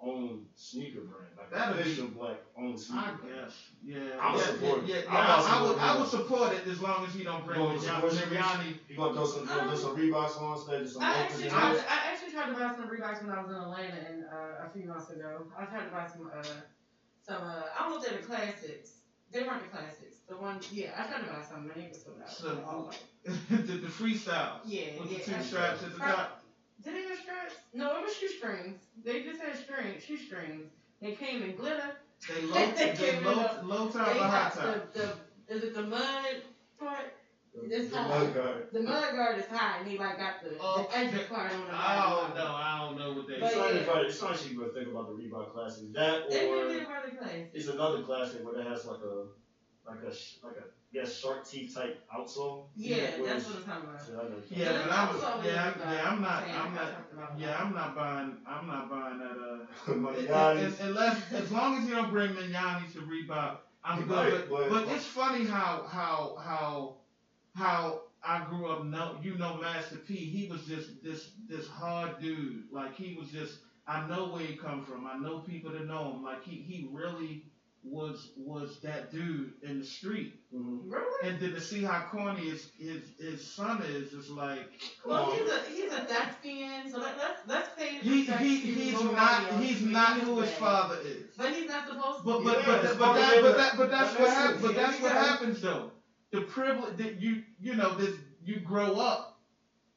owned 0.00 0.46
sneaker 0.54 1.00
brand. 1.00 1.32
Like 1.38 1.50
That'd 1.50 1.76
be- 1.76 1.90
official 1.90 2.08
black 2.08 2.38
owned 2.58 2.78
sneaker 2.80 3.04
I 3.06 3.12
brand. 3.14 3.34
guess. 3.44 3.54
Yeah. 3.84 3.98
I'm 4.20 4.34
yeah, 4.36 4.42
supportive. 4.44 4.88
Yeah, 4.88 4.96
yeah, 4.96 5.02
I'm 5.08 5.14
yeah, 5.14 5.26
not 5.26 5.44
I, 5.44 5.58
I 5.58 5.62
would 5.68 5.78
I 5.78 5.98
would 5.98 6.08
support 6.08 6.52
it 6.54 6.66
as 6.66 6.80
long 6.82 7.06
as 7.06 7.14
he 7.14 7.22
don't 7.22 7.46
bring 7.46 7.60
You 7.60 7.66
the 7.68 7.74
gonna 7.74 7.86
John 7.86 8.10
support 8.10 8.32
it? 8.32 8.76
You 8.88 8.96
gonna 8.96 9.14
throw 9.14 9.26
some, 9.26 9.42
you 9.42 9.46
gonna 9.48 9.68
throw 9.70 9.76
some 9.78 9.96
Reeboks 9.96 10.42
on 10.42 10.56
instead 10.58 10.80
of 10.82 10.88
some 10.90 11.02
I 11.02 11.14
actually, 11.14 11.44
design? 11.44 11.60
tried 11.60 11.74
to, 11.76 11.92
I 11.92 11.96
actually 12.12 12.32
tried 12.32 12.46
to 12.48 12.52
buy 12.54 12.74
some 12.74 12.88
Reeboks 12.88 13.22
when 13.22 13.30
I 13.30 13.40
was 13.42 13.50
in 13.50 13.56
Atlanta 13.56 14.00
and, 14.10 14.24
uh, 14.24 14.66
a 14.66 14.70
few 14.74 14.88
months 14.88 15.10
ago. 15.10 15.46
I 15.56 15.64
tried 15.66 15.84
to 15.84 15.90
buy 15.90 16.06
some, 16.06 16.30
uh, 16.36 16.42
some, 17.22 17.42
uh, 17.42 17.62
I 17.78 17.88
looked 17.90 18.06
at 18.08 18.20
the 18.20 18.26
classics. 18.26 18.98
They 19.34 19.42
weren't 19.42 19.62
the 19.64 19.68
classics. 19.76 20.16
The 20.28 20.36
one, 20.36 20.60
yeah, 20.72 20.92
I 20.96 21.06
tried 21.08 21.26
to 21.26 21.32
buy 21.32 21.42
some 21.42 21.68
and 21.70 21.82
they 21.82 21.88
were 21.88 21.94
sold 21.94 22.22
out. 22.22 22.30
So- 22.30 22.64
All 22.66 22.92
the, 23.50 23.56
the 23.56 23.88
freestyle. 23.88 24.60
Yeah, 24.64 25.00
With 25.00 25.10
yeah. 25.10 25.18
the 25.18 25.24
two 25.24 25.34
I- 25.36 25.42
straps 25.42 25.82
at 25.82 25.92
the 25.92 25.98
Right. 25.98 26.14
top. 26.14 26.40
Did 26.84 26.94
they 26.94 27.02
have 27.08 27.18
straps? 27.18 27.54
No, 27.72 27.96
it 27.98 28.02
was 28.04 28.14
shoestrings. 28.16 28.78
They 29.04 29.22
just 29.24 29.40
had 29.42 29.56
string, 29.56 29.94
shoestrings. 30.06 30.70
They 31.02 31.12
came 31.12 31.42
in 31.42 31.56
glitter. 31.56 31.96
They 32.28 32.42
low 32.46 32.54
They 32.54 32.92
they 32.96 33.20
low 33.20 33.34
the- 33.34 33.66
low 33.66 33.88
top 33.88 34.08
or 34.08 34.20
high 34.20 34.50
top. 34.54 34.92
the, 34.92 34.98
the, 35.48 35.54
is 35.56 35.64
it 35.64 35.74
the 35.74 35.82
mud 35.82 36.36
part? 36.78 37.12
The- 37.54 37.76
It's 37.76 37.90
the 37.90 37.98
high. 38.02 38.08
mud 38.08 38.34
guard. 38.34 38.66
The 38.72 38.80
mud 38.82 39.12
guard 39.14 39.38
is 39.38 39.46
high 39.46 39.78
and 39.78 39.86
he 39.88 39.96
like 39.96 40.18
got 40.18 40.42
the, 40.42 40.56
Oh, 40.60 40.86
the 40.90 40.96
edge 40.98 41.28
part 41.28 41.52
on 41.52 41.66
the 41.66 41.72
I 41.72 41.96
don't 42.10 42.34
know. 42.34 42.54
I 42.54 42.78
don't 42.80 42.98
know 42.98 43.12
what 43.12 43.26
they. 43.26 43.38
But 43.38 43.46
It's 43.46 43.56
not 43.56 43.74
yeah. 43.74 44.00
It's 44.08 44.20
not 44.22 44.30
actually 44.32 44.54
good 44.54 44.74
to 44.74 44.74
think 44.74 44.88
about 44.88 45.06
the 45.06 45.14
Reebok 45.14 45.52
classics. 45.52 45.86
That 45.92 46.22
or 46.24 46.30
did 46.30 46.82
it 46.82 47.50
it's 47.52 47.68
another 47.68 48.02
classic 48.02 48.44
where 48.44 48.58
it 48.60 48.66
has 48.66 48.84
like 48.84 49.00
a 49.02 49.26
like 49.86 50.02
a 50.02 50.12
like 50.46 50.56
a 50.56 50.64
yeah 50.92 51.04
shark 51.04 51.44
teeth 51.44 51.74
type 51.74 51.96
outsole. 52.14 52.66
Yeah, 52.74 53.18
where 53.18 53.34
that's 53.34 53.46
what 53.46 53.56
I'm 53.56 53.62
talking 53.64 53.88
about. 53.88 54.00
So 54.00 54.12
I 54.20 54.28
know. 54.28 54.40
Yeah, 54.48 54.72
But 54.72 54.82
but 54.84 54.92
I 54.92 55.02
I'm 55.02 55.08
was 55.14 55.22
yeah 55.22 55.68
about 55.68 55.92
yeah 55.92 56.10
I'm 56.10 56.20
not 56.20 56.42
I'm 56.42 56.74
like 56.74 56.82
I 56.82 57.20
not 57.20 57.38
yeah 57.38 57.60
I'm 57.60 57.72
not 57.72 57.94
buying 57.94 58.36
I'm 58.46 58.66
not 58.66 58.90
buying 58.90 59.18
that 59.18 59.36
uh. 59.38 59.92
Maniatis. 59.92 60.80
un- 60.80 60.88
Unless 60.88 61.32
as 61.32 61.50
long 61.52 61.78
as 61.78 61.84
you 61.86 61.94
don't 61.94 62.10
bring 62.10 62.30
Mignani 62.34 62.90
to 62.92 62.98
Reebok, 63.00 63.56
I'm 63.84 64.06
good. 64.06 64.32
right, 64.32 64.48
but, 64.48 64.68
but- 64.70 64.86
but 64.86 64.94
it's 64.94 65.04
funny 65.06 65.44
how 65.44 65.84
how 65.88 66.36
how 66.42 66.94
how 67.54 68.02
I 68.22 68.44
grew 68.48 68.68
up. 68.68 68.84
Know 68.84 69.16
you 69.22 69.36
know 69.36 69.56
Master 69.60 69.96
P. 69.96 70.14
He 70.14 70.48
was 70.48 70.62
just 70.66 71.02
this 71.02 71.30
this 71.48 71.66
hard 71.68 72.20
dude. 72.20 72.64
Like 72.72 72.94
he 72.94 73.14
was 73.18 73.28
just. 73.30 73.58
I 73.86 74.06
know 74.08 74.28
where 74.28 74.40
he 74.42 74.56
come 74.56 74.82
from. 74.84 75.06
I 75.06 75.18
know 75.18 75.40
people 75.40 75.70
that 75.72 75.86
know 75.86 76.12
him. 76.12 76.22
Like 76.22 76.42
he 76.42 76.56
he 76.56 76.88
really 76.90 77.44
was 77.82 78.30
was 78.38 78.80
that 78.82 79.12
dude 79.12 79.52
in 79.62 79.78
the 79.80 79.84
street. 79.84 80.32
Mhm. 80.54 80.78
Really? 80.90 81.28
And 81.28 81.38
then 81.38 81.52
to 81.52 81.60
see 81.60 81.82
how 81.84 82.00
corny 82.10 82.48
his 82.48 82.70
his, 82.78 83.02
his 83.20 83.46
son 83.46 83.82
is, 83.82 84.14
it's 84.14 84.30
like 84.30 84.70
Well, 85.04 85.26
Well, 85.26 85.36
he's 85.36 85.50
a 85.50 85.60
he's 85.70 85.92
a 85.92 86.00
thespian, 86.06 86.90
so 86.90 86.98
let, 86.98 87.18
let's 87.18 87.40
let's 87.46 87.68
pay 87.76 87.98
he 87.98 88.20
respect 88.20 88.40
he 88.40 88.60
to 88.62 88.66
he's 88.68 89.02
not 89.02 89.52
he's 89.60 89.82
not 89.82 90.20
who 90.20 90.40
his 90.40 90.50
father 90.52 90.96
is. 91.04 91.26
But 91.36 91.52
he's 91.52 91.68
not 91.68 91.86
supposed 91.86 92.20
to. 92.20 92.24
But 92.24 92.38
be. 92.38 92.44
but 92.44 92.58
Yeah, 92.66 92.66
but, 92.66 92.98
but 92.98 93.12
that 93.16 93.34
but 93.34 93.42
but- 93.42 93.56
that 93.58 93.76
but 93.76 93.90
that's 93.90 94.12
what 94.14 94.20
listen, 94.22 94.34
happens. 94.42 94.62
But 94.62 94.76
that's 94.76 95.00
what 95.02 95.12
happens 95.12 95.60
though. 95.60 95.90
The 96.34 96.42
privilege 96.42 96.96
that 96.96 97.22
you 97.22 97.42
you 97.60 97.76
know 97.76 97.94
this 97.94 98.16
you 98.42 98.58
grow 98.58 98.94
up, 98.96 99.38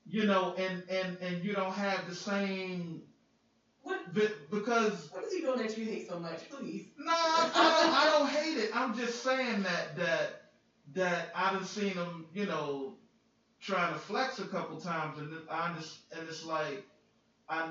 you 0.05 0.25
know, 0.27 0.53
and 0.57 0.83
and 0.87 1.17
and 1.19 1.43
you 1.43 1.53
don't 1.53 1.73
have 1.73 2.07
the 2.07 2.15
same. 2.15 3.01
What 3.81 4.13
But 4.13 4.31
because 4.51 5.09
what 5.11 5.23
is 5.23 5.33
he 5.33 5.41
doing 5.41 5.57
that 5.57 5.75
you 5.79 5.85
hate 5.85 6.07
so 6.07 6.19
much? 6.19 6.47
Please. 6.49 6.89
no, 6.99 7.11
I, 7.11 7.49
I 7.55 7.71
don't 7.71 7.93
I 7.95 8.05
don't 8.19 8.29
hate 8.29 8.57
it. 8.63 8.69
I'm 8.75 8.93
just 8.93 9.23
saying 9.23 9.63
that 9.63 9.95
that 9.95 10.29
that 10.93 11.31
I 11.33 11.51
done 11.51 11.65
seen 11.65 11.93
him, 11.93 12.27
you 12.33 12.45
know, 12.45 12.93
trying 13.59 13.93
to 13.93 13.99
flex 13.99 14.39
a 14.39 14.45
couple 14.45 14.77
times, 14.77 15.17
and 15.17 15.31
I 15.49 15.73
just 15.73 16.01
and 16.15 16.27
it's 16.29 16.45
like 16.45 16.83
I 17.49 17.67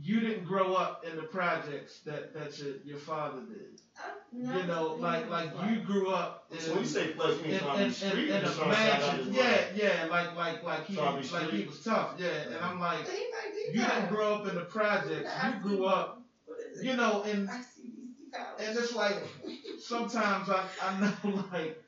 you 0.00 0.20
didn't 0.20 0.44
grow 0.44 0.74
up 0.74 1.04
in 1.08 1.16
the 1.16 1.22
projects 1.22 2.00
that 2.00 2.32
that 2.34 2.58
your, 2.58 2.76
your 2.84 2.98
father 2.98 3.42
did. 3.42 3.80
Uh, 3.98 4.54
you 4.58 4.66
know, 4.66 4.96
like 4.98 5.28
like 5.28 5.50
you 5.68 5.80
grew 5.80 6.08
up. 6.10 6.46
In, 6.50 6.58
So 6.58 6.70
when 6.72 6.80
you 6.80 6.86
say 6.88 7.12
flex, 7.12 7.36
you 7.38 7.42
mean 7.44 7.52
in, 7.54 7.60
trying 7.60 7.80
in, 7.82 7.92
street 7.92 8.28
in, 8.30 8.36
or 8.36 8.38
in 8.38 8.44
a 8.44 8.48
trying 8.54 9.00
to 9.00 9.06
mansion. 9.06 9.34
Yeah, 9.34 9.60
yeah, 9.74 10.06
like 10.10 10.34
like 10.34 10.62
like 10.64 10.86
he 10.86 10.94
Trying 10.96 11.22
to 11.22 11.28
be 11.28 11.34
like 11.34 11.50
he 11.50 11.64
was 11.66 11.84
tough. 11.84 12.14
Yeah, 12.18 12.28
and 12.28 12.64
I'm 12.64 12.80
like, 12.80 13.06
He 13.08 13.78
you 13.78 13.84
didn't 13.84 14.08
grow 14.08 14.34
up 14.36 14.48
in 14.48 14.54
the 14.54 14.62
projects. 14.62 15.30
You 15.44 15.60
grew 15.60 15.84
up, 15.84 16.22
What 16.46 16.58
is 16.72 16.80
it? 16.80 16.86
you 16.86 16.96
know, 16.96 17.22
in 17.22 17.46
ICBC 17.46 18.32
college. 18.32 18.68
and 18.68 18.78
it's 18.78 18.94
like 18.94 19.16
sometimes 19.78 20.48
I 20.48 20.64
I 20.82 21.00
know 21.00 21.44
like 21.52 21.82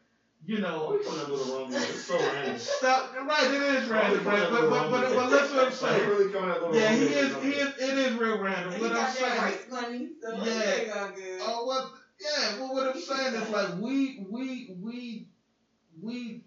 you 0.47 0.61
know 0.61 0.89
we 0.91 0.99
coming 1.05 1.21
up 1.21 1.31
with 1.31 1.41
a 1.41 1.45
wrong 1.45 1.73
one. 1.73 1.83
It's 1.83 2.03
so 2.05 2.19
random. 2.33 2.57
stuff. 2.59 3.11
Right, 3.27 3.51
it 3.51 3.63
is 3.63 3.89
random, 3.89 4.25
right? 4.27 4.51
coming 4.51 4.51
But 4.51 4.71
but 4.71 4.91
but, 4.91 5.01
wrong 5.03 5.17
but 5.17 5.31
listen 5.31 5.57
what 5.57 5.67
I'm 5.67 5.73
saying. 5.73 6.09
really 6.09 6.27
coming 6.27 6.51
up 6.51 6.61
Yeah, 6.75 6.93
he 6.93 7.05
is. 7.05 7.35
He 7.43 7.51
is. 7.53 7.71
It 7.79 7.97
is 7.99 8.15
real 8.15 8.39
random. 8.39 8.73
he 8.73 8.81
What 8.81 8.91
I'm 8.93 8.97
got 8.97 9.15
that 9.15 9.15
saying. 9.15 9.41
rice 9.41 9.67
money, 9.71 10.09
so 10.23 10.31
Yeah. 10.33 10.53
everything 10.53 10.91
all 10.93 11.09
good. 11.09 11.41
Oh, 11.43 11.65
what? 11.65 11.85
Yeah. 12.21 12.59
Well, 12.59 12.73
what 12.73 12.87
I'm 12.87 12.97
saying 12.97 13.35
is 13.35 13.51
like 13.51 13.69
we 13.71 14.17
we 14.19 14.69
we 14.83 15.27
we. 16.03 16.41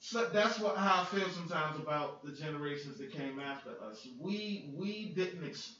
So 0.00 0.24
that's 0.32 0.58
what 0.58 0.76
how 0.76 1.00
I 1.00 1.04
feel 1.04 1.28
sometimes 1.28 1.76
about 1.76 2.24
the 2.24 2.32
generations 2.32 2.98
that 2.98 3.10
came 3.10 3.40
after 3.40 3.72
us. 3.82 4.06
We 4.20 4.64
we 4.76 5.06
didn't 5.06 5.44
ex- 5.44 5.72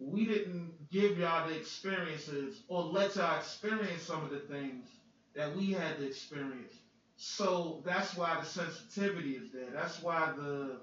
we 0.00 0.26
didn't 0.26 0.74
give 0.90 1.18
y'all 1.18 1.42
the 1.42 1.54
experiences 1.54 2.62
or 2.68 2.82
let 2.84 3.16
y'all 3.16 3.36
experience 3.36 4.02
some 4.04 4.24
of 4.24 4.30
the 4.30 4.40
things 4.40 4.99
that 5.40 5.56
we 5.56 5.72
had 5.72 5.96
to 5.98 6.06
experience. 6.06 6.74
So 7.16 7.82
that's 7.84 8.14
why 8.16 8.38
the 8.40 8.46
sensitivity 8.46 9.32
is 9.32 9.50
there. 9.50 9.70
That's 9.72 10.02
why 10.02 10.32
the 10.36 10.76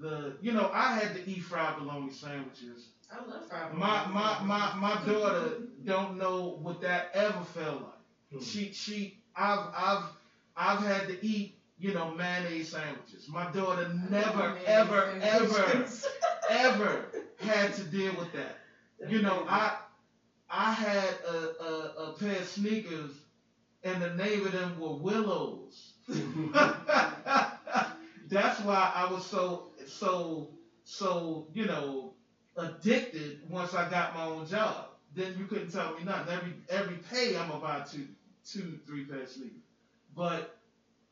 the 0.00 0.34
you 0.40 0.52
know 0.52 0.70
I 0.72 0.94
had 0.98 1.14
to 1.14 1.28
eat 1.28 1.42
fried 1.44 1.78
bologna 1.78 2.12
sandwiches. 2.12 2.88
I 3.12 3.24
love 3.28 3.48
fried 3.48 3.74
My 3.74 4.04
bologna. 4.06 4.14
my 4.14 4.42
my 4.44 4.94
my 4.94 5.06
daughter 5.06 5.52
don't 5.84 6.18
know 6.18 6.58
what 6.62 6.80
that 6.82 7.10
ever 7.14 7.44
felt 7.44 7.82
like. 7.82 7.92
Hmm. 8.32 8.40
She 8.40 8.72
she 8.72 9.18
I've 9.36 9.66
I've 9.74 10.04
I've 10.56 10.80
had 10.84 11.06
to 11.08 11.24
eat 11.24 11.54
you 11.78 11.94
know 11.94 12.12
mayonnaise 12.12 12.70
sandwiches. 12.70 13.28
My 13.28 13.50
daughter 13.52 13.88
never 14.10 14.54
mayonnaise 14.54 14.64
ever 14.66 15.14
ever 15.22 15.86
ever 16.50 17.04
had 17.38 17.74
to 17.74 17.84
deal 17.84 18.14
with 18.16 18.32
that. 18.32 18.56
You 19.08 19.22
know 19.22 19.46
I 19.48 19.76
I 20.48 20.72
had 20.72 21.14
a, 21.28 21.62
a, 21.62 21.94
a 22.08 22.12
pair 22.18 22.36
of 22.36 22.46
sneakers 22.48 23.12
and 23.84 24.00
the 24.02 24.10
name 24.10 24.46
of 24.46 24.52
them 24.52 24.78
were 24.78 24.94
Willows. 24.94 25.94
That's 28.28 28.60
why 28.60 28.90
I 28.94 29.06
was 29.10 29.24
so 29.24 29.64
so 29.86 30.48
so 30.84 31.46
you 31.52 31.66
know 31.66 32.12
addicted 32.56 33.36
once 33.48 33.74
I 33.74 33.84
got 33.84 34.14
my 34.14 34.24
own 34.24 34.46
job. 34.46 34.86
Then 35.14 35.34
you 35.36 35.46
couldn't 35.46 35.70
tell 35.70 35.90
me 35.90 36.04
nothing. 36.04 36.28
Every 36.28 36.54
every 36.68 36.96
pay 36.98 37.36
I'm 37.36 37.50
about 37.50 37.86
to 37.86 37.98
two 38.44 38.62
two 38.62 38.78
three 38.86 39.02
of 39.02 39.28
sneakers. 39.28 39.62
But 40.14 40.44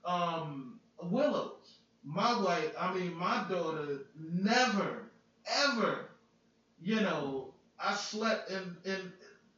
um 0.04 0.78
Willows, 1.02 1.78
my 2.04 2.32
wife, 2.34 2.70
I 2.78 2.88
mean 2.88 3.14
my 3.14 3.40
daughter 3.48 3.98
never 4.16 5.04
ever, 5.46 6.04
you 6.78 7.00
know, 7.00 7.48
I 7.78 7.94
slept 7.94 8.50
in 8.50 8.76
in 8.84 9.12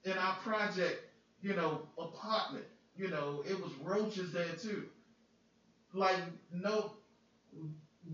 in 0.04 0.18
our 0.18 0.34
project, 0.34 1.00
you 1.40 1.54
know, 1.54 1.82
apartment. 1.98 2.66
You 3.00 3.08
know, 3.08 3.42
it 3.48 3.58
was 3.60 3.72
roaches 3.76 4.32
there 4.32 4.52
too. 4.52 4.84
Like 5.94 6.20
no 6.52 6.92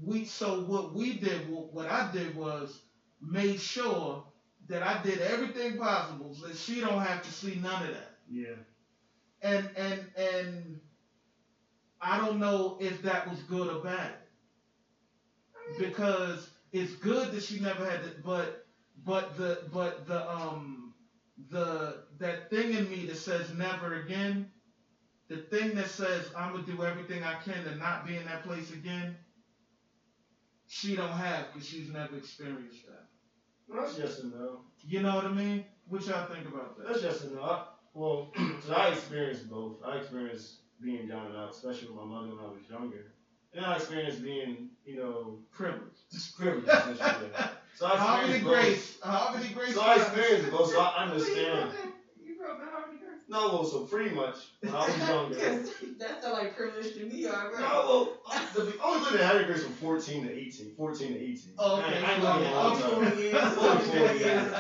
we 0.05 0.25
so 0.25 0.61
what 0.61 0.95
we 0.95 1.15
did 1.15 1.41
what, 1.49 1.87
I 1.91 2.05
did 2.13 2.35
was 2.37 2.81
made 3.21 3.61
sure 3.61 4.23
that 4.69 4.83
I 4.83 4.95
did 5.03 5.21
everything 5.21 5.75
possible 5.75 6.35
so 6.35 6.47
that 6.47 6.57
she 6.57 6.81
don't 6.81 7.01
have 7.01 7.23
to 7.23 7.33
see 7.33 7.57
none 7.57 7.83
of 7.83 7.91
that. 7.91 8.13
Yeah. 8.29 8.57
And 9.43 9.71
and 9.77 10.07
and 10.17 10.81
I 12.01 12.19
don't 12.19 12.39
know 12.39 12.77
if 12.79 13.03
that 13.03 13.27
was 13.27 13.43
good 13.43 13.69
or 13.69 13.77
bad. 13.77 14.15
Because 15.79 16.51
it's 16.73 16.93
good 16.93 17.31
that 17.33 17.43
she 17.43 17.59
never 17.59 17.85
had 17.85 18.03
to 18.03 18.13
but 18.23 18.53
but 19.05 19.37
the 19.37 19.59
but 19.73 20.07
the 20.07 20.29
um 20.31 20.93
the 21.51 21.99
that 22.19 22.51
thing 22.51 22.73
in 22.73 22.89
me 22.89 23.05
that 23.07 23.17
says 23.17 23.53
never 23.53 23.95
again, 23.95 24.47
the 25.29 25.37
thing 25.37 25.75
that 25.75 25.87
says 25.89 26.29
I'm 26.35 26.53
gonna 26.53 26.63
do 26.63 26.83
everything 26.85 27.23
I 27.25 27.35
can 27.35 27.65
to 27.65 27.73
not 27.73 28.05
be 28.05 28.17
in 28.17 28.25
that 28.25 28.43
place 28.43 28.71
again, 28.71 29.17
she 30.67 30.95
don't 30.95 31.13
have 31.13 31.47
because 31.47 31.65
she's 31.67 31.89
never 31.89 32.17
experienced 32.17 32.85
that. 32.85 33.03
Well, 33.69 33.79
that's 33.79 33.97
yes 33.97 34.19
and 34.19 34.33
no. 34.33 34.61
You 34.83 35.01
know 35.01 35.15
what 35.15 35.25
I 35.25 35.29
mean? 35.29 35.63
What 35.89 36.07
y'all 36.07 36.23
think 36.23 36.47
about 36.47 36.77
that? 36.77 36.87
That's 36.87 37.03
yes 37.03 37.21
and 37.21 37.33
no. 37.33 37.43
I, 37.43 37.59
well, 37.95 38.23
so 38.61 38.75
I 38.75 38.89
experienced 38.89 39.49
both. 39.49 39.75
I 39.85 39.97
experienced 39.97 40.57
being 40.81 41.07
down 41.07 41.27
and 41.27 41.37
out, 41.37 41.51
especially 41.51 41.87
with 41.87 41.97
my 41.97 42.05
mother 42.05 42.29
when 42.29 42.39
I 42.39 42.47
was 42.47 42.61
younger. 42.69 43.07
And 43.55 43.65
I 43.65 43.75
experienced 43.75 44.21
being, 44.21 44.67
you 44.85 44.95
know, 44.97 45.39
Privilege. 45.53 46.05
just 46.13 46.35
privileged. 46.35 46.69
So 47.75 47.87
I 47.87 47.97
Harmony 47.97 48.37
experienced 48.37 48.43
both. 48.43 48.53
Grace. 48.53 48.97
Havre 49.03 49.39
de 49.41 49.49
Grace. 49.49 49.75
So 49.75 49.81
I 49.81 49.95
experienced 49.97 50.49
both, 50.51 50.69
so 50.69 50.79
I 50.79 50.91
understand. 50.97 51.59
up 51.71 51.75
in- 51.75 51.91
You 52.25 52.35
grew 52.35 52.47
up 52.49 52.59
in 52.59 52.67
No, 53.29 53.49
well, 53.49 53.65
so 53.65 53.81
pretty 53.81 54.15
much 54.15 54.37
when 54.61 54.75
I 54.75 54.87
was 54.87 55.09
younger. 55.09 55.35
Because 55.81 55.99
that 55.99 56.23
sounds 56.23 56.39
like 56.39 56.57
privilege 56.57 56.95
to 56.95 57.05
me 57.05 57.27
already. 57.27 57.63
No, 57.63 57.85
well, 57.87 58.09
the, 58.55 58.73
I 58.81 58.87
only 58.87 59.01
lived 59.05 59.15
in 59.17 59.27
Havre 59.27 59.41
de 59.41 59.45
Grace 59.47 59.63
from 59.63 59.73
14 59.73 60.23
to 60.27 60.33
18. 60.33 60.75
14 60.77 61.09
to 61.09 61.19
18. 61.19 61.53
Oh, 61.59 61.79
okay. 61.79 62.03
I, 62.05 62.15
I 62.15 62.19
lived 62.19 62.41
in 62.41 62.47
a 62.47 62.55
long 62.55 62.79
time. 62.79 62.91
Four 62.91 63.21
years. 63.21 63.55
Four 63.55 63.79
Four 63.79 63.97
years. 63.97 64.21
years. 64.21 64.51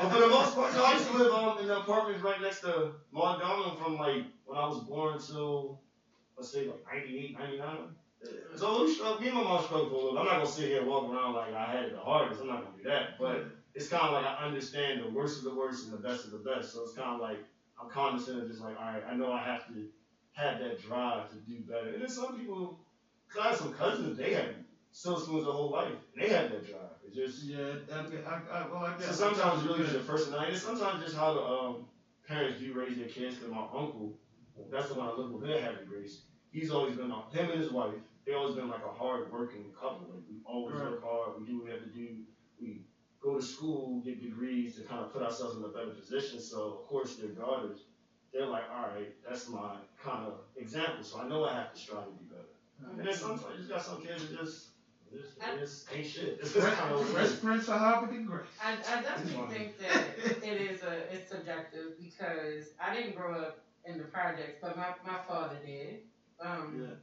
But 0.00 0.10
for 0.10 0.18
the 0.18 0.28
most 0.28 0.54
part, 0.54 0.72
no, 0.74 0.84
I 0.84 0.92
used 0.92 1.06
to 1.06 1.16
live 1.16 1.32
um, 1.32 1.58
in 1.58 1.66
the 1.66 1.76
apartments 1.76 2.22
right 2.22 2.40
next 2.40 2.60
to 2.60 2.90
Montgomery 3.10 3.76
from 3.82 3.96
like 3.96 4.22
when 4.44 4.58
I 4.58 4.66
was 4.66 4.78
born 4.78 5.14
until 5.14 5.80
let's 6.36 6.50
say 6.52 6.66
like 6.66 6.80
98, 6.92 7.32
99. 7.38 7.76
So 8.56 8.86
struggled, 8.86 9.20
me 9.20 9.26
and 9.26 9.36
my 9.36 9.42
mom 9.42 9.62
struggled 9.62 9.90
for 9.90 9.96
a 9.96 9.98
little. 9.98 10.18
I'm 10.18 10.24
not 10.26 10.34
gonna 10.36 10.46
sit 10.46 10.68
here 10.68 10.78
and 10.78 10.86
walk 10.86 11.04
around 11.04 11.34
like 11.34 11.52
I 11.52 11.64
had 11.66 11.84
it 11.84 11.92
the 11.92 11.98
hardest. 11.98 12.40
I'm 12.40 12.46
not 12.46 12.62
gonna 12.62 12.76
do 12.76 12.82
that. 12.84 13.18
But 13.18 13.44
it's 13.74 13.88
kind 13.88 14.04
of 14.04 14.12
like 14.12 14.24
I 14.24 14.44
understand 14.44 15.00
the 15.00 15.10
worst 15.10 15.38
of 15.38 15.44
the 15.44 15.54
worst 15.54 15.84
and 15.84 15.92
the 15.92 15.98
best 15.98 16.24
of 16.24 16.30
the 16.30 16.38
best. 16.38 16.72
So 16.72 16.82
it's 16.82 16.92
kind 16.92 17.10
of 17.12 17.20
like 17.20 17.38
I'm 17.80 17.90
cognizant 17.90 18.42
of 18.42 18.48
just 18.48 18.60
like, 18.60 18.76
all 18.78 18.86
right, 18.86 19.02
I 19.08 19.14
know 19.14 19.32
I 19.32 19.40
have 19.42 19.66
to 19.68 19.86
have 20.32 20.58
that 20.60 20.80
drive 20.80 21.28
to 21.30 21.36
do 21.36 21.60
better. 21.60 21.88
And 21.88 22.02
then 22.02 22.08
some 22.08 22.36
people, 22.36 22.78
cause 23.28 23.42
I 23.42 23.48
have 23.48 23.56
some 23.56 23.72
cousins, 23.72 24.16
they 24.16 24.36
silver 24.92 25.20
spoons 25.20 25.44
their 25.44 25.52
whole 25.52 25.70
life, 25.70 25.92
and 26.14 26.22
they 26.22 26.28
had 26.28 26.48
that 26.50 26.64
drive. 26.64 26.80
It's 27.04 27.14
just 27.16 27.42
Yeah, 27.44 27.74
I, 27.92 27.98
I, 27.98 28.60
I, 28.60 28.66
well, 28.66 28.84
I 28.84 28.96
so 28.98 29.12
sometimes 29.12 29.58
it's 29.58 29.64
really 29.64 29.80
just 29.80 29.92
your 29.92 30.02
personality. 30.02 30.50
And 30.50 30.58
sometimes 30.58 31.02
just 31.02 31.16
how 31.16 31.32
the 31.32 31.40
um, 31.42 31.84
parents 32.26 32.56
do 32.58 32.72
raise 32.72 32.96
their 32.96 33.06
kids. 33.06 33.36
Cause 33.36 33.50
my 33.50 33.64
uncle, 33.72 34.12
that's 34.70 34.88
the 34.88 34.94
one 34.94 35.06
I 35.08 35.10
live 35.10 35.30
with. 35.30 35.42
They're 35.42 35.58
Havre 35.58 35.78
de 35.78 35.84
Grace. 35.84 36.18
He's 36.52 36.70
always 36.70 36.94
been 36.94 37.10
a- 37.10 37.36
him 37.36 37.50
and 37.50 37.58
his 37.58 37.70
wife. 37.70 37.94
They 38.26 38.32
always 38.34 38.52
been 38.52 38.68
like 38.68 38.82
a 38.84 38.90
hard 38.90 39.30
working 39.30 39.70
couple. 39.78 40.06
Like 40.08 40.22
we 40.28 40.38
always 40.44 40.74
Right. 40.76 40.84
work 40.90 41.02
hard. 41.02 41.32
We 41.36 41.44
do 41.44 41.56
what 41.56 41.64
we 41.64 41.70
have 41.70 41.80
to 41.80 41.86
do. 41.86 42.16
We 42.60 42.80
go 43.24 43.36
to 43.36 43.42
school, 43.42 44.02
get 44.04 44.22
degrees 44.22 44.76
to 44.76 44.82
kind 44.82 45.02
of 45.02 45.12
put 45.12 45.22
ourselves 45.22 45.56
in 45.56 45.64
a 45.64 45.68
better 45.68 45.90
position. 45.90 46.38
So 46.38 46.58
of 46.80 46.86
course 46.86 47.16
their 47.16 47.30
daughters, 47.30 47.78
they're 48.32 48.46
like, 48.46 48.64
all 48.70 48.88
right, 48.94 49.14
that's 49.26 49.48
my 49.48 49.76
kind 50.02 50.26
of 50.26 50.34
example. 50.56 51.02
So 51.02 51.20
I 51.20 51.28
know 51.28 51.44
I 51.44 51.54
have 51.54 51.72
to 51.72 51.78
strive 51.78 52.04
to 52.04 52.10
be 52.10 52.24
better. 52.24 52.52
And 52.90 53.06
then 53.06 53.14
sometimes 53.14 53.44
you 53.52 53.58
just 53.58 53.70
got 53.70 53.82
some 53.82 54.02
kids 54.02 54.28
that 54.28 54.38
just. 54.38 54.68
Just, 55.12 55.38
just 55.60 55.94
ain't 55.94 56.06
shit. 56.06 56.38
It's 56.42 56.52
just 56.52 56.66
kind 56.76 56.92
of 56.92 57.06
Fresh 57.10 57.40
Prince 57.40 57.68
of 57.68 57.78
Havre 57.78 58.10
de 58.10 58.24
Grace. 58.24 58.46
I, 58.60 58.72
I 58.72 59.02
definitely 59.02 59.54
think 59.54 59.78
that 59.78 60.42
it 60.42 60.60
is 60.60 60.82
a 60.82 61.14
it's 61.14 61.30
subjective 61.30 61.92
because 62.02 62.72
I 62.84 62.96
didn't 62.96 63.14
grow 63.14 63.38
up 63.38 63.58
in 63.84 63.98
the 63.98 64.04
projects, 64.04 64.58
but 64.60 64.76
my, 64.76 64.88
my 65.06 65.18
father 65.28 65.56
did. 65.64 66.00
Um, 66.40 66.80
Yeah. 66.80 66.94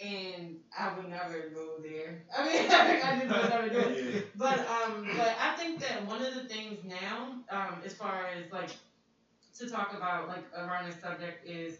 And 0.00 0.56
I 0.76 0.88
would 0.88 1.06
never 1.06 1.44
go 1.44 1.76
there. 1.80 2.18
I 2.36 2.42
mean, 2.42 2.64
I 3.02 3.12
just 3.12 3.34
would 3.36 3.48
never 3.48 3.68
do 3.68 3.78
it. 3.78 3.92
Yeah. 3.98 4.20
But 4.34 4.60
um, 4.66 5.06
but 5.14 5.34
I 5.38 5.48
think 5.50 5.78
that 5.78 6.00
one 6.00 6.20
of 6.20 6.32
the 6.32 6.40
things 6.40 6.82
now, 6.82 7.32
um, 7.50 7.80
as 7.82 7.92
far 7.92 8.24
as 8.24 8.50
like 8.50 8.70
to 9.54 9.66
talk 9.66 9.92
about 9.92 10.26
like 10.26 10.42
around 10.54 10.84
this 10.84 10.96
subject 10.96 11.40
is 11.42 11.78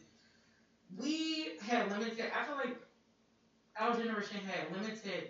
we 0.94 1.48
had 1.58 1.86
limited. 1.86 2.28
I 2.32 2.40
feel 2.40 2.54
like 2.54 2.72
our 3.76 3.92
generation 3.92 4.40
had 4.42 4.68
limited 4.68 5.26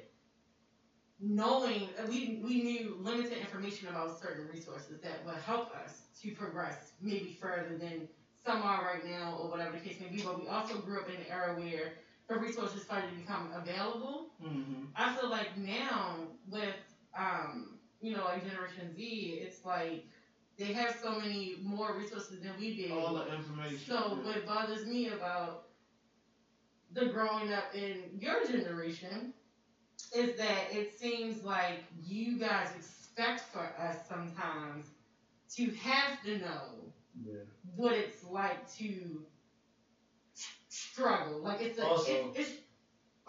knowing. 1.19 1.89
We 2.07 2.31
we 2.41 2.59
knew 2.59 2.95
limited 2.97 3.37
information 3.39 3.87
about 3.87 4.11
certain 4.11 4.45
resources 4.45 4.99
that 5.01 5.23
would 5.23 5.37
help 5.37 5.67
us 5.71 6.05
to 6.21 6.31
progress 6.31 6.93
maybe 7.01 7.31
further 7.31 7.75
than 7.75 8.07
some 8.35 8.63
are 8.63 8.81
right 8.83 9.03
now 9.03 9.33
or 9.37 9.49
whatever 9.49 9.73
the 9.73 9.79
case 9.79 9.99
may 9.99 10.07
be. 10.09 10.21
But 10.21 10.35
we 10.37 10.47
also 10.47 10.77
grew 10.77 10.97
up 10.99 11.09
in 11.09 11.15
an 11.17 11.25
era 11.27 11.51
where 11.53 11.91
the 12.29 12.37
resources 12.39 12.83
started 12.83 13.11
to 13.11 13.17
become 13.17 13.51
available. 13.55 14.27
Mm-hmm. 14.43 14.85
I 14.97 15.15
feel 15.17 15.31
like 15.31 15.57
now 15.57 16.17
with 16.49 16.75
um, 17.19 17.79
you 18.01 18.17
know, 18.17 18.25
like 18.25 18.49
Generation 18.49 18.95
Z, 18.95 19.41
it's 19.43 19.65
like 19.65 20.05
they 20.59 20.73
have 20.73 20.97
so 21.03 21.19
many 21.19 21.57
more 21.63 21.97
resources 21.97 22.41
than 22.41 22.53
we 22.59 22.77
did. 22.77 22.93
All 22.93 23.15
the 23.15 23.35
information. 23.35 23.79
so 23.87 23.95
yeah. 23.95 24.27
what 24.27 24.47
bothers 24.47 24.87
me 24.87 25.09
about 25.09 25.65
the 26.93 27.07
growing 27.07 27.53
up 27.53 27.75
in 27.75 28.03
your 28.19 28.45
generation 28.47 29.33
is 30.17 30.37
that 30.39 30.65
it 30.73 30.99
seems 30.99 31.43
like 31.45 31.85
you 32.03 32.39
guys 32.39 32.69
expect 32.77 33.41
for 33.53 33.61
us 33.79 33.97
sometimes 34.09 34.87
to 35.57 35.71
have 35.73 36.23
to 36.25 36.39
know 36.39 36.93
Yeah. 37.25 37.41
what 37.77 37.93
it's 37.93 38.25
like 38.25 38.71
to 38.77 39.23
struggle. 40.99 41.41
Like 41.41 41.61
it's 41.61 41.79
a, 41.79 41.87
Also- 41.87 42.33
it's, 42.35 42.51
it's 42.51 42.59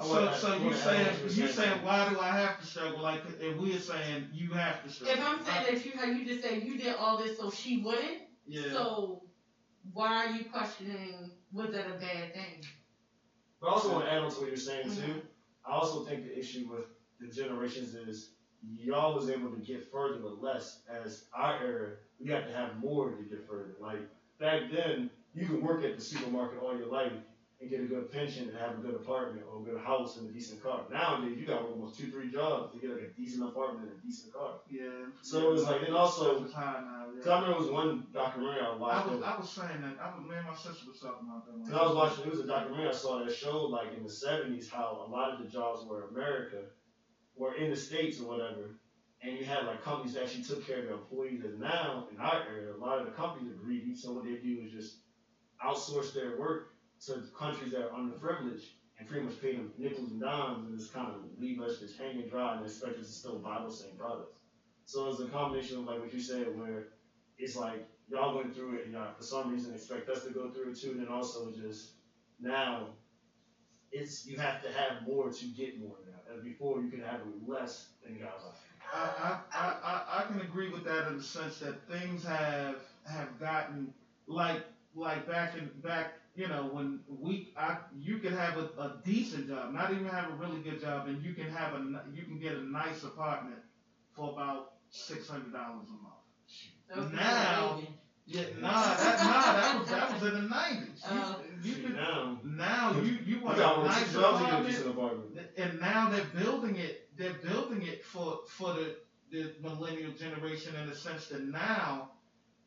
So, 0.01 0.33
so 0.33 0.55
you 0.55 0.65
wanna 0.65 0.77
saying 0.77 1.07
on 1.07 1.15
to 1.15 1.23
what 1.23 1.31
you 1.35 1.43
you're 1.43 1.51
saying 1.51 1.83
why 1.83 2.09
do 2.09 2.19
I 2.19 2.29
have 2.29 2.59
to 2.59 2.65
struggle? 2.65 3.01
Like 3.01 3.21
if 3.39 3.57
we're 3.57 3.79
saying 3.79 4.29
you 4.33 4.51
have 4.51 4.83
to 4.83 4.89
struggle. 4.89 5.17
if 5.17 5.27
I'm 5.27 5.45
saying 5.45 5.75
that 5.75 5.85
you 5.85 5.91
how 5.97 6.05
you 6.05 6.25
just 6.25 6.41
said 6.41 6.63
you 6.63 6.77
did 6.77 6.95
all 6.95 7.17
this 7.17 7.37
so 7.37 7.51
she 7.51 7.81
wouldn't, 7.81 8.19
yeah. 8.47 8.71
so 8.71 9.23
why 9.93 10.25
are 10.25 10.31
you 10.31 10.45
questioning 10.45 11.31
was 11.51 11.71
that 11.71 11.87
a 11.87 11.99
bad 11.99 12.33
thing? 12.33 12.63
But 13.59 13.67
I 13.67 13.71
also 13.71 13.91
want 13.91 14.05
to 14.05 14.11
add 14.11 14.19
on 14.19 14.31
to 14.31 14.39
what 14.39 14.47
you're 14.47 14.55
saying 14.55 14.95
too. 14.95 15.01
Mhm. 15.01 15.21
I 15.65 15.71
also 15.73 16.05
think 16.05 16.23
the 16.23 16.37
issue 16.37 16.69
with 16.71 16.85
the 17.19 17.27
generations 17.27 17.93
is 17.93 18.31
y'all 18.77 19.15
was 19.15 19.29
able 19.29 19.51
to 19.51 19.57
get 19.57 19.91
further 19.91 20.21
with 20.23 20.39
less. 20.39 20.81
As 20.89 21.25
our 21.33 21.59
era, 21.61 21.89
we 22.21 22.29
had 22.31 22.45
to 22.47 22.53
have 22.53 22.77
more 22.77 23.11
to 23.11 23.23
get 23.23 23.45
further. 23.45 23.75
Like 23.81 23.99
back 24.39 24.71
then, 24.71 25.09
you 25.33 25.45
could 25.45 25.61
work 25.61 25.83
at 25.83 25.97
the 25.97 26.01
supermarket 26.01 26.59
all 26.59 26.77
your 26.77 26.87
life 26.87 27.11
and 27.61 27.69
get 27.69 27.81
a 27.81 27.83
good 27.83 28.09
pension 28.11 28.47
and 28.47 28.57
have 28.57 28.71
a 28.79 28.81
good 28.81 28.95
apartment 28.95 29.45
or 29.51 29.61
a 29.61 29.63
good 29.65 29.81
house 29.81 30.17
and 30.17 30.29
a 30.29 30.33
decent 30.33 30.63
car. 30.63 30.81
Nowadays, 30.89 31.37
you 31.37 31.45
got 31.45 31.63
almost 31.63 31.99
two, 31.99 32.09
three 32.09 32.31
jobs 32.31 32.73
to 32.73 32.79
get 32.79 32.91
like 32.91 33.01
a 33.01 33.07
decent 33.19 33.49
apartment 33.49 33.89
and 33.89 33.99
a 33.99 34.01
decent 34.01 34.33
car. 34.33 34.61
yeah. 34.69 35.07
So 35.21 35.49
it 35.49 35.51
was 35.51 35.63
like- 35.63 35.81
and 35.83 35.93
also- 35.95 36.41
it's 36.43 36.53
high 36.53 36.79
now. 36.81 37.05
Cause 37.15 37.25
Yeah. 37.25 37.33
I 37.33 37.41
remember 37.41 37.57
it 37.57 37.61
was 37.63 37.71
one 37.71 38.07
documentary 38.13 38.61
I 38.61 38.75
watched. 38.77 39.07
I 39.07 39.11
was 39.13 39.23
I 39.23 39.37
was 39.37 39.49
saying 39.49 39.81
that 39.81 39.99
I 39.99 40.15
was 40.15 40.25
me 40.29 40.35
and 40.37 40.47
my 40.47 40.55
sister 40.55 40.87
was 40.87 40.99
talking 41.01 41.27
about 41.27 41.45
that. 41.47 41.53
And 41.53 41.75
I 41.75 41.85
was 41.85 41.95
watching, 41.95 42.25
it 42.25 42.31
was 42.31 42.39
a 42.39 42.47
documentary 42.47 42.87
I 42.87 42.93
saw 42.93 43.23
that 43.25 43.35
showed 43.35 43.67
like 43.71 43.93
in 43.97 44.03
the 44.03 44.09
seventies 44.09 44.69
how 44.69 45.05
a 45.05 45.11
lot 45.11 45.33
of 45.33 45.39
the 45.43 45.49
jobs 45.49 45.85
were 45.85 46.03
in 46.07 46.15
America, 46.15 46.63
were 47.35 47.55
in 47.55 47.71
the 47.71 47.75
States 47.75 48.21
or 48.21 48.27
whatever, 48.29 48.79
and 49.21 49.37
you 49.37 49.43
had 49.43 49.65
like 49.65 49.81
companies 49.81 50.13
that 50.13 50.23
actually 50.23 50.43
took 50.43 50.65
care 50.65 50.79
of 50.79 50.85
their 50.85 50.93
employees. 50.93 51.43
And 51.43 51.59
now 51.59 52.07
in 52.09 52.21
our 52.21 52.43
area, 52.47 52.73
a 52.73 52.77
lot 52.77 52.99
of 52.99 53.05
the 53.05 53.11
companies 53.11 53.51
are 53.51 53.55
greedy, 53.55 53.93
so 53.95 54.13
what 54.13 54.23
they 54.23 54.35
do 54.37 54.61
is 54.63 54.71
just 54.71 54.99
outsource 55.61 56.13
their 56.13 56.37
work 56.39 56.75
to 57.05 57.23
countries 57.37 57.71
that 57.71 57.83
are 57.83 57.89
underprivileged 57.89 58.67
and 58.97 59.07
pretty 59.07 59.25
much 59.25 59.39
pay 59.41 59.55
them 59.55 59.71
nickels 59.77 60.11
and 60.11 60.21
dimes 60.21 60.67
and 60.67 60.77
just 60.77 60.93
kind 60.93 61.07
of 61.07 61.15
leave 61.39 61.61
us 61.61 61.79
just 61.79 61.97
hanging 61.97 62.27
dry 62.27 62.55
and 62.55 62.65
expect 62.65 62.99
us 62.99 63.07
to 63.07 63.13
still 63.13 63.39
buy 63.39 63.59
those 63.61 63.81
same 63.81 63.95
products. 63.97 64.35
So 64.85 65.07
it's 65.09 65.19
a 65.19 65.27
combination 65.27 65.77
of 65.77 65.85
like 65.85 65.99
what 65.99 66.13
you 66.13 66.19
said 66.19 66.47
where 66.57 66.87
it's 67.37 67.55
like 67.55 67.87
y'all 68.09 68.35
went 68.35 68.55
through 68.55 68.75
it 68.75 68.85
and 68.85 68.93
y'all 68.93 69.13
for 69.15 69.23
some 69.23 69.49
reason 69.49 69.73
expect 69.73 70.09
us 70.09 70.23
to 70.25 70.31
go 70.31 70.49
through 70.49 70.71
it 70.71 70.77
too, 70.77 70.91
and 70.91 70.99
then 70.99 71.07
also 71.07 71.51
just 71.51 71.91
now 72.39 72.87
it's 73.91 74.25
you 74.25 74.37
have 74.37 74.61
to 74.63 74.71
have 74.71 75.07
more 75.07 75.29
to 75.29 75.45
get 75.45 75.79
more 75.79 75.95
now. 76.05 76.33
As 76.35 76.43
before 76.43 76.81
you 76.81 76.89
could 76.89 77.01
have 77.01 77.21
less 77.47 77.87
than. 78.03 78.17
I, 78.93 78.97
I, 78.97 79.39
I, 79.53 79.75
I, 79.83 80.19
I 80.19 80.23
can 80.23 80.41
agree 80.41 80.69
with 80.69 80.83
that 80.85 81.07
in 81.07 81.17
the 81.17 81.23
sense 81.23 81.59
that 81.59 81.87
things 81.87 82.23
have 82.23 82.77
have 83.05 83.39
gotten 83.39 83.93
like 84.27 84.63
like 84.95 85.25
back 85.27 85.55
in 85.55 85.69
back 85.81 86.13
you 86.39 86.47
know 86.47 86.63
when 86.71 86.87
we 87.25 87.33
I 87.57 87.77
you 88.07 88.15
can 88.23 88.33
have 88.43 88.55
a, 88.57 88.65
a 88.85 88.89
decent 89.03 89.49
job 89.49 89.73
not 89.73 89.91
even 89.91 90.05
have 90.07 90.27
a 90.31 90.35
really 90.43 90.61
good 90.67 90.79
job 90.81 91.07
and 91.09 91.21
you 91.25 91.33
can 91.33 91.49
have 91.59 91.73
a 91.73 91.79
you 92.17 92.23
can 92.23 92.39
get 92.39 92.53
a 92.53 92.63
nice 92.81 93.03
apartment 93.03 93.61
for 94.15 94.31
about 94.33 94.61
six 94.89 95.27
hundred 95.27 95.51
dollars 95.53 95.87
a 95.89 95.97
month. 96.05 96.23
That 96.87 96.97
was 96.97 97.11
Now- 97.11 97.79
Yeah, 98.25 98.43
nah, 98.61 98.95
that 99.01 99.15
nah, 99.23 99.41
that 99.59 99.79
was 99.79 99.89
that 99.89 100.13
was 100.13 100.21
in 100.29 100.33
the 100.41 100.47
nineties. 100.57 101.01
Oh. 101.09 101.41
You, 101.63 101.71
you 101.71 101.75
could, 101.83 101.95
now 101.95 102.37
now 102.43 102.85
you 102.95 103.01
you 103.01 103.17
you 103.29 103.37
want 103.43 103.57
got 103.57 103.79
a 103.79 103.83
nice 103.85 104.13
two 104.13 104.21
jobs 104.21 104.39
to 104.39 104.45
get 104.45 104.53
a 104.53 104.57
apartment 104.57 104.67
decent 104.67 104.89
apartment. 104.95 105.47
and 105.63 105.71
now 105.89 106.01
they're 106.11 106.31
building 106.43 106.75
it 106.87 106.93
they're 107.17 107.39
building 107.49 107.81
it 107.91 108.05
for 108.11 108.27
for 108.57 108.69
the 108.79 108.87
the 109.33 109.43
millennial 109.67 110.11
generation 110.23 110.71
in 110.81 110.85
the 110.91 110.95
sense 110.95 111.23
that 111.31 111.43
now 111.43 112.11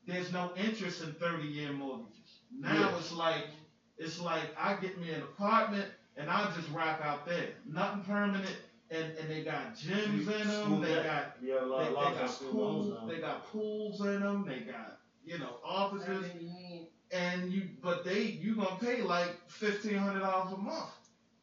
there's 0.09 0.31
no 0.33 0.45
interest 0.67 0.99
in 1.05 1.13
30 1.15 1.47
year 1.59 1.73
mortgages 1.73 2.31
now 2.69 2.75
Yeah. 2.81 2.99
it's 2.99 3.13
like 3.27 3.47
it's 4.03 4.21
like 4.21 4.45
i 4.59 4.75
get 4.75 4.97
me 4.99 5.11
an 5.13 5.23
apartment 5.23 5.87
and 6.17 6.31
i'll 6.31 6.51
just 6.53 6.71
rock 6.71 7.01
out 7.03 7.25
there 7.25 7.49
nothing 7.65 8.01
permanent 8.03 8.57
and 8.91 9.13
and 9.19 9.29
they 9.31 9.41
got 9.43 9.75
gyms 9.75 10.29
in 10.29 10.49
them 10.49 10.81
they 10.81 10.89
debt. 10.95 11.05
got 11.05 11.27
Yeah, 11.41 11.61
lot, 11.61 11.79
they, 11.79 11.87
a 11.87 11.89
they 11.91 12.11
got 12.15 12.41
pools 12.51 12.87
they 13.09 13.19
got 13.19 13.43
pools 13.43 14.01
in 14.01 14.21
them 14.21 14.45
they 14.47 14.61
got 14.61 14.93
you 15.25 15.39
know 15.39 15.57
offices 15.65 16.09
Everything 16.09 16.41
you 16.41 16.47
need. 16.49 16.87
and 17.13 17.51
you 17.51 17.63
but 17.83 18.05
they 18.05 18.21
you 18.43 18.55
gonna 18.55 18.77
pay 18.81 19.01
like 19.03 19.33
fifteen 19.47 19.97
hundred 19.97 20.21
dollars 20.21 20.53
a 20.53 20.57
month 20.57 20.91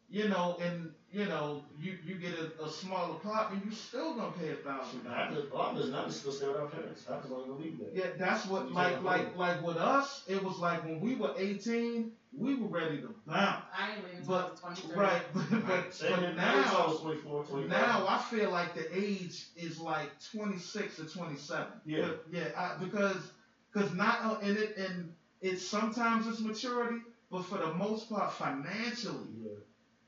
you 0.10 0.28
know 0.28 0.56
and 0.60 0.90
you 1.12 1.26
know 1.26 1.64
you 1.78 1.96
you 2.04 2.16
get 2.16 2.34
a, 2.34 2.64
a 2.64 2.70
small 2.70 3.12
apartment 3.12 3.64
you 3.66 3.72
still 3.72 4.14
gonna 4.14 4.32
pay 4.32 4.50
a 4.50 4.56
thousand 4.56 5.02
Shoot, 5.04 5.10
half 5.12 5.30
dollars 5.30 5.46
the- 5.50 5.56
a 5.56 5.58
lot 5.58 5.72
of 5.72 5.78
us 5.78 5.88
now 5.88 6.04
we 6.06 6.12
still 6.12 6.32
stay 6.32 6.48
with 6.48 6.58
our 6.58 6.66
parents. 6.66 7.04
Half 7.08 7.24
of 7.26 7.32
us 7.32 7.44
don't 7.46 7.60
leave 7.60 7.78
there. 7.80 7.90
yeah 7.94 8.12
that's 8.18 8.46
what 8.46 8.68
You 8.68 8.74
like 8.76 9.02
like 9.02 9.22
afford 9.22 9.38
like 9.38 9.62
with 9.64 9.78
us 9.78 10.24
it 10.28 10.42
was 10.44 10.60
like 10.60 10.84
when 10.84 11.00
we 11.00 11.16
were 11.16 11.32
18 11.38 12.12
we 12.40 12.56
were 12.56 12.68
ready 12.68 13.02
to 13.02 13.14
bounce 13.28 13.66
I 13.78 13.92
ain't 13.96 14.04
leaving 14.06 14.20
until 14.20 14.36
I 14.36 14.42
but 14.42 14.52
was 14.52 14.60
23. 14.62 14.96
right 14.98 15.22
but 15.34 15.68
but, 15.68 15.94
Same 15.94 16.12
but 16.12 16.20
here. 16.20 16.34
now 16.34 16.64
I 16.80 16.88
was 16.88 17.00
24, 17.02 17.44
25. 17.46 17.70
now 17.70 18.06
I 18.08 18.18
feel 18.20 18.52
like 18.52 18.74
the 18.76 18.88
age 18.98 19.48
is 19.56 19.80
like 19.80 20.10
26 20.32 21.00
or 21.00 21.06
27. 21.06 21.68
Yeah. 21.86 22.02
But, 22.08 22.26
yeah, 22.32 22.48
I, 22.58 22.78
because 22.84 23.32
because 23.74 23.94
not 23.94 24.24
uh, 24.24 24.38
and 24.42 24.58
it 24.58 24.78
and 24.78 25.14
it's 25.42 25.66
sometimes 25.68 26.28
it's 26.28 26.40
maturity, 26.40 27.00
but 27.32 27.44
for 27.46 27.58
the 27.60 27.74
most 27.74 28.10
part 28.10 28.32
financially, 28.34 29.28
Yeah. 29.44 29.52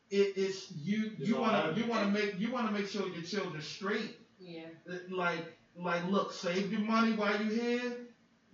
it, 0.10 0.34
it's 0.38 0.72
you 0.72 1.12
It's 1.20 1.28
you 1.30 1.38
want 1.38 1.76
to 1.76 1.82
you 1.82 1.88
want 1.88 2.06
to 2.06 2.12
make 2.12 2.40
you 2.40 2.52
want 2.52 2.68
to 2.68 2.74
make 2.74 2.88
sure 2.88 3.08
your 3.10 3.24
children 3.24 3.62
straight. 3.62 4.18
Yeah. 4.40 4.64
Uh, 4.90 4.96
Like 5.10 5.46
like 5.76 6.06
look, 6.06 6.34
save 6.34 6.72
your 6.72 6.82
money 6.82 7.14
while 7.14 7.42
you're 7.42 7.54
here, 7.64 7.98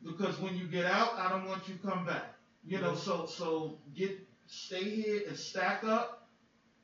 because 0.04 0.40
when 0.40 0.56
you 0.56 0.68
get 0.68 0.86
out, 0.86 1.14
I 1.18 1.30
don't 1.30 1.46
want 1.48 1.68
you 1.68 1.76
to 1.76 1.88
come 1.88 2.06
back. 2.06 2.37
You 2.68 2.80
know, 2.82 2.96
so 2.96 3.26
so 3.26 3.78
get 3.96 4.12
stay 4.46 4.84
here 4.90 5.22
and 5.28 5.38
stack 5.38 5.86
up, 5.86 6.28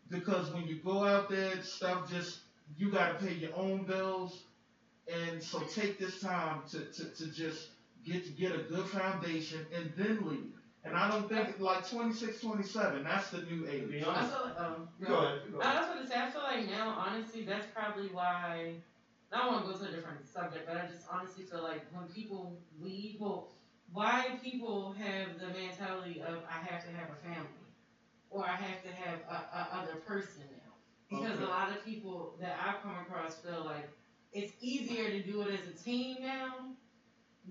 because 0.10 0.54
when 0.54 0.66
you 0.66 0.78
go 0.78 1.04
out 1.04 1.30
there, 1.30 1.62
stuff 1.62 2.10
just 2.10 2.40
you 2.78 2.90
got 2.90 3.20
to 3.20 3.26
pay 3.26 3.34
your 3.34 3.56
own 3.56 3.84
bills, 3.86 4.44
and 5.14 5.44
so 5.44 5.60
take 5.62 6.00
this 6.00 6.22
time 6.22 6.62
to, 6.72 6.80
to, 6.86 7.06
to 7.16 7.32
just 7.32 7.70
get 8.06 8.38
get 8.38 8.56
a 8.56 8.60
good 8.60 8.88
foundation 8.88 9.66
and 9.76 9.92
then 9.98 10.26
leave. 10.26 10.54
And 10.86 10.96
I 10.96 11.10
don't 11.10 11.30
think 11.30 11.60
like 11.60 11.88
26, 11.90 12.42
27, 12.42 13.04
that's 13.04 13.30
the 13.30 13.42
new 13.44 13.68
age. 13.68 13.90
be 13.90 14.04
I 14.04 14.08
honest. 14.10 14.34
feel 14.34 14.46
like, 14.46 14.60
um, 14.60 14.90
Go 15.06 15.16
ahead. 15.20 15.40
Go 15.52 15.60
I 15.62 15.80
was 15.80 15.88
gonna 15.88 16.08
say, 16.08 16.16
I 16.18 16.30
feel 16.30 16.44
like 16.44 16.66
now, 16.70 16.96
honestly, 16.98 17.44
that's 17.46 17.68
probably 17.74 18.08
why. 18.08 18.76
I 19.34 19.38
don't 19.40 19.54
want 19.54 19.66
to 19.66 19.72
go 19.74 19.78
to 19.80 19.86
a 19.86 19.92
different 19.92 20.28
subject, 20.28 20.68
but 20.68 20.78
I 20.78 20.86
just 20.86 21.08
honestly 21.12 21.44
feel 21.44 21.64
like 21.64 21.82
when 21.92 22.08
people 22.08 22.60
leave, 22.80 23.16
well, 23.20 23.50
why 23.94 24.40
people 24.44 24.96
have 25.00 25.40
the 25.40 25.48
mentality 25.50 26.22
of 26.22 26.40
I 26.50 26.64
have 26.66 26.84
to 26.86 26.92
have 26.92 27.10
a 27.12 27.16
family, 27.28 27.68
or 28.30 28.44
I 28.44 28.56
have 28.56 28.84
to 28.84 28.90
have 28.92 29.20
a, 29.30 29.58
a 29.58 29.68
other 29.82 29.98
person 30.06 30.44
now, 30.52 30.74
because 31.10 31.36
Okay. 31.36 31.44
a 31.44 31.48
lot 31.48 31.70
of 31.70 31.86
people 31.86 32.36
that 32.42 32.58
I've 32.66 32.82
come 32.82 32.96
across 33.02 33.40
feel 33.40 33.64
like 33.66 33.90
it's 34.34 34.54
easier 34.62 35.10
to 35.12 35.24
do 35.24 35.42
it 35.42 35.52
as 35.54 35.68
a 35.68 35.84
team 35.84 36.22
now 36.22 36.76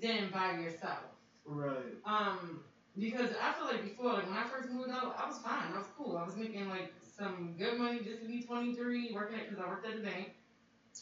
than 0.00 0.30
by 0.30 0.52
yourself. 0.58 1.04
Right. 1.46 1.94
Um, 2.04 2.64
because 2.98 3.30
I 3.42 3.52
feel 3.54 3.66
like 3.66 3.84
before, 3.84 4.12
like 4.14 4.26
when 4.28 4.36
I 4.36 4.44
first 4.44 4.70
moved 4.70 4.90
out, 4.90 5.16
I 5.18 5.26
was 5.26 5.38
fine. 5.38 5.72
I 5.72 5.78
was 5.78 5.88
cool. 5.96 6.16
I 6.16 6.24
was 6.24 6.36
making 6.36 6.68
like 6.68 6.92
some 7.00 7.54
good 7.58 7.78
money 7.78 8.00
just 8.04 8.22
to 8.22 8.28
be 8.28 8.42
23, 8.42 9.12
working 9.14 9.38
at 9.38 9.48
because 9.48 9.64
I 9.64 9.68
worked 9.68 9.86
at 9.86 9.96
the 9.96 10.02
bank. 10.02 10.34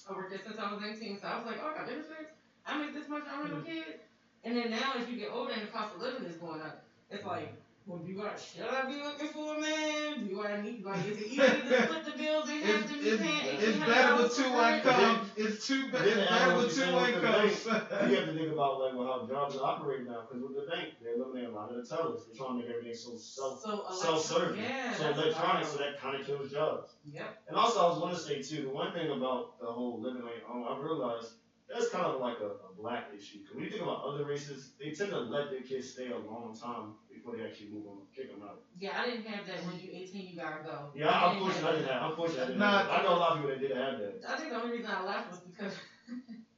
I 0.08 0.14
worked 0.14 0.30
there 0.30 0.40
since 0.44 0.58
I 0.58 0.72
was 0.72 0.82
18, 0.84 1.20
so 1.20 1.26
I 1.28 1.36
was 1.38 1.46
like, 1.46 1.58
oh, 1.62 1.68
I 1.72 1.78
got 1.78 1.86
benefits. 1.86 2.32
I 2.66 2.78
make 2.78 2.94
this 2.94 3.08
much. 3.08 3.24
I 3.30 3.42
don't 3.42 3.54
have 3.54 3.66
kids. 3.66 4.02
And 4.44 4.56
then 4.56 4.70
now, 4.70 4.92
as 4.98 5.08
you 5.08 5.16
get 5.18 5.30
older 5.32 5.52
and 5.52 5.62
the 5.62 5.66
cost 5.66 5.94
of 5.94 6.00
living 6.02 6.24
is 6.24 6.36
going 6.36 6.60
up, 6.62 6.82
it's 7.10 7.24
like, 7.26 7.52
well, 7.86 7.98
do 7.98 8.22
I 8.22 8.36
should 8.38 8.62
I 8.70 8.86
be 8.88 9.02
looking 9.02 9.28
for 9.28 9.56
a 9.56 9.60
man? 9.60 10.28
Do 10.28 10.42
I 10.44 10.60
need 10.62 10.84
like 10.84 11.00
is 11.06 11.18
it 11.18 11.26
easy 11.26 11.36
to 11.36 11.82
split 11.82 12.04
the 12.04 12.12
bills 12.16 12.48
and 12.48 12.62
have 12.62 12.82
It's, 12.82 12.92
to 12.92 12.98
be 12.98 13.08
it's, 13.08 13.22
paying 13.22 13.58
it's 13.58 13.76
$1,800 13.78 13.86
better 13.86 14.22
with 14.22 14.36
two 14.36 14.42
rent? 14.56 14.86
incomes. 14.86 15.28
It's 15.36 15.66
too 15.66 15.82
Then 15.90 15.90
bad. 15.90 16.06
It's 16.06 16.30
better 16.30 16.56
with 16.56 16.64
two 16.66 16.70
saying 16.72 17.14
incomes. 17.14 17.64
you 17.66 17.70
have 17.72 18.26
to 18.26 18.34
think 18.34 18.52
about 18.52 18.80
like 18.80 18.94
well, 18.94 19.06
how 19.08 19.26
jobs 19.26 19.56
are 19.56 19.64
operating 19.64 20.06
now. 20.06 20.22
Because 20.28 20.42
with 20.44 20.54
the 20.54 20.70
bank, 20.70 20.88
they're 21.02 21.14
eliminating 21.14 21.50
a 21.52 21.56
lot 21.56 21.70
of 21.72 21.76
the 21.76 21.96
tellers. 21.96 22.20
They're 22.26 22.36
trying 22.36 22.60
to 22.62 22.68
make 22.68 22.70
everything 22.76 22.94
so 22.94 23.16
self 23.16 23.60
so 23.62 23.84
self-serving. 23.90 24.60
Yeah, 24.62 24.94
so 24.94 25.02
that's 25.04 25.18
electronics, 25.18 25.68
so 25.72 25.78
that 25.78 26.00
kind 26.00 26.20
of 26.20 26.26
kills 26.26 26.50
jobs. 26.52 26.94
Yep. 27.10 27.26
And 27.48 27.56
also, 27.56 27.80
I 27.80 27.88
was 27.90 27.98
going 27.98 28.14
to 28.14 28.20
say 28.20 28.40
too, 28.42 28.62
the 28.64 28.70
one 28.70 28.92
thing 28.92 29.10
about 29.10 29.58
the 29.58 29.66
whole 29.66 30.00
living 30.00 30.22
on 30.22 30.28
your 30.30 30.46
own, 30.48 30.62
I 30.68 30.80
realized 30.80 31.32
that's 31.72 31.88
kind 31.90 32.04
of 32.06 32.20
like 32.20 32.40
a, 32.40 32.46
a 32.46 32.72
black 32.76 33.04
issue. 33.16 33.38
Because 33.38 33.54
when 33.56 33.64
you 33.64 33.70
think 33.70 33.82
about 33.82 34.02
other 34.04 34.24
races, 34.24 34.72
they 34.80 34.90
tend 34.90 35.10
to 35.10 35.18
let 35.20 35.50
their 35.50 35.60
kids 35.62 35.90
stay 35.90 36.08
a 36.10 36.18
long 36.18 36.54
time 36.54 36.94
before 37.12 37.36
they 37.36 37.44
actually 37.44 37.70
move 37.70 37.84
them, 37.84 37.98
kick 38.14 38.30
them 38.32 38.42
out. 38.42 38.58
Yeah, 38.78 38.90
I 38.98 39.06
didn't 39.06 39.26
have 39.26 39.46
that. 39.46 39.64
When 39.66 39.78
you 39.78 39.88
18, 39.92 40.26
you 40.26 40.36
gotta 40.36 40.62
go. 40.64 40.90
Yeah, 40.94 41.08
I 41.08 41.30
I'm 41.32 41.38
fortunate 41.38 41.64
I 41.68 41.72
didn't 41.72 41.88
have. 41.88 42.02
I'm 42.02 42.16
fortunate 42.16 42.42
I 42.42 42.46
didn't 42.46 42.58
Nah, 42.58 42.78
have. 42.78 42.90
I 42.90 43.02
know 43.02 43.14
a 43.14 43.20
lot 43.22 43.30
of 43.32 43.36
people 43.38 43.50
that 43.50 43.60
did 43.60 43.76
have 43.76 43.98
that. 43.98 44.20
I 44.28 44.36
think 44.36 44.50
the 44.50 44.56
only 44.60 44.72
reason 44.72 44.90
I 44.90 45.04
left 45.04 45.30
was 45.30 45.40
because 45.40 45.74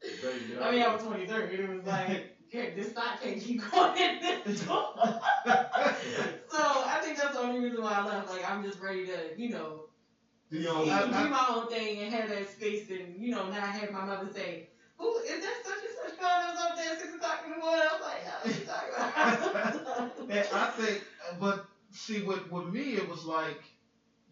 It's 0.01 0.23
ready 0.25 0.39
to 0.41 0.47
get 0.55 0.63
I 0.63 0.71
mean 0.71 0.83
I 0.83 0.93
was 0.93 1.03
23 1.03 1.43
and 1.45 1.53
it 1.53 1.77
was 1.77 1.85
like, 1.87 2.27
okay, 2.49 2.73
this 2.75 2.91
stock 2.91 3.21
can't 3.21 3.41
keep 3.41 3.61
going 3.71 3.97
in 3.97 4.41
this 4.45 4.61
door. 4.67 4.93
so 4.97 6.59
I 6.61 6.99
think 7.03 7.17
that's 7.19 7.33
the 7.35 7.41
only 7.41 7.59
reason 7.61 7.83
why 7.83 7.93
I 7.97 8.05
left. 8.05 8.29
Like 8.31 8.49
I'm 8.49 8.63
just 8.63 8.81
ready 8.81 9.07
to, 9.07 9.31
you 9.37 9.51
know, 9.51 9.85
Do 10.51 10.59
your 10.59 10.75
own 10.75 10.85
do 10.87 11.29
my 11.29 11.47
own 11.51 11.67
thing 11.67 11.99
and 12.01 12.13
have 12.13 12.29
that 12.29 12.49
space 12.49 12.91
and, 12.91 13.21
you 13.21 13.31
know, 13.35 13.45
not 13.49 13.69
have 13.69 13.91
my 13.91 14.05
mother 14.05 14.29
say, 14.33 14.67
Who 15.03 15.19
is 15.19 15.41
that 15.43 15.59
such 15.67 15.83
and 15.85 15.97
such 16.01 16.19
girl 16.19 16.39
that 16.39 16.51
was 16.55 16.61
up 16.61 16.77
there 16.77 16.93
at 16.93 16.99
six 16.99 17.15
o'clock 17.15 17.43
in 17.45 17.51
the 17.53 17.59
morning? 17.59 17.85
I 17.89 17.93
was 17.95 18.03
like, 18.03 18.25
no, 18.25 18.33
what 18.43 18.57
you 18.59 18.65
talking 18.65 18.95
about? 18.95 20.13
And 20.31 20.49
I 20.55 20.69
think, 20.69 21.03
but 21.41 21.59
see, 21.93 22.21
with 22.21 22.51
with 22.51 22.67
me, 22.67 22.97
it 22.97 23.09
was 23.09 23.25
like, 23.27 23.59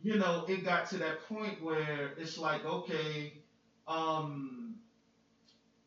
you 0.03 0.17
know, 0.17 0.45
it 0.49 0.65
got 0.65 0.87
to 0.87 0.99
that 0.99 1.19
point 1.21 1.61
where 1.61 2.15
it's 2.19 2.39
like, 2.39 2.65
okay, 2.67 3.33
um, 3.89 4.77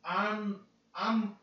I'm, 0.05 0.59
I'm, 0.95 1.33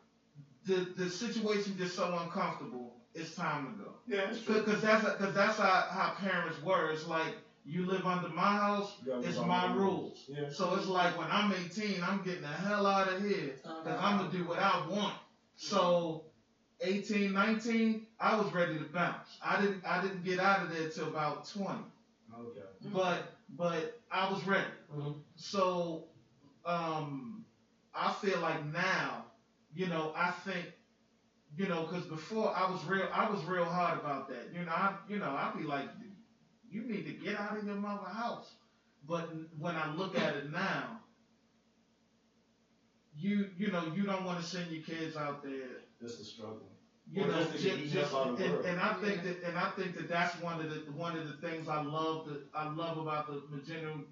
the 0.65 0.87
the 0.97 1.09
situation 1.09 1.75
just 1.77 1.95
so 1.95 2.15
uncomfortable. 2.15 2.95
It's 3.15 3.31
time 3.35 3.65
to 3.65 3.71
go. 3.71 3.95
Yeah, 4.07 4.25
that's 4.27 4.39
true. 4.39 4.55
Because 4.55 4.81
that's 4.81 5.03
because 5.03 5.33
that's 5.33 5.57
how, 5.57 5.85
how 5.89 6.09
parents 6.11 6.61
were. 6.61 6.91
It's 6.91 7.07
like 7.07 7.35
you 7.65 7.85
live 7.85 8.05
under 8.05 8.29
my 8.29 8.41
house, 8.41 8.93
it's 9.23 9.37
my 9.39 9.67
the 9.67 9.75
rules. 9.79 10.23
Yeah. 10.27 10.49
So 10.51 10.75
it's 10.75 10.87
like 10.87 11.17
when 11.17 11.27
I'm 11.29 11.53
18, 11.53 12.03
I'm 12.03 12.21
getting 12.23 12.41
the 12.41 12.47
hell 12.47 12.87
out 12.87 13.11
of 13.11 13.21
here 13.21 13.51
because 13.61 13.99
I'm 13.99 14.17
gonna 14.17 14.31
do 14.31 14.45
what 14.45 14.59
I 14.59 14.85
want. 14.89 15.13
So 15.55 16.23
18, 16.81 17.33
19, 17.33 18.07
I 18.19 18.35
was 18.35 18.51
ready 18.53 18.77
to 18.79 18.85
bounce. 18.85 19.37
I 19.43 19.61
didn't 19.61 19.85
I 19.85 20.01
didn't 20.01 20.23
get 20.23 20.39
out 20.39 20.63
of 20.63 20.75
there 20.75 20.89
till 20.89 21.07
about 21.07 21.47
20, 21.47 21.79
Okay. 22.39 22.59
but 22.93 23.33
but 23.57 23.99
I 24.11 24.31
was 24.31 24.45
ready. 24.47 24.65
Mhm. 24.93 25.15
So 25.35 26.05
um, 26.65 27.45
I 27.93 28.11
feel 28.13 28.39
like 28.39 28.65
now, 28.73 29.25
you 29.73 29.87
know, 29.87 30.13
I 30.15 30.31
think. 30.31 30.65
You 31.57 31.67
know, 31.67 31.81
because 31.85 32.05
before 32.05 32.55
I 32.55 32.71
was 32.71 32.81
real, 32.85 33.09
I 33.13 33.29
was 33.29 33.43
real 33.43 33.65
hard 33.65 33.99
about 33.99 34.29
that. 34.29 34.53
You 34.53 34.63
know, 34.63 34.71
I, 34.71 34.93
you 35.09 35.19
know, 35.19 35.31
I'd 35.31 35.53
be 35.57 35.65
like, 35.65 35.83
you 36.71 36.83
need 36.87 37.05
to 37.05 37.13
get 37.13 37.39
out 37.39 37.57
of 37.57 37.65
your 37.65 37.75
mother 37.75 38.07
house. 38.07 38.55
But 39.07 39.29
when 39.59 39.75
I 39.77 39.87
look 39.87 40.17
at 40.17 40.35
it 40.35 40.51
now, 40.51 40.99
you, 43.13 43.47
you 43.57 43.71
know, 43.71 43.85
you 43.93 44.05
don't 44.05 44.25
want 44.25 44.39
to 44.39 44.45
send 44.45 44.71
your 44.71 44.81
kids 44.81 45.17
out 45.17 45.43
there 45.43 45.81
That's 46.01 46.17
the 46.17 46.23
struggle. 46.25 46.71
you 47.11 47.23
Or 47.23 47.27
know, 47.27 47.37
just 47.37 47.51
to 47.53 47.57
get 47.59 47.77
just, 47.77 47.93
just 47.93 48.13
up 48.13 48.27
out 48.27 48.27
of 48.27 48.37
the 48.37 48.45
and, 48.45 48.55
and 48.65 48.79
I 48.79 48.93
think 48.93 49.23
Yeah. 49.23 49.23
that, 49.23 49.37
and 49.43 49.57
I 49.57 49.69
think 49.69 49.93
that 49.95 50.07
that's 50.07 50.35
one 50.35 50.59
of 50.61 50.69
the 50.69 50.77
one 50.91 51.15
of 51.15 51.25
the 51.25 51.33
things 51.33 51.67
I 51.67 51.79
love 51.79 52.25
that 52.25 52.41
I 52.53 52.65
love 52.65 52.97
about 52.97 53.27
the 53.27 53.41
millennial, 53.49 54.03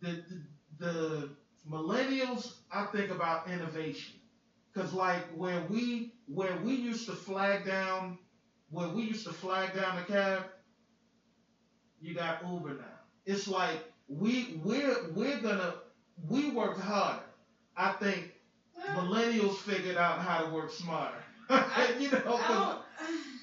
the, 0.00 0.20
the 0.28 0.42
the 0.78 1.28
millennials. 1.68 2.52
I 2.70 2.84
think 2.84 3.10
about 3.10 3.46
innovation, 3.46 4.14
cause 4.74 4.92
like 4.92 5.24
where 5.30 5.60
we 5.60 6.12
where 6.26 6.56
we 6.56 6.74
used 6.74 7.06
to 7.06 7.14
flag 7.14 7.64
down, 7.64 8.16
where 8.70 8.88
we 8.88 9.02
used 9.02 9.24
to 9.24 9.32
flag 9.32 9.72
down 9.74 9.96
the 9.96 10.02
cab, 10.02 10.44
you 12.00 12.14
got 12.14 12.36
Uber 12.42 12.74
now. 12.74 12.98
It's 13.26 13.48
like 13.48 13.80
we 14.08 14.46
we're 14.64 14.96
we're 15.14 15.36
gonna 15.36 15.74
we 16.28 16.46
worked 16.46 16.78
harder. 16.78 17.22
I 17.76 17.88
think 17.90 18.24
millennials 18.94 19.54
figured 19.54 19.96
out 19.96 20.18
how 20.18 20.38
to 20.38 20.44
work 20.44 20.70
smarter. 20.70 21.22
you 21.98 22.08
know, 22.10 22.38
I 22.42 22.74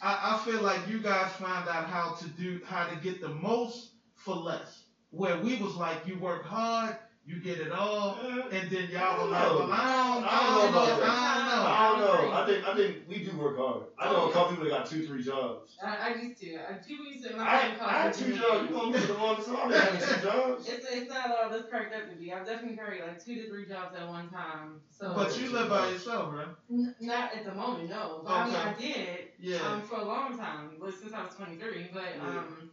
I, 0.01 0.17
I 0.31 0.35
feel 0.35 0.61
like 0.61 0.87
you 0.87 0.99
guys 0.99 1.31
found 1.31 1.67
out 1.67 1.85
how 1.85 2.09
to 2.11 2.27
do 2.27 2.59
how 2.63 2.83
to 2.85 2.95
get 2.95 3.19
the 3.19 3.29
most 3.29 3.89
for 4.15 4.35
less. 4.35 4.83
Where 5.11 5.37
we 5.37 5.55
was 5.55 5.75
like 5.75 6.05
you 6.05 6.15
work 6.15 6.43
hard, 6.43 6.95
you 7.27 7.37
get 7.37 7.59
it 7.59 7.73
all, 7.73 8.15
and 8.51 8.71
then 8.71 8.89
y'all 8.89 9.17
were 9.17 9.29
like, 9.29 9.43
well, 9.43 9.67
I 9.71 9.85
don't, 9.85 10.25
I 10.25 10.45
don't 10.45 10.73
know, 10.73 10.79
I 10.79 11.37
don't 11.37 11.47
know. 11.47 11.63
I 11.67 11.89
don't 11.89 11.99
know. 11.99 12.31
I 12.33 12.43
think 12.43 12.67
I 12.67 12.73
think 12.73 12.97
we 13.09 13.19
do 13.19 13.35
work 13.35 13.57
hard. 13.57 13.83
I 13.99 14.09
know 14.09 14.25
a 14.25 14.31
couple 14.31 14.47
people 14.47 14.63
that 14.65 14.71
got 14.71 14.85
two, 14.85 15.03
three 15.03 15.21
jobs. 15.21 15.77
I, 15.83 15.97
I 15.97 16.09
used 16.09 16.39
to. 16.39 16.55
I, 16.55 16.75
people 16.87 17.05
used 17.07 17.25
to. 17.25 17.35
My 17.35 17.45
I, 17.45 17.59
friend 17.59 17.75
called 17.77 17.91
I 17.91 17.97
had 17.99 18.13
two 18.13 18.33
jobs. 18.33 18.63
You 18.63 18.71
gonna 18.71 18.91
be 18.91 18.99
the 18.99 19.15
longest 19.15 19.49
time? 19.49 19.57
I 19.59 19.67
been 19.67 19.77
having 19.77 19.99
two 19.99 20.17
jobs. 20.17 20.67
It's 20.67 20.85
it's 20.87 21.09
not 21.09 21.31
all 21.31 21.49
this 21.49 21.65
cracked 21.65 21.93
up 21.93 22.07
to 22.07 22.15
be. 22.15 22.33
I've 22.33 22.45
definitely 22.45 22.75
carried 22.75 23.01
like 23.01 23.19
two 23.19 23.37
to 23.37 23.45
three 23.45 23.65
jobs 23.65 23.95
at 23.95 24.07
one 24.07 24.29
time. 24.29 24.79
So 24.91 25.13
But 25.15 25.37
you 25.37 25.49
live 25.49 25.69
by 25.69 25.85
yourself, 25.85 26.29
right? 26.31 26.49
N- 26.71 26.87
not 27.01 27.29
at 27.33 27.45
the 27.45 27.53
moment, 27.53 27.89
no. 27.89 28.21
But 28.25 28.33
I 28.35 28.43
mean, 28.43 28.55
I 28.55 28.69
did 28.69 29.25
Yeah. 29.39 29.59
um, 29.67 29.83
for 29.83 29.97
a 29.97 30.03
long 30.03 30.33
time, 30.35 30.77
but 30.81 30.95
since 30.95 31.13
I 31.15 31.21
was 31.21 31.31
23. 31.31 31.89
But 31.91 32.15
Yeah. 32.17 32.39
um, 32.39 32.67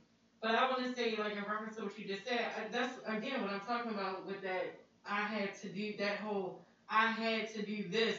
but 0.45 0.55
I 0.55 0.69
want 0.71 0.85
to 0.85 0.95
say 0.95 1.17
like 1.19 1.33
in 1.33 1.39
reference 1.51 1.77
to 1.77 1.85
what 1.85 1.99
you 1.99 2.05
just 2.07 2.27
said, 2.29 2.41
I, 2.55 2.69
that's 2.71 2.93
again 3.07 3.41
what 3.41 3.51
I'm 3.51 3.61
talking 3.61 3.93
about 3.93 4.27
with 4.27 4.43
that. 4.43 4.77
I 5.09 5.23
had 5.23 5.55
to 5.63 5.69
do 5.69 5.95
that 5.99 6.17
whole. 6.19 6.67
I 6.89 7.07
had 7.07 7.53
to 7.55 7.63
do 7.65 7.89
this, 7.89 8.19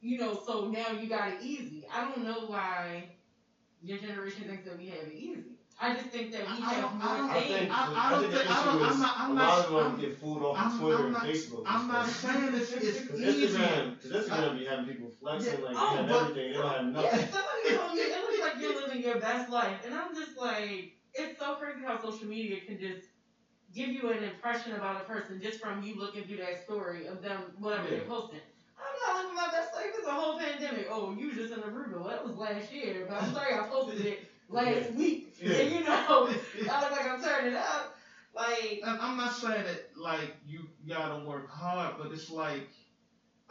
you 0.00 0.16
know. 0.18 0.40
So 0.46 0.68
now 0.68 0.88
you 0.98 1.06
got 1.08 1.28
it 1.34 1.42
easy. 1.42 1.86
I 1.92 2.08
don't 2.08 2.24
know 2.24 2.46
why 2.46 3.10
your 3.82 3.98
generation 3.98 4.44
thinks 4.48 4.64
that 4.64 4.78
we 4.78 4.86
have 4.88 5.04
it 5.08 5.14
easy. 5.14 5.44
I 5.80 5.94
just 5.94 6.06
think 6.06 6.32
that 6.32 6.40
we 6.40 6.46
I- 6.46 6.56
I 6.56 6.72
have 6.74 6.90
don't- 6.90 7.02
I 7.02 7.16
don't 7.18 7.30
I 7.30 7.34
things. 7.40 7.58
think, 7.58 7.70
I- 7.70 7.74
I 7.76 8.06
I, 8.06 8.10
don't 8.10 8.20
think 8.20 8.32
the 8.32 8.38
think- 8.38 8.50
I 8.50 8.64
don't- 8.64 8.82
is 8.82 8.88
I'm 8.94 9.00
not- 9.00 9.18
I'm 9.20 9.30
a 9.30 9.34
not- 9.34 9.48
lot 9.48 9.64
of 9.66 9.70
them 9.72 9.84
I'm- 9.92 10.00
get 10.00 10.18
fooled 10.18 10.42
off 10.42 10.56
I'm- 10.58 10.78
Twitter 10.80 10.98
I'm 10.98 11.04
and 11.04 11.12
not- 11.12 11.22
Facebook. 11.22 11.62
I'm 11.66 11.80
and 11.82 11.88
not 11.92 12.06
saying 12.08 12.54
it's, 12.54 12.72
it's 12.72 13.06
Cause 13.08 13.20
easy. 13.20 13.46
Instagram, 13.58 14.02
cause 14.02 14.10
Instagram 14.12 14.58
be 14.58 14.64
having 14.64 14.86
people 14.86 15.10
flexing 15.20 15.62
like 15.62 15.76
Oh, 15.78 15.90
they 15.92 15.96
have 15.98 16.08
but- 16.08 16.22
everything, 16.22 16.52
they 16.52 16.58
don't 16.58 16.94
have 16.94 17.04
Yeah, 17.04 17.10
somebody 17.30 17.76
told 17.76 17.94
me 17.94 18.00
it 18.00 18.22
looks 18.24 18.40
like 18.40 18.60
you're 18.60 18.74
living 18.80 19.02
your 19.02 19.20
best 19.20 19.50
life, 19.52 19.76
and 19.86 19.94
I'm 19.94 20.12
just 20.16 20.36
like, 20.36 20.97
it's 21.18 21.38
so 21.38 21.54
crazy 21.54 21.82
how 21.84 21.96
social 22.00 22.26
media 22.26 22.60
can 22.60 22.78
just 22.78 23.02
give 23.74 23.90
you 23.90 24.10
an 24.10 24.22
impression 24.22 24.72
about 24.72 24.96
a 24.96 25.00
person 25.00 25.40
just 25.40 25.60
from 25.60 25.82
you 25.82 25.94
looking 25.94 26.24
through 26.24 26.38
that 26.38 26.56
story 26.56 27.06
of 27.06 27.20
them, 27.20 27.52
whatever 27.58 27.84
Yeah. 27.84 27.90
they're 27.90 28.00
posting. 28.00 28.40
I'm 28.78 29.14
not 29.14 29.22
living 29.22 29.34
my 29.34 29.48
best 29.50 29.74
life. 29.74 29.86
It's 29.94 30.06
a 30.06 30.12
whole 30.12 30.38
pandemic. 30.38 30.86
Oh, 30.88 31.10
you 31.10 31.34
just 31.34 31.52
in 31.52 31.60
Aruba. 31.60 31.98
Well, 31.98 32.08
that 32.08 32.24
was 32.24 32.36
last 32.36 32.70
year, 32.72 33.04
but 33.08 33.20
I'm 33.22 33.32
sorry 33.32 33.54
I 33.54 33.62
posted 33.62 34.00
it 34.00 34.18
last 34.48 34.92
week. 34.92 35.24
Yeah. 35.40 35.52
And 35.52 35.70
you 35.70 35.84
know, 35.84 36.28
I 36.68 36.80
look 36.80 36.90
like 36.90 37.06
I'm 37.06 37.22
turning 37.22 37.54
up. 37.54 37.94
Like, 38.34 38.80
I'm 38.84 39.16
not 39.16 39.32
saying 39.32 39.64
that 39.64 39.90
like 39.96 40.34
you 40.44 40.66
gotta 40.88 41.24
work 41.24 41.48
hard, 41.48 41.94
but 41.96 42.10
it's 42.10 42.28
like 42.28 42.68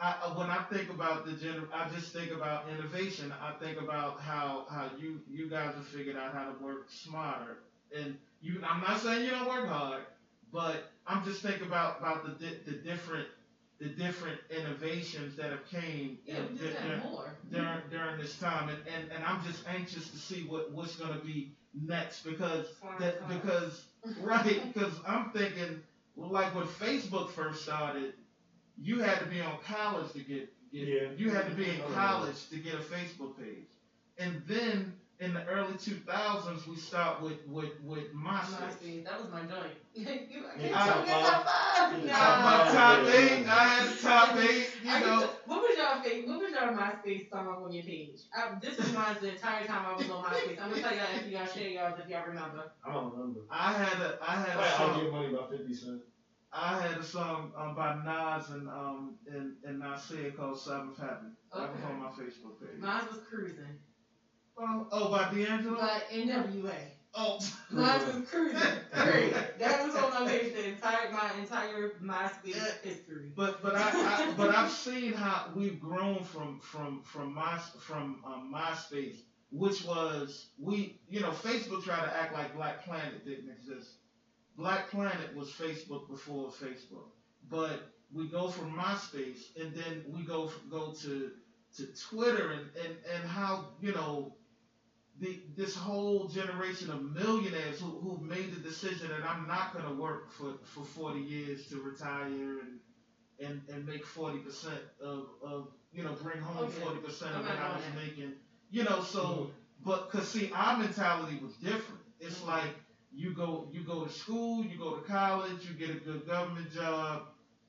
I 0.00 0.14
I- 0.24 0.38
when 0.38 0.50
I 0.50 0.62
think 0.64 0.90
about 0.90 1.24
the 1.24 1.32
general, 1.32 1.66
I 1.72 1.88
just 1.88 2.12
think 2.12 2.30
about 2.32 2.68
innovation. 2.68 3.32
I 3.40 3.52
think 3.52 3.80
about 3.80 4.20
how 4.20 4.66
how 4.70 4.90
you 4.98 5.20
you 5.28 5.48
guys 5.48 5.74
have 5.74 5.86
figured 5.86 6.16
out 6.16 6.32
how 6.32 6.44
to 6.44 6.52
work 6.62 6.86
smarter. 6.90 7.58
And 7.94 8.16
you, 8.40 8.60
I'm 8.68 8.80
not 8.80 9.00
saying 9.00 9.24
you 9.24 9.30
don't 9.30 9.48
work 9.48 9.66
hard, 9.66 10.02
but 10.52 10.84
I'm 11.06 11.24
just 11.24 11.42
thinking 11.42 11.66
about 11.66 11.98
about 11.98 12.22
the 12.22 12.30
di- 12.32 12.58
the 12.64 12.72
different 12.72 13.28
the 13.80 13.88
different 13.88 14.40
innovations 14.50 15.36
that 15.36 15.50
have 15.50 15.64
came 15.70 16.18
yeah, 16.24 16.36
in- 16.38 16.48
we 16.52 16.58
just 16.58 16.80
during- 16.82 17.00
more. 17.00 17.34
during 17.50 17.80
during 17.90 18.18
this 18.18 18.36
time, 18.38 18.68
and, 18.68 18.78
and, 18.86 19.10
and 19.12 19.24
I'm 19.24 19.42
just 19.42 19.62
anxious 19.66 20.10
to 20.10 20.18
see 20.18 20.42
what 20.44 20.70
what's 20.70 20.96
gonna 20.96 21.18
be 21.20 21.52
next 21.74 22.22
because 22.24 22.66
Flying 22.80 22.98
that 23.00 23.18
cars. 23.20 23.30
Uh, 23.30 23.34
because 23.34 23.84
right 24.20 24.72
because 24.72 24.94
I'm 25.06 25.30
thinking 25.30 25.80
like 26.16 26.54
when 26.54 26.66
Facebook 26.66 27.30
first 27.30 27.62
started, 27.62 28.12
you 28.80 29.00
had 29.00 29.18
to 29.20 29.26
be 29.26 29.40
on 29.40 29.58
college 29.66 30.12
to 30.12 30.20
get, 30.20 30.48
get 30.72 30.88
Yeah. 30.88 31.08
you 31.16 31.30
had 31.30 31.46
to 31.46 31.54
be 31.54 31.68
in 31.70 31.80
Oh, 31.80 31.90
college 31.92 32.48
to 32.50 32.56
get 32.58 32.74
a 32.74 32.78
Facebook 32.78 33.36
page, 33.36 33.66
and 34.18 34.42
then 34.46 34.92
in 35.20 35.34
the 35.34 35.44
early 35.46 35.74
2000s 35.74 36.64
we 36.68 36.76
start 36.76 37.20
with 37.20 37.38
with 37.46 37.72
with 37.82 38.12
MySpace. 38.14 38.78
MySpace, 38.78 39.04
that 39.04 39.18
was 39.20 39.28
my 39.30 39.40
joint. 39.42 39.74
you, 39.94 40.44
I 40.46 40.58
can't 40.58 40.72
top 40.72 41.06
top 41.06 41.44
five. 41.44 42.04
Yeah, 42.04 42.14
Uh, 42.14 42.18
top 42.18 42.44
my 42.44 42.70
five, 42.70 42.72
top 42.72 43.14
eight, 43.14 43.46
I 43.48 43.64
had 43.66 43.84
the 43.88 44.00
top 44.00 44.36
eight, 44.36 44.68
you 44.84 44.90
I 44.92 45.00
know. 45.00 45.20
used 45.20 45.30
what 45.46 45.60
was 45.62 45.76
your 45.76 46.02
face? 46.04 46.24
What 46.28 46.38
was 46.38 46.52
your 46.52 46.70
MySpace 46.70 47.30
song 47.30 47.48
on 47.48 47.72
your 47.72 47.82
page? 47.82 48.20
I, 48.32 48.54
this 48.62 48.78
was 48.78 48.92
mine 48.92 49.16
the 49.20 49.30
entire 49.32 49.64
time 49.64 49.86
I 49.86 49.94
was 49.96 50.08
on 50.08 50.22
MySpace. 50.22 50.58
I'm 50.62 50.70
gonna 50.70 50.82
tell 50.82 50.94
y'all 50.94 51.16
if 51.16 51.26
y'all 51.26 51.46
share 51.46 51.68
y'all 51.68 51.94
if 51.98 52.08
y'all 52.08 52.26
remember. 52.28 52.70
I 52.86 52.92
don't 52.92 53.12
remember. 53.12 53.40
I 53.50 53.72
had 53.72 54.00
a 54.00 54.18
I 54.22 54.34
had 54.36 54.54
a 54.54 54.58
Like, 54.60 54.80
I'll 54.80 54.92
song. 54.94 55.02
give 55.02 55.12
money 55.12 55.28
about 55.34 55.50
fifty 55.50 55.74
cent. 55.74 56.00
I 56.52 56.76
had 56.80 56.96
a 56.96 57.02
song 57.02 57.50
um, 57.56 57.74
by 57.74 57.90
Nas 57.90 58.48
and 58.48 58.68
um 58.68 59.14
and, 59.26 59.52
and 59.62 59.78
Nasir 59.78 60.30
called 60.30 60.56
Seventh 60.56 60.96
Heaven. 60.96 61.32
That 61.52 61.70
was 61.70 61.82
on 61.82 61.96
my 61.96 62.06
Facebook 62.08 62.58
page. 62.58 62.78
Mine 62.78 63.04
was 63.06 63.18
cruising, 63.18 63.76
Oh, 64.58 64.84
oh 64.90 65.06
by 65.06 65.24
D'Angelo? 65.24 65.76
but 65.76 66.02
NWA. 66.10 66.90
Oh, 67.14 67.36
Mine 67.70 68.04
was 68.04 68.16
cruising. 68.28 68.80
That 69.58 69.78
was 69.78 69.94
on 69.94 70.10
my 70.10 70.20
page 70.22 70.52
the 70.52 70.64
entire 70.64 71.06
my 71.08 71.30
entire 71.32 71.88
MySpace 72.00 72.54
Yeah. 72.54 72.70
history. 72.82 73.32
but 73.34 73.60
but 73.60 73.74
I, 73.74 73.90
I 73.94 74.24
but 74.36 74.48
I've 74.50 74.68
seen 74.68 75.12
how 75.12 75.42
we've 75.54 75.78
grown 75.78 76.22
from 76.22 76.58
from 76.60 77.00
from 77.02 77.32
my 77.32 77.56
from 77.78 78.16
um, 78.24 78.50
MySpace, 78.52 79.16
which 79.50 79.80
was 79.82 80.46
we 80.58 80.90
you 81.06 81.20
know 81.20 81.30
Facebook 81.30 81.80
tried 81.80 82.02
to 82.02 82.14
act 82.14 82.32
like 82.32 82.50
Black 82.52 82.78
Planet 82.78 83.22
didn't 83.24 83.48
exist. 83.48 83.96
Black 84.58 84.90
Planet 84.90 85.34
was 85.34 85.50
Facebook 85.50 86.08
before 86.08 86.50
Facebook, 86.50 87.10
but 87.50 87.80
we 88.12 88.26
go 88.26 88.50
from 88.50 88.74
MySpace 88.74 89.50
and 89.56 89.74
then 89.74 90.04
we 90.06 90.24
go 90.24 90.50
go 90.70 90.92
to 91.02 91.32
to 91.78 91.86
Twitter 92.10 92.50
and 92.52 92.70
and 92.76 92.98
and 93.06 93.26
how 93.26 93.64
you 93.80 93.92
know 93.92 94.32
the 95.20 95.40
this 95.56 95.74
whole 95.74 96.24
generation 96.26 96.90
of 96.90 97.00
millionaires 97.02 97.80
who 97.80 97.98
who 98.00 98.18
made 98.18 98.50
the 98.50 98.58
decision 98.58 99.08
that 99.10 99.24
I'm 99.24 99.46
not 99.46 99.72
gonna 99.72 99.92
work 99.92 100.30
for 100.30 100.54
for 100.64 100.84
40 100.84 101.20
years 101.20 101.64
to 101.66 101.80
retire 101.80 102.60
and 102.60 102.80
and 103.40 103.62
and 103.68 103.86
make 103.86 104.04
40 104.04 104.38
percent 104.38 104.82
of 105.00 105.26
of 105.42 105.66
you 105.92 106.02
know 106.04 106.14
bring 106.14 106.40
home 106.40 106.68
Okay. 106.68 106.80
40 106.80 106.98
percent 106.98 107.34
I'm 107.34 107.40
of 107.40 107.44
what 107.46 107.56
not 107.56 107.58
I 107.58 107.68
was 107.70 107.84
making 107.94 108.34
you 108.70 108.82
know 108.82 109.00
so 109.00 109.48
but 109.84 110.08
cause 110.08 110.26
see 110.26 110.48
our 110.52 110.74
mentality 110.74 111.36
was 111.36 111.54
different 111.54 112.02
it's 112.20 112.40
Mhm. 112.40 112.46
like 112.46 112.74
you 113.18 113.32
go 113.32 113.66
you 113.72 113.80
go 113.80 114.04
to 114.04 114.12
school, 114.12 114.64
you 114.64 114.78
go 114.78 114.94
to 114.94 115.02
college, 115.02 115.66
you 115.68 115.74
get 115.74 115.90
a 115.94 115.98
good 115.98 116.24
government 116.26 116.72
job, 116.72 117.22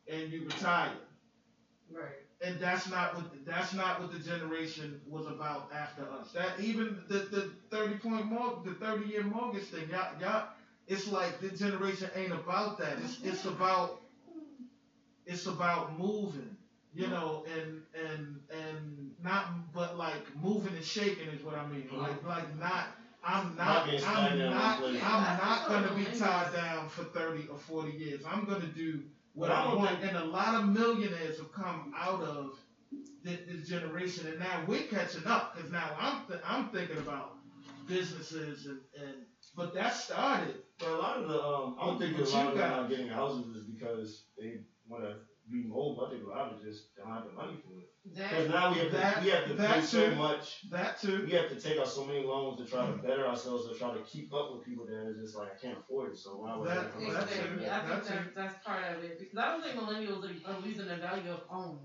and 0.07 0.31
you 0.31 0.45
retire. 0.45 0.91
Right. 1.91 2.05
And 2.45 2.59
that's 2.59 2.87
not 2.87 3.15
what 3.15 3.25
that's 3.47 3.73
not 3.73 3.99
what 3.99 4.11
the 4.11 4.19
generation 4.19 5.01
was 5.07 5.25
about 5.25 5.71
after 5.73 6.03
us. 6.03 6.31
That 6.33 6.59
even 6.59 6.99
the, 7.07 7.17
the 7.31 7.51
thirty 7.71 7.95
point 7.95 8.27
mortgage, 8.27 8.65
the 8.65 8.85
thirty 8.85 9.09
year 9.09 9.23
mortgage 9.23 9.63
thing, 9.63 9.89
y'all, 9.89 10.21
y'all, 10.21 10.49
it's 10.87 11.07
like 11.11 11.41
the 11.41 11.49
generation 11.49 12.11
ain't 12.15 12.31
about 12.31 12.77
that. 12.77 12.99
It's 13.03 13.17
it's 13.23 13.45
about 13.45 14.01
it's 15.25 15.47
about 15.47 15.97
moving, 15.97 16.55
you 16.93 17.05
mm-hmm. 17.05 17.13
know, 17.13 17.43
and 17.57 17.81
and 18.07 18.39
and 18.51 19.11
not 19.23 19.73
but 19.73 19.97
like 19.97 20.23
moving 20.39 20.75
and 20.75 20.85
shaking 20.85 21.27
is 21.29 21.43
what 21.43 21.55
I 21.55 21.65
mean. 21.65 21.89
Like 21.91 22.23
like 22.23 22.55
not 22.59 22.98
I'm 23.23 23.55
Not 23.55 23.87
I'm 24.05 24.39
not. 24.39 24.81
I'm 24.81 25.37
not 25.37 25.67
gonna 25.67 25.93
be 25.93 26.05
tied 26.05 26.53
down 26.53 26.89
for 26.89 27.03
thirty 27.03 27.47
or 27.47 27.57
forty 27.57 27.91
years. 27.91 28.21
I'm 28.29 28.45
gonna 28.45 28.67
do 28.67 29.01
what 29.33 29.51
I 29.51 29.73
want. 29.73 30.01
And 30.03 30.17
a 30.17 30.23
lot 30.25 30.55
of 30.55 30.67
millionaires 30.69 31.37
have 31.37 31.51
come 31.51 31.93
out 31.97 32.21
of 32.23 32.51
this, 33.23 33.39
this 33.47 33.67
generation, 33.67 34.27
and 34.27 34.39
now 34.39 34.63
we're 34.67 34.83
catching 34.83 35.25
up 35.27 35.55
because 35.55 35.71
now 35.71 35.91
I'm 35.99 36.25
th- 36.27 36.39
I'm 36.45 36.69
thinking 36.69 36.97
about 36.97 37.35
businesses 37.87 38.65
and, 38.67 38.79
and 39.01 39.15
but 39.55 39.73
that 39.73 39.93
started. 39.93 40.55
But 40.79 40.89
a 40.89 40.95
lot 40.95 41.17
of 41.17 41.27
the, 41.27 41.43
um, 41.43 41.75
I 41.79 41.85
don't 41.87 41.99
think 41.99 42.17
a 42.17 42.21
lot 42.21 42.47
of 42.47 42.55
them 42.55 42.69
not 42.69 42.89
getting 42.89 43.07
houses 43.09 43.55
is 43.55 43.63
because 43.65 44.23
they 44.37 44.59
want 44.87 45.03
to 45.03 45.15
be 45.51 45.63
mobile. 45.67 45.95
but 45.97 46.07
I 46.07 46.09
think 46.11 46.23
a 46.23 46.29
lot 46.29 46.53
of 46.53 46.61
just 46.61 46.95
don't 46.95 47.11
have 47.11 47.25
the 47.25 47.31
money 47.33 47.57
for 47.63 47.79
it. 47.79 47.89
Because 48.03 48.49
now 48.49 48.71
we 48.73 48.79
have 48.79 48.91
That- 48.91 49.17
to, 49.19 49.23
we 49.25 49.29
have 49.31 49.47
to 49.47 49.55
pay 49.55 49.67
that 49.67 49.83
so 49.83 50.15
much. 50.15 50.69
That 50.69 50.99
too. 50.99 51.25
We 51.25 51.31
have 51.33 51.49
to 51.49 51.59
take 51.59 51.77
out 51.79 51.87
so 51.87 52.05
many 52.05 52.23
loans 52.25 52.57
to 52.59 52.65
try 52.65 52.85
to 52.85 52.93
mm. 52.93 53.03
better 53.03 53.27
ourselves 53.27 53.67
to 53.69 53.75
try 53.77 53.93
to 53.93 54.01
keep 54.03 54.33
up 54.33 54.53
with 54.53 54.65
people 54.65 54.85
that 54.85 55.09
it's 55.09 55.19
just 55.19 55.35
like 55.35 55.49
I 55.53 55.57
can't 55.61 55.77
afford 55.77 56.11
it. 56.13 56.17
So 56.17 56.37
why 56.37 56.55
would 56.55 56.67
That- 56.69 56.77
I? 56.77 57.13
that's 57.13 57.31
exactly. 57.31 57.65
it. 57.65 57.71
I 57.71 57.79
think 57.79 57.89
That's 57.89 58.09
that, 58.09 58.35
that's 58.35 58.63
part 58.65 58.83
of 58.97 59.03
it 59.03 59.19
because 59.19 59.37
I 59.37 59.45
don't 59.51 59.61
think 59.63 59.75
millennials 59.75 60.23
are, 60.25 60.51
are 60.53 60.59
losing 60.61 60.87
the 60.87 60.95
value 60.97 61.31
of 61.31 61.41
home. 61.47 61.79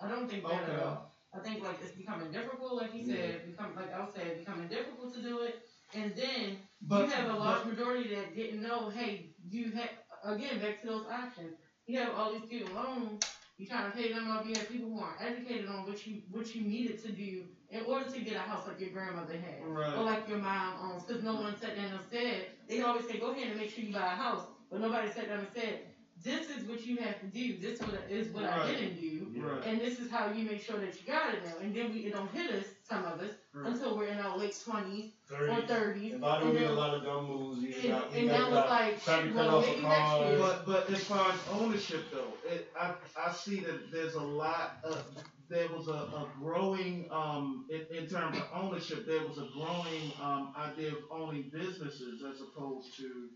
I 0.00 0.08
don't 0.08 0.28
think 0.28 0.42
that 0.44 0.52
Okay. 0.62 0.72
at 0.72 0.82
all. 0.82 1.12
I 1.34 1.38
think 1.40 1.62
like 1.62 1.78
it's 1.82 1.96
becoming 1.96 2.30
difficult, 2.32 2.80
like 2.80 2.94
you 2.94 3.04
said, 3.04 3.42
mm. 3.42 3.50
become 3.50 3.74
like 3.76 3.92
I 3.92 4.00
was 4.00 4.14
saying, 4.14 4.38
becoming 4.38 4.68
difficult 4.68 5.14
to 5.14 5.22
do 5.22 5.40
it. 5.40 5.68
And 5.94 6.14
then 6.16 6.58
But 6.82 7.06
you 7.06 7.10
have 7.12 7.30
a 7.34 7.38
large 7.38 7.64
but- 7.64 7.72
majority 7.72 8.14
that 8.14 8.34
didn't 8.34 8.62
know, 8.62 8.88
hey, 8.88 9.30
you 9.48 9.72
have 9.72 9.90
again 10.24 10.58
back 10.60 10.80
to 10.80 10.86
those 10.86 11.06
options. 11.06 11.56
You 11.86 12.00
have 12.00 12.14
all 12.14 12.32
these 12.32 12.42
student 12.42 12.74
loans. 12.74 13.22
You 13.58 13.66
trying 13.66 13.90
to 13.90 13.96
pay 13.96 14.12
them 14.12 14.30
off. 14.30 14.46
You 14.46 14.54
have 14.54 14.68
people 14.68 14.90
who 14.90 15.00
aren't 15.00 15.22
educated 15.22 15.68
on 15.68 15.86
what 15.86 16.06
you 16.06 16.20
what 16.30 16.54
you 16.54 16.62
needed 16.62 17.02
to 17.04 17.12
do 17.12 17.44
in 17.70 17.82
order 17.86 18.10
to 18.10 18.20
get 18.20 18.36
a 18.36 18.40
house 18.40 18.66
like 18.66 18.78
your 18.80 18.90
grandmother 18.90 19.34
had 19.34 19.62
or 19.62 20.02
like 20.02 20.28
your 20.28 20.38
mom 20.38 20.74
owns. 20.82 21.04
Because 21.04 21.22
no 21.22 21.34
one 21.34 21.58
sat 21.58 21.76
down 21.76 21.86
and 21.86 22.00
said 22.10 22.46
they 22.68 22.82
always 22.82 23.06
say 23.06 23.18
go 23.18 23.30
ahead 23.30 23.48
and 23.48 23.56
make 23.56 23.70
sure 23.70 23.84
you 23.84 23.94
buy 23.94 24.00
a 24.00 24.16
house, 24.16 24.44
but 24.70 24.80
nobody 24.80 25.08
sat 25.10 25.28
down 25.28 25.38
and 25.38 25.48
said 25.54 25.80
this 26.22 26.48
is 26.48 26.64
what 26.64 26.84
you 26.84 26.96
have 26.96 27.18
to 27.20 27.26
do. 27.26 27.54
This 27.54 27.78
what 27.80 27.94
is 28.08 28.28
what 28.30 28.44
I 28.44 28.58
didn't 28.58 28.94
do. 28.94 29.28
Right. 29.34 29.62
And 29.64 29.80
this 29.80 29.98
is 29.98 30.08
how 30.10 30.26
you 30.26 30.44
make 30.44 30.60
sure 30.60 30.78
that 30.78 30.98
you 30.98 31.04
got 31.06 31.32
it 31.32 31.42
now. 31.42 31.54
And 31.60 31.74
then 31.74 31.90
we 31.92 32.00
it 32.06 32.12
don't 32.12 32.30
hit 32.30 32.50
us, 32.50 32.64
some 32.88 33.04
of 33.04 33.18
us, 33.20 33.30
Right. 33.52 33.66
until 33.70 33.94
we're 33.94 34.06
in 34.06 34.18
our 34.18 34.36
late 34.36 34.54
twenties 34.64 35.10
or 35.30 35.60
thirties. 35.62 36.12
If 36.14 36.22
I 36.22 36.38
don't 36.38 36.50
And 36.50 36.58
get 36.58 36.68
a 36.68 36.72
lot 36.72 36.94
of 36.94 37.02
dumb 37.02 37.24
moves, 37.26 37.60
you 37.62 37.74
And, 37.74 37.88
got, 37.88 38.12
you 38.12 38.20
and 38.20 38.28
got, 38.28 38.40
now 38.40 38.48
you 38.48 38.54
like, 38.54 39.02
trying 39.04 39.22
to 39.24 39.28
cut 39.30 39.46
well, 39.46 39.50
off 39.50 39.66
maybe 39.66 39.74
the 39.74 39.82
next 39.82 40.16
year. 40.16 40.36
But 40.38 40.64
but 40.64 40.88
as 40.88 41.02
far 41.04 41.30
as 41.32 41.38
ownership 41.48 42.10
though, 42.10 42.38
it, 42.42 42.62
I 42.74 42.92
I 43.14 43.30
see 43.30 43.60
that 43.60 43.90
there's 43.90 44.14
a 44.14 44.20
lot 44.22 44.70
of 44.82 45.02
there 45.48 45.68
was 45.68 45.86
a, 45.86 45.90
a 46.20 46.26
growing 46.38 47.06
um 47.10 47.64
in, 47.68 47.82
in 47.90 48.06
terms 48.06 48.36
of 48.36 48.44
ownership 48.50 49.04
there 49.04 49.22
was 49.22 49.38
a 49.38 49.44
growing 49.44 50.12
um 50.18 50.48
idea 50.56 50.90
of 50.90 50.98
owning 51.10 51.44
businesses 51.52 52.22
as 52.22 52.40
opposed 52.40 52.96
to 52.96 53.30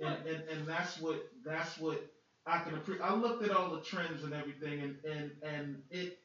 and, 0.00 0.18
and, 0.24 0.42
and 0.48 0.66
that's 0.66 0.98
what 0.98 1.20
that's 1.44 1.76
what 1.78 2.00
I 2.46 2.58
can 2.60 2.74
appreciate. 2.74 3.04
I 3.04 3.14
looked 3.14 3.44
at 3.44 3.50
all 3.50 3.70
the 3.70 3.80
trends 3.80 4.22
and 4.24 4.32
everything 4.34 4.80
and 4.80 4.96
and, 5.04 5.30
and 5.42 5.82
it 5.90 6.18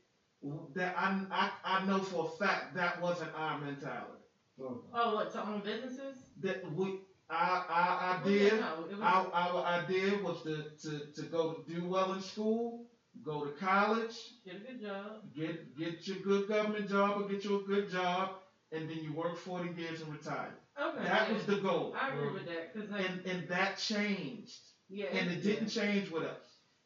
that 0.75 0.95
I, 0.97 1.25
I 1.31 1.51
I 1.63 1.85
know 1.85 1.99
for 1.99 2.25
a 2.25 2.37
fact 2.45 2.75
that 2.75 3.01
wasn't 3.01 3.31
our 3.35 3.59
mentality. 3.59 4.23
Oh, 4.59 5.15
what 5.15 5.31
to 5.33 5.47
own 5.47 5.61
businesses? 5.61 6.17
That 6.41 6.71
we 6.71 6.99
I 7.29 7.63
I, 7.69 8.17
I 8.17 8.21
Well, 8.23 8.33
yeah, 8.33 8.49
no, 8.51 9.01
our, 9.01 9.27
our 9.33 9.65
idea 9.65 10.17
was 10.23 10.41
to, 10.43 10.63
to, 10.83 10.99
to 11.15 11.21
go 11.23 11.53
to 11.53 11.73
do 11.73 11.85
well 11.87 12.13
in 12.13 12.21
school, 12.21 12.85
go 13.23 13.45
to 13.45 13.51
college, 13.51 14.15
get 14.45 14.55
a 14.55 14.59
good 14.59 14.81
job. 14.81 15.21
get 15.35 15.77
get 15.77 16.07
your 16.07 16.17
good 16.17 16.47
government 16.47 16.89
job 16.89 17.21
or 17.21 17.27
get 17.27 17.43
you 17.43 17.59
a 17.59 17.63
good 17.63 17.89
job, 17.89 18.31
and 18.71 18.89
then 18.89 18.97
you 18.97 19.13
work 19.13 19.37
40 19.37 19.69
years 19.79 20.01
and 20.01 20.11
retire. 20.11 20.55
Okay. 20.79 21.03
That 21.03 21.27
yeah. 21.27 21.33
was 21.33 21.45
the 21.45 21.57
goal. 21.57 21.95
I 21.99 22.09
agree 22.09 22.33
with 22.33 22.45
that 22.45 22.73
because 22.73 22.89
like 22.89 23.09
And, 23.09 23.25
and 23.25 23.47
that 23.49 23.77
changed. 23.77 24.66
Yeah, 24.89 25.05
And 25.11 25.29
it 25.29 25.41
didn't 25.41 25.67
change 25.67 26.09
with 26.09 26.23
us. 26.23 26.39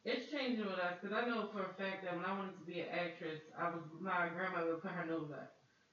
It's 0.04 0.26
changing 0.32 0.66
with 0.66 0.80
us 0.80 0.96
because 1.00 1.16
I 1.16 1.22
know 1.28 1.46
for 1.52 1.62
a 1.64 1.70
fact 1.70 2.02
that 2.04 2.16
when 2.16 2.26
I 2.26 2.32
wanted 2.34 2.56
to 2.56 2.62
be 2.62 2.80
an 2.80 2.88
actress, 2.90 3.40
I 3.58 3.70
was 3.70 3.82
my 4.00 4.30
grandmother 4.30 4.70
would 4.72 4.82
put 4.82 4.92
her 4.92 5.06
nose 5.06 5.30
up. 5.32 5.50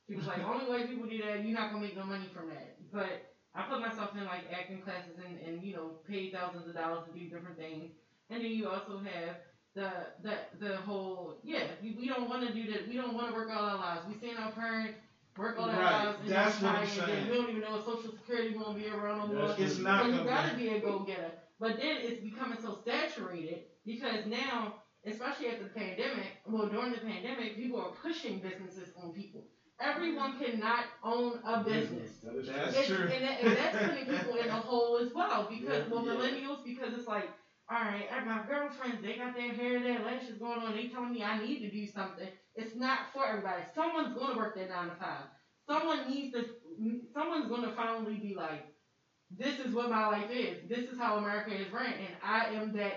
She 0.07 0.15
was 0.15 0.27
like, 0.27 0.43
only 0.43 0.65
way 0.67 0.85
people 0.85 1.07
do 1.07 1.19
that, 1.23 1.43
you're 1.43 1.53
not 1.53 1.69
gonna 1.71 1.83
make 1.83 1.95
no 1.95 2.05
money 2.05 2.29
from 2.33 2.49
that. 2.49 2.69
But 2.91 3.21
I 3.55 3.63
put 3.63 3.79
myself 3.79 4.15
in 4.15 4.25
like 4.25 4.45
acting 4.51 4.81
classes 4.81 5.19
and, 5.19 5.39
and 5.39 5.63
you 5.63 5.75
know 5.75 5.93
paid 6.07 6.33
thousands 6.33 6.67
of 6.67 6.75
dollars 6.75 7.03
to 7.05 7.11
do 7.13 7.27
different 7.27 7.57
things. 7.57 7.91
And 8.31 8.43
then 8.43 8.51
you 8.51 8.67
also 8.69 8.99
have 8.99 9.37
the 9.75 9.91
the 10.23 10.39
the 10.59 10.77
whole 10.79 11.35
yeah 11.43 11.65
we, 11.83 11.93
we 11.93 12.07
don't 12.07 12.29
want 12.29 12.43
to 12.43 12.51
do 12.51 12.67
that. 12.67 12.87
We 12.87 12.97
don't 12.97 13.13
want 13.15 13.29
to 13.29 13.35
work 13.35 13.49
all 13.51 13.65
our 13.65 13.77
lives. 13.77 14.05
We 14.07 14.15
seen 14.15 14.37
our 14.37 14.51
parents 14.51 14.99
work 15.37 15.57
all 15.59 15.71
our 15.71 15.79
Right, 15.79 16.03
lives 16.07 16.19
and 16.21 16.29
that's 16.29 16.61
what 16.61 16.75
I'm 16.75 16.87
retire, 16.87 17.05
and 17.07 17.07
saying. 17.07 17.27
we 17.29 17.29
don't 17.29 17.49
even 17.49 17.61
know 17.61 17.77
if 17.77 17.83
Social 17.83 18.11
Security 18.11 18.51
won't 18.51 18.75
be 18.77 18.87
around 18.89 19.19
no 19.19 19.27
more. 19.27 19.55
It's 19.59 19.77
not 19.77 20.03
So 20.03 20.07
you 20.07 20.19
gonna 20.19 20.25
gotta 20.25 20.51
be. 20.51 20.55
be 20.55 20.69
a 20.69 20.79
go 20.79 20.99
getter. 20.99 21.33
But 21.61 21.79
then 21.79 21.97
it's 22.01 22.23
becoming 22.23 22.59
so 22.61 22.79
saturated 22.85 23.65
because 23.85 24.27
now, 24.27 24.75
especially 25.05 25.49
after 25.49 25.65
the 25.65 25.71
pandemic, 25.71 26.39
well 26.47 26.69
during 26.69 26.93
the 26.93 26.99
pandemic, 26.99 27.57
people 27.57 27.81
are 27.81 27.93
pushing 28.03 28.39
businesses 28.39 28.91
on 29.03 29.13
people. 29.13 29.45
Everyone 29.81 30.35
mm-hmm. 30.35 30.45
cannot 30.45 30.85
own 31.05 31.41
a 31.45 31.63
business. 31.63 32.11
That 32.25 32.37
is 32.37 32.49
That's 32.49 32.77
It's- 32.77 32.87
true. 32.87 33.09
And, 33.09 33.25
that, 33.25 33.41
and 33.41 33.57
that's 33.57 33.87
putting 33.87 34.07
people 34.07 34.37
in 34.37 34.49
a 34.49 34.61
hole 34.61 34.99
as 34.99 35.13
well 35.15 35.49
because 35.49 35.87
Yeah, 35.87 35.95
well 35.95 36.05
yeah. 36.05 36.13
millennials 36.13 36.65
because 36.65 36.95
it's 36.95 37.07
like, 37.07 37.29
all 37.71 37.81
right, 37.81 38.09
my 38.27 38.43
girlfriends 38.49 39.03
they 39.03 39.17
got 39.17 39.35
their 39.35 39.53
hair, 39.53 39.81
their 39.81 40.01
lashes 40.01 40.39
going 40.39 40.61
on. 40.61 40.75
They 40.75 40.89
telling 40.89 41.13
me 41.13 41.23
I 41.23 41.45
need 41.45 41.61
to 41.61 41.71
do 41.71 41.87
something. 41.87 42.29
It's 42.55 42.75
not 42.75 43.13
for 43.13 43.27
everybody. 43.27 43.63
Someone's 43.75 44.15
going 44.17 44.33
to 44.33 44.37
work 44.37 44.55
their 44.55 44.69
nine 44.69 44.89
to 44.89 44.97
five. 44.97 45.27
Someone 45.67 46.11
needs 46.11 46.35
to. 46.35 46.47
Someone's 47.13 47.49
going 47.49 47.63
to 47.63 47.73
finally 47.73 48.15
be 48.15 48.35
like, 48.35 48.65
this 49.31 49.59
is 49.59 49.73
what 49.73 49.89
my 49.89 50.07
life 50.07 50.31
is. 50.31 50.59
This 50.69 50.87
is 50.87 50.99
how 50.99 51.17
America 51.17 51.53
is 51.53 51.71
ran, 51.71 51.93
and 51.93 52.15
I 52.23 52.47
am 52.47 52.73
that 52.73 52.95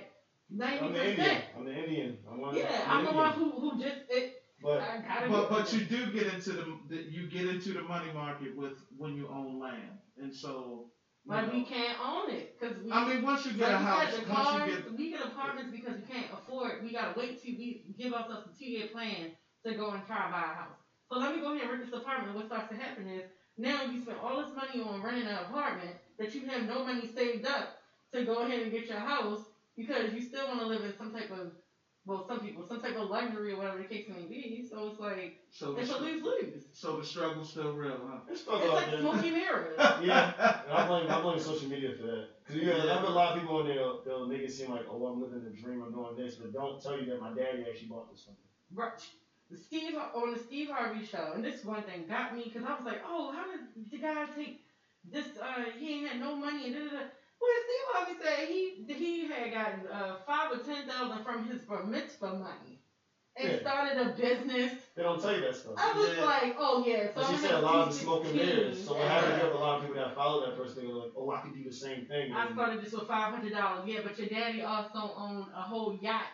ninety 0.50 0.86
I'm 0.86 0.94
the 0.94 1.10
Indian. 1.10 1.16
percent. 1.18 1.44
I'm 1.58 1.66
the 1.66 1.74
Indian. 1.74 2.18
I'm 2.30 2.40
one. 2.40 2.56
Yeah, 2.56 2.82
I'm 2.88 3.00
I'm 3.00 3.06
the 3.06 3.12
one 3.12 3.32
who 3.34 3.52
who 3.52 3.78
just 3.78 3.98
it. 4.10 4.32
But 4.62 4.82
But 5.28 5.50
but 5.50 5.74
you 5.74 5.82
do 5.82 6.12
get 6.12 6.28
into 6.28 6.52
the, 6.54 6.66
the 6.90 6.98
you 7.10 7.28
get 7.28 7.46
into 7.48 7.74
the 7.74 7.82
money 7.82 8.12
market 8.12 8.56
with 8.56 8.74
when 8.98 9.16
you 9.16 9.28
own 9.28 9.60
land, 9.60 9.98
and 10.18 10.34
so. 10.34 10.88
you 11.26 11.32
Like 11.32 11.52
we 11.52 11.62
can't 11.64 11.98
own 12.00 12.30
it 12.30 12.48
because 12.60 12.78
we. 12.78 12.92
I 12.92 13.04
mean, 13.04 13.22
once 13.22 13.46
you 13.46 13.54
get 13.54 13.72
a 13.72 13.78
house, 13.78 14.12
said, 14.12 14.22
the 14.22 14.22
once 14.30 14.50
cars, 14.50 14.70
you 14.70 14.72
get 14.74 14.98
we 14.98 15.10
get 15.10 15.22
apartments 15.22 15.70
because 15.72 15.96
we 15.96 16.04
can't 16.04 16.28
afford. 16.32 16.82
We 16.82 16.92
gotta 16.92 17.14
wait 17.16 17.42
till 17.42 17.54
we 17.56 17.82
give 17.98 18.14
ourselves 18.14 18.44
a 18.46 18.50
two-year 18.58 18.86
plan 18.86 19.32
to 19.66 19.74
go 19.74 19.92
and 19.92 20.04
try 20.06 20.24
to 20.24 20.30
buy 20.30 20.42
a 20.50 20.54
house. 20.54 20.78
So 21.12 21.18
let 21.18 21.32
me 21.32 21.40
go 21.40 21.50
ahead 21.52 21.62
and 21.62 21.70
rent 21.72 21.82
this 21.82 21.94
apartment. 21.94 22.34
What 22.36 22.46
starts 22.46 22.68
to 22.70 22.76
happen 22.76 23.08
is 23.08 23.24
now 23.58 23.84
you 23.84 24.00
spend 24.00 24.18
all 24.18 24.38
this 24.38 24.50
money 24.54 24.82
on 24.82 25.02
renting 25.02 25.26
an 25.28 25.38
apartment 25.38 25.96
that 26.18 26.34
you 26.34 26.41
have 26.43 26.62
no 26.62 26.82
money 26.82 27.05
saved 27.05 27.45
up 27.45 27.68
to 28.14 28.22
go 28.22 28.41
ahead 28.41 28.59
and 28.59 28.72
get 28.72 28.88
your 28.88 28.99
house 28.99 29.39
because 29.76 30.12
you 30.12 30.22
still 30.22 30.47
want 30.47 30.59
to 30.59 30.66
live 30.66 30.84
in 30.84 30.93
some 30.93 31.09
type 31.09 31.30
of 31.30 31.51
well, 32.05 32.20
some 32.20 32.39
people, 32.39 32.64
some 32.64 32.80
type 32.80 32.95
of 32.95 33.07
luxury 33.09 33.51
or 33.51 33.57
whatever 33.57 33.78
the 33.78 33.84
case 33.84 34.07
may 34.07 34.24
be. 34.24 34.59
So 34.68 34.88
it's 34.88 34.97
like 34.99 35.34
so 35.51 35.72
the, 35.72 35.82
it's 35.82 35.89
a 35.89 35.93
str- 35.93 36.03
lose 36.03 36.22
lose. 36.24 36.68
so 36.74 36.93
the 36.95 37.03
struggle's 37.03 37.47
still 37.47 37.72
real, 37.72 37.99
huh? 38.01 38.18
it's 38.28 38.41
It's 38.41 38.41
struggle 38.41 38.72
out 38.72 38.76
like 38.76 38.89
there. 38.89 38.99
smoky 39.01 39.30
mirrors. 39.30 39.76
yeah, 40.01 40.32
and 40.66 40.74
I 40.74 40.82
blame 40.82 41.05
I 41.09 41.20
blame 41.20 41.38
social 41.39 41.68
media 41.68 41.91
for 41.91 42.03
that. 42.03 42.26
Cause 42.43 42.55
you 42.55 42.70
have, 42.72 42.80
I 42.88 42.93
have 42.93 43.03
a 43.03 43.09
lot 43.09 43.30
of 43.30 43.36
people 43.36 43.55
on 43.55 43.66
there 43.66 43.76
they'll, 43.76 43.95
they'll 44.03 44.26
make 44.26 44.41
it 44.41 44.51
seem 44.51 44.70
like 44.70 44.84
oh 44.89 45.05
I'm 45.05 45.20
living 45.20 45.41
the 45.43 45.49
dream 45.51 45.82
I'm 45.82 45.91
doing 45.91 46.16
this, 46.16 46.36
but 46.36 46.51
don't 46.51 46.80
tell 46.80 46.97
you 46.97 47.05
that 47.05 47.20
my 47.20 47.30
daddy 47.30 47.64
actually 47.68 47.88
bought 47.88 48.09
this 48.09 48.22
something. 48.26 48.43
Right. 48.74 49.07
The 49.51 49.57
Steve 49.57 49.93
on 50.16 50.32
the 50.32 50.38
Steve 50.38 50.70
Harvey 50.70 51.01
show, 51.03 51.32
and 51.34 51.43
this 51.43 51.64
one 51.64 51.84
thing 51.84 52.05
got 52.07 52.32
me 52.32 52.43
because 52.45 52.64
I 52.64 52.74
was 52.74 52.86
like, 52.86 52.99
oh, 53.05 53.32
how 53.32 53.43
did 53.43 53.59
the 53.91 53.97
guy 53.97 54.26
take 54.26 54.55
this? 55.06 55.38
Uh, 55.38 55.66
he 55.78 55.95
ain't 55.99 56.08
had 56.08 56.20
no 56.20 56.36
money 56.36 56.68
and 56.68 56.76
da 56.76 56.82
da 56.82 56.91
da. 56.91 57.04
Well, 57.41 57.52
Steve 57.66 57.88
Harvey 57.93 58.14
said 58.22 58.47
he 58.49 58.93
he 58.93 59.28
had 59.28 59.52
gotten 59.52 59.88
uh, 59.88 60.16
five 60.28 60.52
or 60.52 60.58
ten 60.58 60.86
thousand 60.86 61.24
from 61.24 61.43
his 61.43 61.66
bar 61.66 61.84
mitzvah 61.84 62.34
money 62.34 62.80
and 63.38 63.52
Yeah. 63.52 63.58
started 63.58 63.99
a 63.99 64.08
business. 64.08 64.74
They 64.97 65.04
don't 65.04 65.22
tell 65.22 65.34
you 65.34 65.41
that 65.41 65.56
stuff. 65.56 65.76
I 65.80 65.93
was 65.93 66.18
Yeah. 66.18 66.26
like, 66.26 66.56
oh 66.60 66.80
yeah. 66.80 67.10
So 67.16 67.24
she 67.24 67.38
said 67.38 67.54
a 67.54 67.60
lot 67.60 67.82
of 67.82 67.88
the 67.88 67.93
smoking 67.93 68.32
smoke 68.32 68.36
and 68.36 68.39
this 68.39 68.58
mirrors. 68.58 68.86
So 68.86 68.95
what 68.95 69.10
happens 69.10 69.39
if 69.39 69.54
a 69.54 69.58
lot 69.58 69.76
of 69.76 69.82
people 69.82 69.97
that 69.97 70.16
followed 70.16 70.41
that 70.41 70.56
person 70.56 70.86
they're 70.86 70.93
like, 70.93 71.12
oh 71.18 71.32
I 71.32 71.39
can 71.39 71.54
do 71.54 71.64
the 71.64 71.74
same 71.74 72.04
thing. 72.04 72.34
I 72.36 72.47
started 72.47 72.80
this 72.80 72.93
with 72.93 73.06
five 73.06 73.32
hundred 73.32 73.54
dollars. 73.54 73.86
Yeah, 73.88 74.02
but 74.04 74.20
your 74.20 74.30
daddy 74.30 74.64
also 74.64 75.14
owned 75.16 75.49
a 75.56 75.64
whole 75.64 75.93
yacht, 75.93 76.30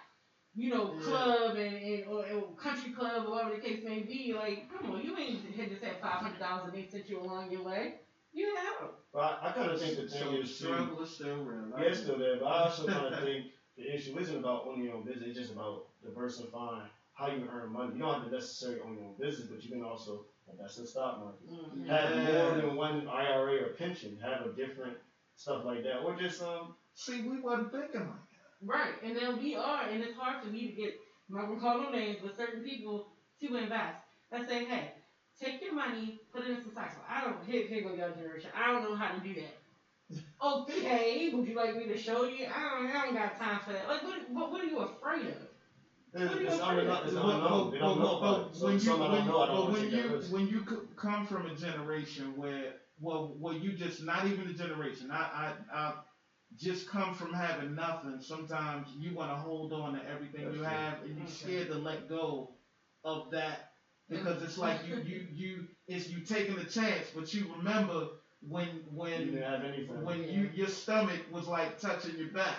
you 0.56 0.72
know, 0.72 0.92
Yeah. 0.92 1.02
club 1.02 1.56
and, 1.58 1.78
and 1.78 2.06
or, 2.08 2.26
or 2.32 2.56
country 2.58 2.92
club 2.92 3.26
or 3.28 3.32
whatever 3.32 3.52
the 3.52 3.58
case 3.58 3.84
may 3.84 4.02
be. 4.02 4.34
Like, 4.34 4.70
come 4.70 4.92
on, 4.92 5.02
you 5.02 5.18
ain't 5.18 5.42
had 5.56 5.70
just 5.70 5.84
had 5.84 5.98
five 5.98 6.22
hundred 6.22 6.42
dollars 6.42 6.66
and 6.66 6.74
they 6.76 6.84
sent 6.84 7.10
you 7.10 7.20
along 7.22 7.52
your 7.52 7.64
way. 7.64 7.94
You 8.38 8.56
have. 8.56 8.90
But 9.14 9.20
I, 9.42 9.50
I 9.50 9.52
kind 9.54 9.72
of 9.72 9.80
think 9.82 9.98
the 9.98 10.08
So 10.08 10.18
thing 10.20 10.32
the 10.34 10.42
is 10.42 10.50
too. 10.60 10.66
struggle 10.66 11.02
is 11.04 11.10
still 11.16 11.38
real. 11.38 11.74
Yeah, 11.80 11.86
it's 11.90 12.02
still 12.02 12.20
there, 12.20 12.38
but 12.40 12.46
I 12.46 12.64
also 12.66 12.86
kind 12.88 13.14
of 13.14 13.20
think 13.24 13.48
the 13.78 13.94
issue 13.96 14.18
isn't 14.20 14.38
about 14.38 14.66
owning 14.68 14.86
your 14.86 14.96
own 14.96 15.04
business. 15.06 15.30
It's 15.30 15.40
just 15.40 15.52
about 15.54 15.86
diversifying 16.04 16.88
how 17.14 17.28
you 17.28 17.48
earn 17.52 17.74
money. 17.74 17.94
You 17.96 18.00
don't 18.02 18.14
have 18.14 18.26
to 18.26 18.32
necessarily 18.36 18.82
own 18.82 18.94
your 18.98 19.06
own 19.06 19.16
business, 19.20 19.48
but 19.50 19.64
you 19.64 19.72
can 19.72 19.84
also 19.84 20.26
invest 20.52 20.78
in 20.78 20.84
the 20.84 20.90
stock 20.90 21.20
market. 21.20 21.50
Mm-hmm. 21.50 21.90
Have 21.90 22.12
Yeah. 22.12 22.44
more 22.52 22.62
than 22.62 22.76
one 22.76 23.08
IRA 23.08 23.64
or 23.64 23.70
pension. 23.70 24.20
Have 24.22 24.46
a 24.46 24.54
different 24.54 24.98
stuff 25.36 25.66
like 25.66 25.82
that, 25.84 25.98
or 26.06 26.16
just 26.16 26.42
um. 26.44 26.76
See, 26.94 27.22
we 27.28 27.40
wasn't 27.42 27.72
thinking 27.72 28.02
like 28.02 28.30
that. 28.34 28.48
Right, 28.64 28.94
and 29.04 29.16
then 29.16 29.42
we 29.42 29.56
are, 29.56 29.84
and 29.90 30.04
it's 30.04 30.16
hard 30.18 30.44
for 30.44 30.50
me 30.50 30.68
to 30.68 30.74
get, 30.74 30.94
I'm 31.30 31.36
not 31.38 31.48
gonna 31.48 31.60
call 31.60 31.82
no 31.82 31.90
names, 31.92 32.18
but 32.24 32.36
certain 32.38 32.64
people 32.64 33.08
to 33.42 33.56
invest. 33.56 33.98
Let's 34.32 34.48
say, 34.48 34.66
hey, 34.66 34.94
take 35.42 35.62
your 35.62 35.74
money, 35.74 36.20
put 36.34 36.44
it 36.44 36.50
in 36.52 36.62
some 36.62 36.72
stocks. 36.72 36.96
I 37.10 37.22
don't, 37.22 37.44
here, 37.46 37.68
here 37.68 37.84
go 37.84 37.94
your 37.94 38.10
generation. 38.12 38.50
I 38.56 38.72
don't 38.72 38.84
know 38.84 38.96
how 38.96 39.14
to 39.16 39.20
do 39.22 39.34
that. 39.36 40.22
Okay, 40.44 41.32
would 41.34 41.48
you 41.48 41.56
like 41.56 41.76
me 41.76 41.86
to 41.88 41.98
show 41.98 42.26
you? 42.26 42.46
I 42.46 42.62
don't, 42.62 42.88
I 42.96 43.06
don't 43.06 43.14
got 43.16 43.38
time 43.38 43.60
for 43.66 43.74
that. 43.74 43.88
Like, 43.88 44.04
what, 44.04 44.30
what, 44.30 44.52
what 44.52 44.62
are 44.62 44.68
you 44.68 44.80
afraid 44.80 45.28
of? 45.28 45.36
What 46.14 46.22
are 46.22 46.42
you 46.42 46.48
afraid 46.48 46.88
of? 46.88 46.88
But- 46.88 47.08
unknown. 47.14 47.72
They 47.72 47.80
but- 47.80 47.86
don't 47.86 48.00
know 48.00 48.06
but- 48.06 48.18
about 48.18 48.40
it. 48.40 48.48
but 48.52 48.56
So 48.56 48.66
when 48.68 48.80
you 48.80 48.90
when, 48.92 49.00
don't 49.12 49.28
know. 49.28 49.42
I 49.42 49.48
don't 49.48 49.56
but 49.56 49.60
want 49.64 49.72
when 49.74 49.82
to 49.82 49.90
take 49.92 49.92
you 50.04 50.10
that 50.10 50.16
risk. 50.16 50.32
when 50.34 50.48
you 50.48 50.66
c- 50.70 50.76
come 50.96 51.28
from 51.28 51.46
a 51.48 51.56
generation 51.56 52.34
where 52.38 52.74
well 53.02 53.36
where 53.40 53.54
you 53.54 53.74
just 53.74 54.04
not 54.04 54.26
even 54.26 54.48
a 54.48 54.54
generation 54.54 55.12
I 55.12 55.54
I, 55.74 55.78
I 55.78 55.94
just 56.58 56.90
come 56.90 57.14
from 57.14 57.34
having 57.34 57.76
nothing 57.76 58.20
sometimes 58.22 58.88
you 58.98 59.14
want 59.14 59.32
to 59.32 59.36
hold 59.36 59.74
on 59.74 59.94
to 59.94 60.10
everything 60.10 60.46
That's 60.46 60.56
you 60.56 60.62
true. 60.62 60.70
have 60.70 61.04
and 61.04 61.16
you're 61.18 61.24
Okay. 61.26 61.32
scared 61.32 61.68
to 61.68 61.76
let 61.76 62.08
go 62.10 62.52
of 63.04 63.30
that 63.32 63.72
because 64.10 64.42
it's 64.42 64.58
like 64.58 64.78
you 64.84 64.96
you 65.04 65.24
you 65.32 65.64
it's 65.88 66.10
you 66.10 66.20
taking 66.20 66.58
a 66.60 66.64
chance 66.64 67.12
but 67.14 67.34
you 67.34 67.46
remember 67.58 68.06
when 68.42 68.68
you 68.76 68.84
when 68.96 69.34
anything. 69.64 70.04
when 70.04 70.22
you 70.24 70.50
your 70.54 70.68
stomach 70.68 71.20
was 71.32 71.48
like 71.48 71.78
touching 71.78 72.16
your 72.18 72.28
back 72.28 72.58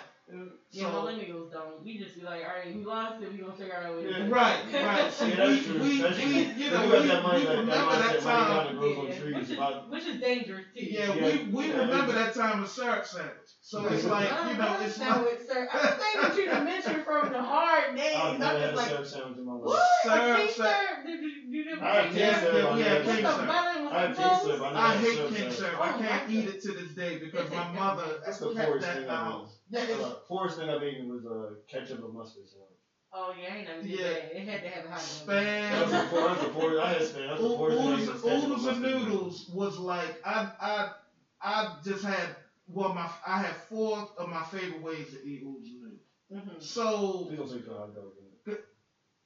Yeah, 0.71 0.85
So- 0.85 0.91
millennials 1.01 1.51
don't. 1.51 1.83
We 1.83 1.97
just 1.97 2.15
be 2.15 2.21
like, 2.21 2.43
all 2.45 2.53
right, 2.63 2.75
we 2.75 2.85
lost 2.85 3.23
it. 3.23 3.31
We 3.31 3.39
gonna 3.39 3.53
figure 3.53 3.73
out 3.73 3.89
a 3.91 3.95
way. 3.95 4.03
to 4.03 4.09
Yeah. 4.11 4.27
Right, 4.29 4.61
right. 4.71 5.11
See, 5.11 5.29
Yeah, 5.29 5.35
that's 5.37 5.49
we, 5.49 5.61
true. 5.65 5.81
we, 5.81 6.01
That's 6.01 6.17
we, 6.17 6.21
true. 6.21 6.31
you 6.31 6.69
know, 6.69 6.83
you 6.83 7.01
we, 7.01 7.07
that 7.07 7.23
money, 7.23 7.39
we 7.39 7.45
that, 7.47 7.57
remember 7.57 7.91
that 7.97 7.99
that 7.99 8.21
mindset, 8.21 8.23
money 8.23 8.45
time. 8.45 8.53
kind 8.53 8.69
of 8.69 8.77
grows 8.77 8.97
on 8.99 9.07
Yeah, 9.07 9.19
trees. 9.19 9.33
which 9.35 9.43
is, 9.45 9.51
About, 9.53 9.89
which 9.89 10.05
is 10.05 10.21
dangerous 10.21 10.65
too. 10.75 10.85
Yeah, 10.85 11.13
Yeah. 11.13 11.25
we, 11.25 11.49
we 11.51 11.67
Yeah. 11.69 11.77
remember 11.79 12.11
that 12.13 12.33
time 12.35 12.61
of 12.63 12.69
syrup 12.69 13.05
sandwich. 13.05 13.49
So 13.61 13.85
it's 13.87 14.05
like, 14.05 14.29
you 14.29 14.57
know, 14.57 14.77
it's 14.81 14.99
like 14.99 15.07
sandwich, 15.09 15.39
sir. 15.47 15.67
Everything 15.73 16.21
that 16.21 16.37
you 16.37 16.45
done 16.45 16.65
mentioned 16.65 17.03
from 17.03 17.33
the 17.33 17.41
hard 17.41 17.95
days, 17.95 18.15
I've 18.15 18.33
I'm 18.35 18.39
never 18.39 18.59
just 18.59 18.75
like, 18.75 18.87
syrup 18.89 19.05
sandwich 19.07 19.37
in 19.39 19.45
my 19.45 19.53
life. 19.53 19.63
what? 19.65 19.89
Syrup, 20.03 20.37
king 20.37 20.49
syrup. 20.53 20.69
syrup? 20.69 21.05
Did 21.07 21.19
you, 21.21 21.31
you 21.49 21.65
never 21.65 21.83
I 21.85 21.89
had 21.95 22.03
king 22.05 22.13
king 22.13 22.33
syrup? 22.37 22.53
syrup. 22.53 22.71
I 22.71 22.77
Yeah, 22.77 22.85
king 22.85 23.05
With 23.09 23.15
had 23.15 23.25
the 23.25 23.33
syrup. 23.33 23.47
butter 23.49 23.69
and 23.73 23.83
with 23.85 23.93
I 23.93 24.01
the 24.01 24.07
had 24.07 24.15
king 24.17 24.25
toast? 24.29 24.43
syrup. 24.45 24.61
I 24.61 24.69
never 24.69 24.77
I 24.77 24.87
had 24.93 24.99
hate 25.01 25.13
syrup 25.17 25.29
king 25.29 25.37
sandwich. 25.37 25.57
syrup. 25.57 25.75
Oh 25.79 25.83
I 25.83 25.91
can't 25.97 26.29
eat 26.29 26.45
it 26.49 26.61
to 26.61 26.71
this 26.73 26.91
day 26.93 27.17
because 27.17 27.49
my 27.49 27.71
mother 27.73 28.21
That's 28.23 28.37
the 28.37 28.53
kept 28.53 28.67
poorest 28.67 28.85
that 28.85 28.95
thing 28.97 29.07
in 29.71 29.75
the 29.75 29.79
I've. 29.81 29.87
Yeah, 29.87 29.95
Uh, 30.03 30.11
poorest 30.27 30.55
thing 30.55 30.69
I've 30.69 30.81
eaten 30.81 31.07
was 31.07 31.25
uh, 31.25 31.51
ketchup 31.67 32.01
and 32.01 32.13
mustard 32.13 32.47
sandwich. 32.47 32.77
Oh 33.11 33.29
yeah, 33.29 33.47
I 33.51 33.55
ain't 33.57 33.65
never 33.65 33.81
Yeah. 33.81 34.13
that. 34.13 34.23
It 34.31 34.43
had 34.43 34.61
to 34.61 34.67
have 34.67 34.83
a 34.83 34.87
hot 34.87 34.99
Spam. 34.99 35.69
That's 35.71 35.89
the 35.91 35.99
poor, 36.09 36.21
that's 36.27 36.39
the 36.39 36.47
poor, 36.47 36.79
I 36.79 36.87
had 36.87 37.01
spam. 37.01 37.27
That's 37.27 37.41
the 37.41 37.47
oodles, 37.47 37.55
poorest 37.55 37.77
thing 37.77 37.87
I 37.87 37.95
ate 37.95 38.07
was 38.07 38.09
oodles 38.25 38.65
and 38.65 38.81
noodles 38.81 39.45
was 39.47 39.77
like 39.77 40.13
I 40.23 40.43
I 40.59 40.85
I 41.41 41.65
just 41.83 42.03
had 42.03 42.29
well 42.67 42.89
my 42.89 43.07
I 43.25 43.37
had 43.37 43.55
four 43.69 44.05
of 44.17 44.27
my 44.27 44.41
favorite 44.41 44.79
ways 44.79 45.09
to 45.09 45.17
eat 45.23 45.41
oodles 45.41 45.69
and 45.69 45.79
noodles. 45.81 46.01
Mm-hmm. 46.31 46.59
So 46.59 47.25
Please 47.25 47.37
don't 47.37 47.49
take 47.49 47.63
the 47.63 47.71
hot 47.73 47.93
dog. 47.93 48.11
in 48.17 48.55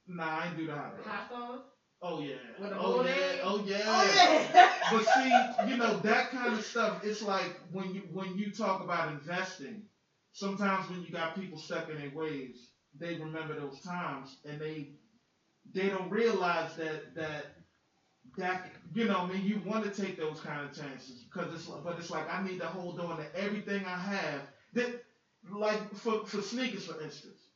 nah, 0.06 0.38
I 0.38 0.44
ain't 0.46 0.54
do 0.54 0.64
the 0.66 0.74
hot 0.74 0.94
dog. 0.94 1.04
Hot 1.04 1.22
sauce? 1.28 1.60
Oh 2.02 2.18
yeah. 2.18 2.34
Oh 2.76 2.94
yeah. 3.00 3.38
Oh 3.42 3.56
yeah. 3.56 3.78
Oh 3.86 4.02
yeah. 4.02 4.66
but 4.90 5.04
see, 5.04 5.46
you 5.66 5.74
know 5.74 5.94
that 6.02 6.28
kind 6.28 6.52
of 6.54 6.62
stuff. 6.62 6.94
It's 7.02 7.22
like 7.22 7.50
when 7.70 7.90
you 7.90 8.02
when 8.10 8.34
you 8.34 8.48
talk 8.48 8.80
about 8.80 9.06
investing. 9.06 9.82
Sometimes 10.34 10.90
when 10.90 11.02
you 11.02 11.12
got 11.12 11.36
people 11.36 11.58
stuck 11.58 11.90
in 11.90 11.98
their 11.98 12.10
ways, 12.10 12.72
they 12.98 13.14
remember 13.14 13.56
those 13.56 13.80
times 13.80 14.38
and 14.46 14.60
they 14.60 14.88
they 15.74 15.90
don't 15.90 16.10
realize 16.10 16.76
that 16.76 17.00
that 17.16 17.46
that 18.38 18.60
you 18.94 19.06
know. 19.06 19.22
I 19.22 19.24
mean, 19.24 19.44
you 19.44 19.58
want 19.58 19.84
to 19.84 19.90
take 19.90 20.18
those 20.18 20.40
kind 20.40 20.64
of 20.64 20.72
chances 20.72 21.26
because 21.32 21.52
it's 21.52 21.68
but 21.84 21.98
it's 21.98 22.12
like 22.12 22.26
I 22.30 22.40
need 22.40 22.60
to 22.60 22.68
hold 22.68 23.00
on 23.00 23.18
to 23.18 23.26
everything 23.36 23.86
I 23.86 23.98
have. 23.98 24.44
That 24.74 24.90
like 25.52 25.80
for 25.96 26.18
for 26.26 26.42
sneakers, 26.42 26.84
for 26.84 26.96
instance. 27.00 27.50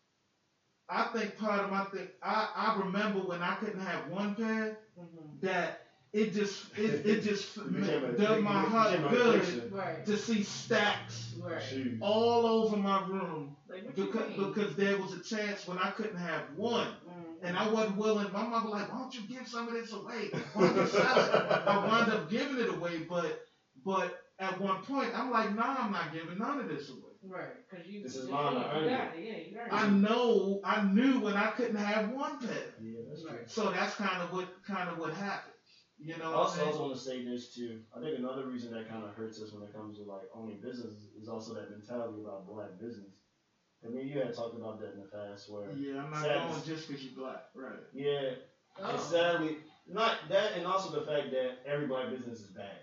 I 0.90 1.04
think 1.04 1.36
part 1.36 1.62
of 1.62 1.68
my 1.68 1.82
thing, 1.82 2.06
I, 2.24 2.46
I 2.56 2.70
remember 2.70 3.20
when 3.22 3.42
I 3.42 3.54
couldn't 3.54 3.80
have 3.80 4.04
one 4.04 4.32
pair, 4.32 4.74
Mhm. 4.98 5.42
that 5.42 5.72
it 6.12 6.32
just 6.32 6.64
it, 6.76 7.04
it 7.04 7.22
just 7.28 7.56
It 7.56 7.72
became 7.72 8.04
a- 8.04 8.12
done 8.12 8.42
my 8.42 8.62
it 8.62 8.68
heart 8.68 8.90
became 8.92 9.04
an 9.06 9.10
good 9.14 9.34
addiction. 9.36 9.70
Right. 9.70 10.04
to 10.06 10.16
see 10.16 10.42
stacks 10.42 11.34
Right. 11.40 11.62
All 12.00 12.46
over 12.46 12.76
my 12.76 12.98
room 13.06 13.56
Like 13.68 13.94
because 13.94 14.30
because 14.36 14.74
there 14.74 14.96
was 14.96 15.12
a 15.12 15.20
chance 15.20 15.66
when 15.66 15.78
I 15.78 15.90
couldn't 15.90 16.16
have 16.16 16.42
one 16.56 16.88
Mhm. 17.06 17.36
and 17.42 17.56
I 17.56 17.68
wasn't 17.68 17.96
willing. 17.96 18.32
My 18.32 18.42
mom 18.42 18.64
was 18.64 18.72
like, 18.72 18.88
"Why 18.90 18.98
don't 18.98 19.14
you 19.14 19.22
give 19.22 19.46
some 19.46 19.68
of 19.68 19.74
this 19.74 19.92
away? 19.92 20.30
Why 20.54 20.66
don't 20.66 20.76
you 20.76 20.86
sell 20.86 21.18
it?" 21.18 21.30
I 21.66 21.76
wound 21.86 22.10
up 22.10 22.28
giving 22.28 22.58
it 22.58 22.68
away, 22.68 22.98
but 23.08 23.38
but 23.84 24.10
at 24.40 24.58
one 24.58 24.78
point 24.82 25.10
I'm 25.14 25.30
like, 25.30 25.54
"Nah, 25.54 25.76
I'm 25.78 25.92
not 25.92 26.12
giving 26.12 26.38
none 26.38 26.58
of 26.58 26.68
this 26.68 26.88
away." 26.88 27.02
Right, 27.22 27.54
because 27.68 27.86
you. 27.86 28.02
This 28.02 28.16
is 28.16 28.26
you- 28.26 28.32
mine, 28.32 28.56
I 28.56 28.84
got 28.84 29.14
it. 29.14 29.20
Yeah, 29.20 29.36
you 29.36 29.56
earned 29.58 29.72
I 29.72 29.88
know 29.88 30.60
I 30.64 30.82
knew 30.82 31.20
when 31.20 31.36
I 31.36 31.46
couldn't 31.48 31.76
have 31.76 32.08
one 32.10 32.38
pair, 32.38 32.74
Yeah, 32.80 33.00
that's 33.08 33.22
true. 33.22 33.30
Right. 33.30 33.50
so 33.50 33.70
that's 33.70 33.94
kind 33.94 34.22
of 34.22 34.32
what 34.32 34.48
kind 34.66 34.88
of 34.88 34.98
what 34.98 35.12
happens. 35.14 35.54
You 36.00 36.16
know. 36.18 36.26
I'm 36.30 36.34
Also, 36.34 36.62
I 36.62 36.66
also 36.66 36.82
want 36.82 36.94
to 36.94 37.00
say 37.00 37.24
this 37.24 37.54
too. 37.54 37.80
I 37.96 38.00
think 38.00 38.18
another 38.18 38.46
reason 38.46 38.72
that 38.72 38.88
kind 38.88 39.04
of 39.04 39.10
hurts 39.14 39.40
us 39.42 39.52
when 39.52 39.62
it 39.64 39.74
comes 39.74 39.98
to 39.98 40.04
like 40.04 40.22
owning 40.34 40.58
business 40.60 40.94
is 41.20 41.28
also 41.28 41.54
that 41.54 41.70
mentality 41.70 42.22
about 42.22 42.46
black 42.46 42.78
business. 42.80 43.10
I 43.84 43.88
mean, 43.90 44.06
you 44.08 44.18
had 44.18 44.34
talked 44.34 44.56
about 44.56 44.80
that 44.80 44.92
in 44.94 45.00
the 45.00 45.06
past, 45.06 45.50
where 45.50 45.70
Yeah, 45.72 46.02
I'm 46.04 46.10
not 46.10 46.22
Sadness. 46.22 46.52
going 46.64 46.76
just 46.76 46.88
because 46.88 47.04
you're 47.04 47.14
black, 47.14 47.50
right? 47.54 47.78
yeah, 47.92 48.30
Oh. 48.80 48.90
and 48.90 49.00
sadly, 49.00 49.58
not 49.86 50.28
that, 50.28 50.52
and 50.52 50.66
also 50.66 50.98
the 50.98 51.06
fact 51.06 51.30
that 51.32 51.58
every 51.66 51.86
black 51.86 52.10
business 52.10 52.40
is 52.40 52.50
bad. 52.50 52.78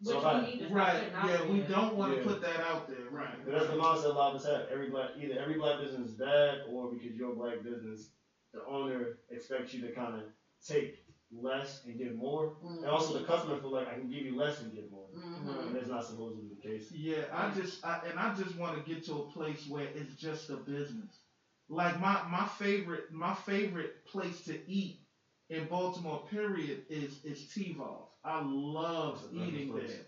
Which 0.00 0.08
So 0.10 0.18
we 0.20 0.24
I- 0.26 0.46
need 0.46 0.58
to 0.60 0.68
Right. 0.74 1.12
Yeah, 1.12 1.46
we 1.50 1.60
don't 1.60 1.94
want 1.96 2.12
to 2.12 2.18
Yeah. 2.18 2.24
put 2.26 2.40
that 2.42 2.60
out 2.60 2.88
there, 2.88 3.08
right? 3.10 3.42
But 3.44 3.52
that's 3.52 3.66
the 3.68 3.76
mindset 3.76 4.04
a 4.06 4.08
lot 4.08 4.34
of 4.34 4.40
us 4.40 4.46
have. 4.46 4.68
Every 4.68 4.90
black, 4.90 5.10
either 5.16 5.38
every 5.38 5.54
black 5.54 5.80
business 5.80 6.10
is 6.10 6.14
bad, 6.14 6.62
or 6.68 6.90
because 6.92 7.12
you're 7.16 7.32
a 7.32 7.36
black 7.36 7.62
business, 7.62 8.10
the 8.52 8.64
owner 8.66 9.18
expects 9.30 9.72
you 9.72 9.86
to 9.86 9.92
kind 9.92 10.14
of 10.14 10.22
take 10.66 11.03
less 11.40 11.80
and 11.84 11.96
give 11.98 12.12
more, 12.14 12.52
and 12.62 12.84
also 12.86 13.12
the 13.12 13.20
customer 13.20 13.56
feel 13.56 13.70
like 13.70 13.88
I 13.88 13.94
can 13.94 14.08
give 14.08 14.24
you 14.24 14.34
less 14.34 14.60
and 14.60 14.72
give 14.72 14.88
more, 14.90 15.06
Mhm. 15.14 15.66
and 15.66 15.74
that's 15.74 15.88
not 15.88 16.04
supposed 16.04 16.34
to 16.34 16.40
be 16.42 16.48
the 16.48 16.54
case. 16.60 16.90
Yeah, 16.90 17.24
I 17.32 17.48
just 17.48 17.84
I, 17.84 17.98
and 18.04 18.18
I 18.18 18.28
just 18.34 18.54
want 18.54 18.74
to 18.74 18.80
get 18.80 19.04
to 19.04 19.18
a 19.18 19.22
place 19.22 19.66
where 19.66 19.88
it's 19.94 20.14
just 20.14 20.50
a 20.50 20.56
business. 20.56 21.20
Like 21.68 21.96
my 21.98 22.20
my 22.28 22.44
favorite 22.44 23.10
my 23.10 23.34
favorite 23.34 24.04
place 24.04 24.40
to 24.42 24.54
eat 24.70 24.98
in 25.50 25.64
Baltimore, 25.64 26.20
period, 26.30 26.78
is 26.88 27.18
is 27.24 27.44
T-Vol's. 27.44 28.08
I 28.24 28.40
love 28.42 29.20
That's 29.20 29.32
a 29.32 29.36
nice 29.36 29.48
eating 29.48 29.70
place. 29.70 29.88
there, 29.88 30.06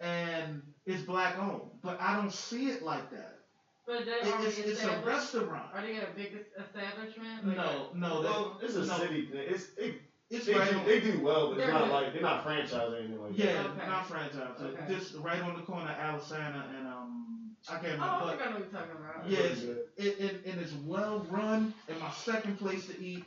and 0.00 0.62
it's 0.86 1.02
black 1.02 1.36
owned, 1.38 1.70
but 1.82 2.00
I 2.00 2.14
don't 2.14 2.32
see 2.32 2.68
it 2.68 2.82
like 2.82 3.08
that. 3.10 3.38
But 3.86 4.04
they 4.06 4.12
It- 4.12 4.40
it's 4.40 4.58
it's 4.58 4.66
a 4.66 4.70
established. 4.72 5.06
restaurant. 5.06 5.70
Are 5.72 5.82
they 5.82 5.96
a 5.98 6.06
big 6.06 6.46
establishment? 6.58 7.44
Like 7.44 7.56
No, 7.56 7.90
no, 7.92 8.20
Well, 8.20 8.58
it's 8.62 8.74
a 8.76 8.84
no. 8.84 8.98
city 8.98 9.22
thing. 9.22 9.44
It's 9.46 9.66
it, 9.76 9.94
it's 10.36 10.46
they, 10.46 10.54
right 10.54 10.70
do, 10.70 10.78
on. 10.78 10.84
they 10.86 11.00
do 11.00 11.20
well, 11.22 11.48
but 11.48 11.58
it's 11.58 11.66
They're 11.66 11.72
not 11.72 11.84
good. 11.84 11.92
like 11.92 12.12
they're 12.12 12.22
not 12.22 12.44
franchised 12.44 12.92
or 12.92 12.96
anything 12.96 13.20
like 13.20 13.32
Yeah, 13.36 13.62
that. 13.62 13.66
Okay. 13.66 13.86
not 13.86 14.06
franchise. 14.06 14.56
Okay. 14.60 14.86
Just 14.88 15.14
right 15.14 15.40
on 15.42 15.54
the 15.54 15.62
corner 15.62 15.90
of 15.90 15.96
Aliceanna 15.96 16.64
and 16.76 16.86
um 16.86 17.50
I 17.68 17.78
can't 17.78 17.98
Oh, 18.00 18.04
remember. 18.04 18.24
I 18.24 18.28
think 18.30 18.40
I 18.42 18.44
know 18.46 18.50
what 18.52 18.60
you're 18.60 18.80
talking 18.80 18.96
about. 18.96 19.26
Yeah. 19.26 19.38
Really 19.38 19.54
good. 19.54 19.78
it, 19.96 20.18
it, 20.18 20.40
it 20.44 20.58
is 20.58 20.74
well 20.74 21.20
run 21.30 21.72
and 21.88 21.98
my 21.98 22.10
second 22.10 22.58
place 22.58 22.86
to 22.86 23.00
eat 23.00 23.24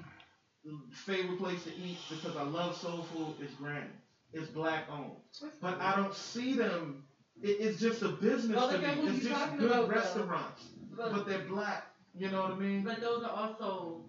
favorite 0.92 1.38
place 1.38 1.64
to 1.64 1.76
eat 1.76 1.98
because 2.10 2.36
I 2.36 2.44
love 2.44 2.76
soul 2.76 3.04
food 3.14 3.36
is 3.40 3.52
Granny. 3.54 3.88
It's 4.34 4.48
black 4.48 4.84
owned. 4.90 5.16
But 5.62 5.80
I 5.80 5.96
don't 5.96 6.14
see 6.14 6.54
them 6.54 7.04
it, 7.42 7.58
it's 7.60 7.80
just 7.80 8.02
a 8.02 8.10
business 8.10 8.56
Well, 8.56 8.70
to 8.70 8.78
me. 8.78 8.88
It's 9.08 9.24
just 9.24 9.58
good 9.58 9.72
about, 9.72 9.88
restaurants. 9.90 10.64
But, 10.96 11.12
But 11.12 11.26
they're 11.26 11.40
black. 11.40 11.84
You 12.16 12.30
know 12.30 12.42
what 12.42 12.52
I 12.52 12.56
mean? 12.56 12.84
but 12.84 13.00
those 13.00 13.24
are 13.24 13.30
also 13.32 14.02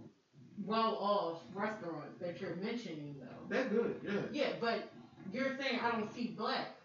well 0.64 0.96
off 1.00 1.42
restaurants 1.54 2.18
that 2.20 2.40
you're 2.40 2.56
mentioning 2.56 3.16
though. 3.20 3.48
They're 3.48 3.68
good, 3.68 4.00
yeah. 4.04 4.20
Yeah, 4.32 4.48
but 4.60 4.90
you're 5.32 5.56
saying 5.58 5.80
I 5.80 5.90
don't 5.92 6.12
see 6.14 6.34
black, 6.36 6.76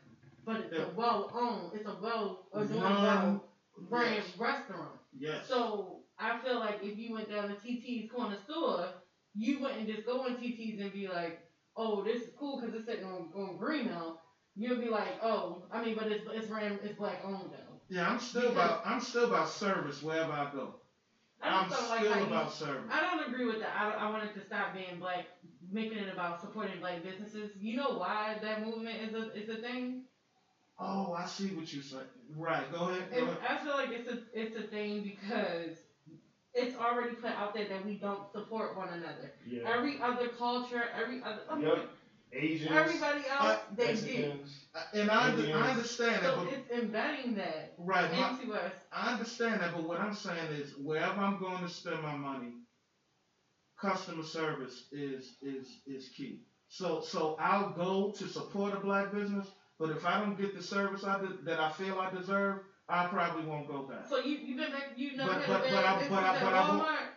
but 0.46 0.62
it's 0.62 0.74
Yeah. 0.74 0.86
a 0.86 0.90
well 0.96 1.32
owned, 1.34 1.72
it's 1.74 1.88
a 1.88 1.96
well 2.02 2.48
a 2.54 2.66
doing 2.66 2.82
well 2.82 3.44
brand 3.90 4.24
yes. 4.26 4.38
restaurant. 4.38 4.92
Yes. 5.18 5.48
So 5.48 6.02
I 6.20 6.40
feel 6.40 6.60
like 6.60 6.80
if 6.84 6.98
you 6.98 7.14
went 7.14 7.30
down 7.30 7.50
to 7.50 7.56
TT's 7.56 8.12
corner 8.12 8.38
store, 8.46 8.88
you 9.34 9.60
wouldn't 9.60 9.88
just 9.88 10.06
go 10.06 10.26
in 10.26 10.36
TT's 10.36 10.80
and 10.82 10.94
be 10.94 11.08
like, 11.08 11.40
oh, 11.76 12.04
this 12.04 12.24
is 12.24 12.30
cool 12.38 12.62
because 12.62 12.76
it's 12.76 12.86
sitting 12.86 13.06
on, 13.06 13.30
on 13.36 13.58
Greenmount. 13.58 14.18
You'll 14.56 14.80
be 14.80 14.90
like, 14.90 15.20
oh, 15.24 15.64
I 15.72 15.84
mean, 15.84 15.96
but 15.96 16.12
it's 16.12 16.26
it's 16.32 16.48
ran 16.50 16.78
it's 16.84 16.98
black 16.98 17.22
owned 17.26 17.50
though. 17.52 17.82
Yeah, 17.90 18.10
I'm 18.10 18.20
still 18.20 18.52
about 18.52 18.84
I'm 18.86 19.02
still 19.02 19.26
about 19.26 19.50
service 19.50 20.04
wherever 20.04 20.32
I 20.32 20.52
go. 20.54 20.76
I 21.44 21.50
I'm 21.50 21.70
just 21.70 21.80
don't 21.82 21.98
still 21.98 22.08
like 22.08 22.14
how 22.14 22.20
you 22.20 22.26
about 22.28 22.52
service. 22.52 22.92
I 22.92 23.02
don't 23.02 23.28
agree 23.34 23.46
with 23.46 23.60
that. 23.60 23.76
I, 23.78 23.92
I 23.92 24.10
wanted 24.10 24.34
to 24.36 24.42
stop 24.46 24.74
being 24.74 25.00
black, 25.00 25.26
making 25.72 25.98
it 25.98 26.12
about 26.12 26.42
supporting 26.42 26.80
black 26.80 27.04
businesses. 27.04 27.52
You 27.60 27.78
know 27.78 27.98
why 27.98 28.38
that 28.42 28.66
movement 28.66 28.98
is 29.02 29.14
a 29.14 29.34
is 29.36 29.50
a 29.50 29.62
thing? 29.62 30.04
Oh, 30.80 31.14
I 31.14 31.26
see 31.26 31.48
what 31.50 31.72
you're 31.74 31.84
saying. 31.84 32.04
Right, 32.36 32.72
go 32.72 32.90
ahead. 32.90 33.12
Go 33.14 33.24
ahead. 33.24 33.38
I 33.48 33.58
feel 33.64 33.74
like 33.74 33.90
it's 33.92 34.10
a 34.10 34.20
it's 34.34 34.56
a 34.58 34.64
thing 34.68 35.04
because 35.04 35.78
it's 36.54 36.76
already 36.78 37.16
put 37.16 37.32
out 37.32 37.54
there 37.54 37.68
that 37.68 37.86
we 37.86 37.96
don't 37.96 38.32
support 38.32 38.78
one 38.78 38.90
another. 38.90 39.32
Yeah. 39.48 39.64
Every 39.68 40.00
other 40.02 40.30
culture, 40.30 40.84
every 41.00 41.22
other 41.24 41.42
Yep. 41.60 41.90
Asians. 42.36 42.72
everybody 42.72 43.22
uh, 43.30 43.46
else 43.46 43.60
they 43.76 43.86
do. 43.88 43.92
Mexicans. 43.94 44.66
And 44.94 45.12
I, 45.12 45.24
under- 45.30 45.42
I 45.42 45.46
Indians. 45.46 45.68
understand 45.70 46.16
that, 46.16 46.34
So 46.34 46.44
but 46.46 46.54
it's 46.54 46.72
embedding 46.72 47.36
that 47.36 47.74
right, 47.78 48.12
my, 48.12 48.30
into 48.32 48.54
us. 48.54 48.72
I 48.92 49.14
understand 49.14 49.62
that, 49.62 49.74
but 49.74 49.84
what 49.84 50.00
I'm 50.00 50.16
saying 50.16 50.52
is 50.54 50.74
wherever 50.82 51.20
I'm 51.22 51.40
going 51.40 51.62
to 51.64 51.70
spend 51.70 52.02
my 52.02 52.16
money, 52.16 52.54
customer 53.80 54.24
service 54.24 54.86
is 54.92 55.36
is 55.42 55.68
is 55.86 56.10
key. 56.16 56.42
So 56.70 57.02
so 57.02 57.36
I'll 57.40 57.70
go 57.72 58.12
to 58.18 58.28
support 58.28 58.74
a 58.74 58.80
black 58.80 59.12
business, 59.14 59.48
but 59.80 59.90
if 59.92 60.06
I 60.06 60.20
don't 60.20 60.38
get 60.40 60.56
the 60.56 60.64
service 60.64 61.04
I 61.04 61.20
de- 61.20 61.38
that 61.44 61.60
I 61.60 61.72
feel 61.72 62.00
I 62.00 62.10
deserve, 62.12 62.60
I 62.90 63.08
probably 63.08 63.46
won't 63.46 63.68
go 63.68 63.84
back. 63.84 64.08
So 64.10 64.20
you 64.20 64.38
you 64.38 64.56
been 64.56 64.72
back 64.72 64.94
you 64.96 65.16
never 65.18 65.34
But- 65.34 65.42
had 65.44 65.48
but- 65.48 65.56
a 65.56 65.64
but 65.64 65.72
bad 65.72 65.86
I- 65.86 66.00
business 66.00 66.10
but 66.10 66.24
I- 66.24 66.36
at 66.36 66.44
but 66.44 66.54
I 66.54 66.70
won't- 66.70 66.82
Walmart? 66.84 67.08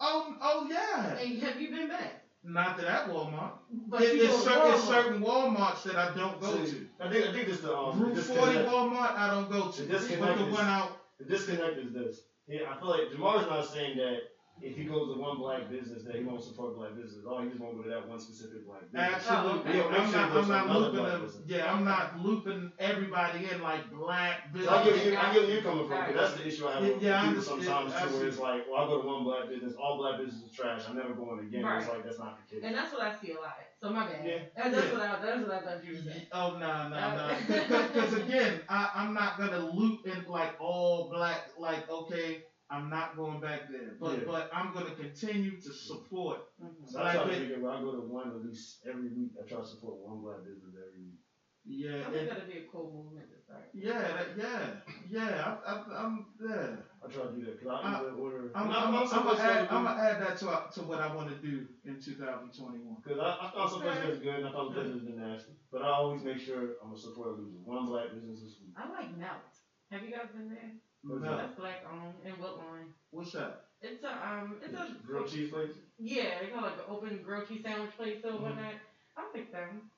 Oh 0.00 0.36
oh 0.40 0.66
yeah, 0.70 1.16
And 1.16 1.42
have 1.42 1.60
you 1.60 1.70
been 1.70 1.88
back? 1.88 2.17
Not 2.42 2.76
to 2.78 2.84
that 2.84 3.08
Walmart. 3.08 3.52
But 3.88 4.02
It- 4.02 4.14
you 4.16 4.22
it's, 4.24 4.32
go 4.32 4.38
to 4.38 4.44
cer- 4.44 4.72
it's 4.74 4.82
Walmart. 4.84 4.86
certain 4.88 5.22
WalMarts 5.22 5.82
that 5.84 5.96
I 5.96 6.14
don't 6.14 6.40
go 6.40 6.52
to. 6.64 6.86
I 7.00 7.08
think 7.10 7.26
I 7.26 7.32
think 7.32 7.48
this 7.48 7.60
the 7.60 7.76
um 7.76 8.00
Route 8.00 8.18
40. 8.18 8.54
Walmart 8.58 9.16
I 9.16 9.30
don't 9.30 9.50
go 9.50 9.70
to. 9.70 9.82
The 9.82 9.88
But 9.92 10.00
disconnect 10.00 10.38
the 10.38 10.46
is- 10.46 10.52
one 10.52 10.66
out 10.66 10.90
The 11.18 11.24
disconnect 11.24 11.78
is 11.78 11.92
this. 11.92 12.20
Yeah, 12.46 12.70
I 12.70 12.78
feel 12.78 12.88
like 12.90 13.10
Jamar's 13.10 13.46
not 13.46 13.66
saying 13.66 13.96
that 13.98 14.20
if 14.62 14.74
he 14.76 14.84
goes 14.84 15.06
to 15.08 15.14
one 15.14 15.36
black 15.36 15.68
business 15.68 16.02
that 16.02 16.16
he 16.16 16.22
won't 16.22 16.42
support 16.42 16.74
black 16.74 16.94
business. 16.94 17.24
Oh, 17.26 17.38
he 17.38 17.46
just 17.48 17.60
won't 17.60 17.76
go 17.76 17.82
to 17.82 17.88
that 17.88 18.02
one 18.04 18.18
specific 18.18 18.64
black 18.64 18.82
business. 18.92 19.12
Absolutely. 19.14 19.80
Okay. 19.80 19.96
I'm 19.96 20.10
not, 20.10 20.30
I'm 20.32 20.48
not 20.48 20.68
looping 20.68 21.04
them. 21.04 21.28
Yeah, 21.46 21.70
I'm 21.72 21.84
not 21.84 22.06
looping 22.14 22.70
everybody 22.78 23.46
in 23.50 23.60
like 23.60 23.88
black 23.90 24.38
So 24.42 24.50
business. 24.52 24.70
I 24.70 24.84
get 24.84 25.04
you. 25.04 25.14
I 25.16 25.32
get 25.32 25.46
you're 25.46 25.60
coming 25.60 25.84
from. 25.84 25.98
'cause 25.98 26.06
Right. 26.08 26.14
that's 26.14 26.32
the 26.32 26.46
issue 26.46 26.66
I 26.66 26.72
have 26.72 26.82
with 26.82 27.00
Yeah, 27.00 27.20
people 27.20 27.28
understand. 27.28 27.62
sometimes 27.62 27.92
too, 27.94 28.08
where 28.10 28.24
it's 28.24 28.36
like, 28.36 28.62
well, 28.66 28.80
I 28.80 28.84
go 28.84 28.96
to 28.96 29.02
one 29.02 29.22
black 29.22 29.46
business, 29.46 29.74
all 29.74 29.94
black 29.94 30.16
business 30.16 30.40
is 30.40 30.50
trash. 30.50 30.82
I'm 30.86 30.94
never 30.94 31.12
going 31.12 31.38
again. 31.38 31.64
It's 31.76 31.86
Right. 31.86 31.86
like 31.86 32.02
that's 32.02 32.18
not 32.18 32.34
the 32.36 32.42
case. 32.42 32.62
And 32.64 32.74
that's 32.74 32.90
what 32.90 33.00
I 33.00 33.10
see 33.10 33.30
a 33.30 33.36
lot. 33.36 33.54
So 33.80 33.88
my 33.88 34.02
bad. 34.02 34.24
Yeah. 34.24 34.38
And 34.56 34.72
that's 34.72 34.86
Yeah. 34.86 34.92
what 34.92 35.00
I 35.00 35.16
that's 35.16 35.40
what 35.40 35.50
I 35.50 35.58
thought 35.58 35.82
you 35.82 35.92
were 35.92 35.98
saying. 35.98 36.22
Oh 36.32 36.50
no 36.50 36.86
no 36.86 37.10
no! 37.10 37.34
Because 37.46 38.12
again, 38.12 38.60
I, 38.68 38.88
I'm 38.92 39.12
not 39.12 39.36
gonna 39.36 39.58
loop 39.58 39.94
in 40.04 40.22
like 40.26 40.50
all 40.58 41.02
black. 41.08 41.40
Like 41.56 41.82
okay, 41.88 42.36
I'm 42.70 42.90
not 42.90 43.16
going 43.16 43.40
back 43.40 43.70
there, 43.70 43.96
but 43.98 44.18
Yeah. 44.18 44.24
but 44.26 44.50
I'm 44.52 44.72
gonna 44.74 44.94
continue 44.94 45.60
to 45.60 45.72
support. 45.72 46.40
Mm-hmm. 46.62 46.86
So 46.86 46.98
I 47.00 47.14
try 47.14 47.22
Like 47.22 47.32
to 47.32 47.38
figure. 47.40 47.60
Well, 47.60 47.72
I 47.72 47.80
go 47.80 47.92
to 47.92 48.02
one 48.02 48.28
at 48.28 48.44
least 48.44 48.80
every 48.86 49.08
week. 49.08 49.32
I 49.42 49.48
try 49.48 49.60
to 49.60 49.66
support 49.66 49.96
one 49.98 50.20
black 50.20 50.44
business 50.44 50.74
every 50.76 51.02
week. 51.02 51.18
Yeah, 51.64 52.00
I 52.00 52.10
think 52.10 52.16
and, 52.16 52.28
that'd 52.30 52.48
be 52.48 52.60
a 52.60 52.72
cool 52.72 52.88
movement 52.92 53.28
to 53.28 53.36
start. 53.44 53.68
yeah, 53.74 54.00
that, 54.00 54.28
yeah, 54.38 54.80
yeah. 55.10 55.56
I, 55.66 55.72
I, 55.72 56.04
I'm 56.04 56.26
yeah. 56.40 56.80
I 57.04 57.12
try 57.12 57.28
to 57.28 57.32
do 57.36 57.44
that 57.44 57.60
because 57.60 57.68
I, 57.68 58.00
I 58.00 58.10
order. 58.16 58.50
I'm, 58.54 58.70
I'm, 58.70 58.94
I'm, 58.94 59.02
I'm, 59.04 59.24
gonna 59.24 59.40
add, 59.40 59.68
I'm 59.68 59.84
gonna 59.84 60.00
add 60.00 60.22
that 60.22 60.38
to 60.38 60.48
uh, 60.48 60.70
to 60.70 60.82
what 60.82 61.00
I 61.00 61.14
want 61.14 61.28
to 61.28 61.36
do 61.36 61.66
in 61.84 62.00
2021. 62.00 62.96
Because 63.04 63.18
I, 63.18 63.36
I 63.36 63.50
thought 63.52 63.70
some 63.70 63.82
places 63.82 64.06
was 64.08 64.18
good 64.20 64.36
and 64.36 64.46
I 64.48 64.52
thought 64.52 64.72
some 64.72 64.80
places 64.80 65.02
was 65.04 65.16
nasty. 65.16 65.52
But 65.70 65.82
I 65.82 65.88
always 65.88 66.22
make 66.22 66.40
sure 66.40 66.80
I'm 66.82 66.92
a 66.92 66.98
supporter 66.98 67.32
of 67.32 67.38
losing. 67.40 67.64
One 67.64 67.84
black 67.86 68.12
business 68.14 68.40
this 68.40 68.56
week. 68.64 68.72
I 68.76 68.88
like 68.88 69.16
Melt. 69.18 69.52
Have 69.90 70.02
you 70.02 70.10
guys 70.12 70.32
been 70.32 70.48
there? 70.48 70.72
What's 71.02 71.22
No, 71.22 71.36
That's 71.36 71.54
black 71.58 71.84
owned 71.90 72.14
in 72.24 72.32
Woodlawn. 72.40 72.92
what's 73.10 73.32
that? 73.32 73.64
It's 73.80 74.02
a 74.04 74.10
um 74.10 74.56
it's 74.64 74.74
a 74.74 74.96
Grilled 75.06 75.30
cheese 75.30 75.50
place? 75.50 75.70
yeah, 75.98 76.40
they 76.40 76.48
call 76.48 76.64
it 76.64 76.70
like 76.70 76.78
an 76.78 76.84
open 76.88 77.22
grilled 77.22 77.46
cheese 77.48 77.62
sandwich 77.62 77.96
place 77.96 78.24
or 78.24 78.32
Mhm. 78.32 78.40
whatnot. 78.42 78.74
I 79.16 79.22
like 79.32 79.52
them. 79.52 79.90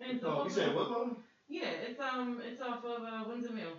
And 0.00 0.16
it's 0.16 0.24
Oh, 0.24 0.44
You 0.44 0.50
supposed 0.50 0.54
said 0.54 0.68
to- 0.70 0.74
what, 0.76 0.90
Mom? 0.90 1.22
Yeah, 1.48 1.68
it's 1.68 2.00
um 2.00 2.40
it's 2.42 2.60
off 2.62 2.84
of 2.84 3.02
uh, 3.02 3.24
Windsor 3.28 3.52
Mill. 3.52 3.72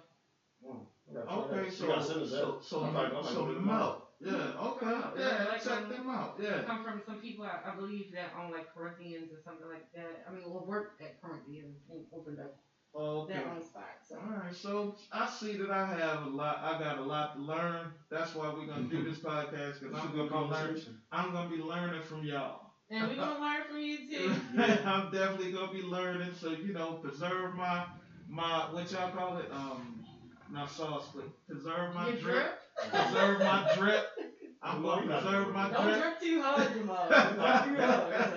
Oh, 0.66 0.88
I 1.10 1.14
gotta 1.14 1.26
try 1.26 1.36
Okay, 1.38 1.64
that. 1.70 1.74
so 1.74 1.84
You 1.86 1.90
gotta 1.92 2.04
send 2.06 2.22
us 2.22 2.32
that. 2.32 2.38
so 2.38 2.60
so, 2.62 2.84
I'm 2.84 2.94
like- 2.94 3.10
I'm 3.10 3.16
like, 3.16 3.34
so 3.34 3.44
look 3.46 3.58
at 3.58 3.64
melt. 3.64 4.04
Yeah, 4.20 4.34
okay. 4.34 4.86
Yeah, 4.86 5.12
Yeah, 5.18 5.46
like, 5.50 5.64
check 5.64 5.84
um, 5.84 5.90
them 5.90 6.10
out. 6.10 6.38
Yeah. 6.40 6.64
Come 6.64 6.84
from 6.84 7.02
some 7.06 7.20
people 7.22 7.46
I, 7.46 7.62
I 7.72 7.76
believe 7.76 8.12
that 8.14 8.34
own 8.38 8.52
like 8.52 8.74
Corinthians 8.74 9.32
or 9.32 9.40
something 9.44 9.68
like 9.68 9.92
that. 9.94 10.26
I 10.28 10.32
mean, 10.32 10.44
we'll 10.46 10.66
work 10.66 10.94
at 11.02 11.22
Corinthians 11.22 11.78
and 11.90 12.06
opened 12.14 12.40
up 12.40 12.56
Okay. 12.98 13.34
their 13.34 13.48
own 13.48 13.62
spot. 13.62 13.84
So 14.02 14.16
All 14.16 14.30
right, 14.30 14.54
so 14.54 14.94
I 15.12 15.26
see 15.26 15.56
that 15.58 15.70
I 15.70 15.86
have 15.86 16.22
a 16.22 16.30
lot. 16.30 16.58
I 16.62 16.78
got 16.78 16.98
a 16.98 17.02
lot 17.02 17.34
to 17.34 17.40
learn. 17.40 17.92
That's 18.10 18.34
why 18.34 18.50
we're 18.50 18.66
gonna 18.66 18.84
do 18.88 19.02
this 19.04 19.18
podcast 19.18 19.80
because 19.80 19.94
I'm 19.94 20.12
gonna 20.12 20.30
be 20.30 20.36
learning. 20.36 20.82
I'm 21.12 21.32
gonna 21.32 21.50
be 21.50 21.58
learning 21.58 22.02
from 22.02 22.24
y'all. 22.24 22.60
and 22.90 23.08
we're 23.08 23.16
gonna 23.16 23.40
learn 23.40 23.62
from 23.64 23.80
you 23.80 23.98
too. 23.98 24.34
I'm 24.86 25.10
definitely 25.12 25.50
gonna 25.52 25.68
be 25.72 25.82
learning. 25.82 26.32
So 26.34 26.50
you 26.50 26.72
know, 26.74 26.94
preserve 26.94 27.54
my 27.54 27.84
my 28.28 28.66
what 28.72 28.90
y'all 28.92 29.10
call 29.10 29.38
it? 29.38 29.48
Um, 29.52 30.04
not 30.50 30.70
sauce, 30.70 31.08
but 31.14 31.26
preserve 31.48 31.92
my 31.94 32.08
Your 32.08 32.16
drip. 32.16 32.34
drip. 32.34 32.54
Preserve 32.92 33.40
my 33.40 33.62
drip. 33.76 34.04
I'm 34.62 34.82
gonna 34.82 35.02
preserve 35.02 35.50
my 35.50 35.68
it. 35.68 35.72
Don't 35.72 35.84
drip. 35.84 35.98
drip 35.98 36.20
too 36.20 36.42
hard, 36.42 36.72
Jamal. 36.74 37.08
Not 37.36 37.64
too 37.64 37.76
hard 37.76 38.34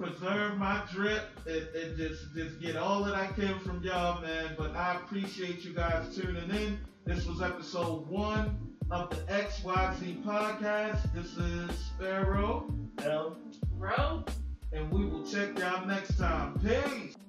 preserve 0.00 0.56
my 0.56 0.82
drip 0.90 1.28
and, 1.46 1.68
and 1.74 1.96
just 1.96 2.34
just 2.34 2.58
get 2.60 2.74
all 2.74 3.04
that 3.04 3.14
I 3.14 3.26
can 3.26 3.58
from 3.60 3.82
y'all, 3.82 4.22
man. 4.22 4.54
But 4.56 4.74
I 4.74 4.94
appreciate 4.96 5.62
you 5.62 5.74
guys 5.74 6.16
tuning 6.16 6.48
in. 6.50 6.78
This 7.04 7.26
was 7.26 7.42
episode 7.42 8.08
one 8.08 8.76
of 8.90 9.10
the 9.10 9.16
XYZ 9.30 10.24
podcast. 10.24 11.12
This 11.14 11.36
is 11.36 11.78
Sparrow 11.78 12.72
El. 13.04 13.36
Bro. 13.78 14.24
And 14.72 14.90
we 14.90 15.04
will 15.04 15.26
check 15.26 15.58
y'all 15.58 15.84
next 15.84 16.16
time. 16.16 16.58
Peace. 16.60 17.19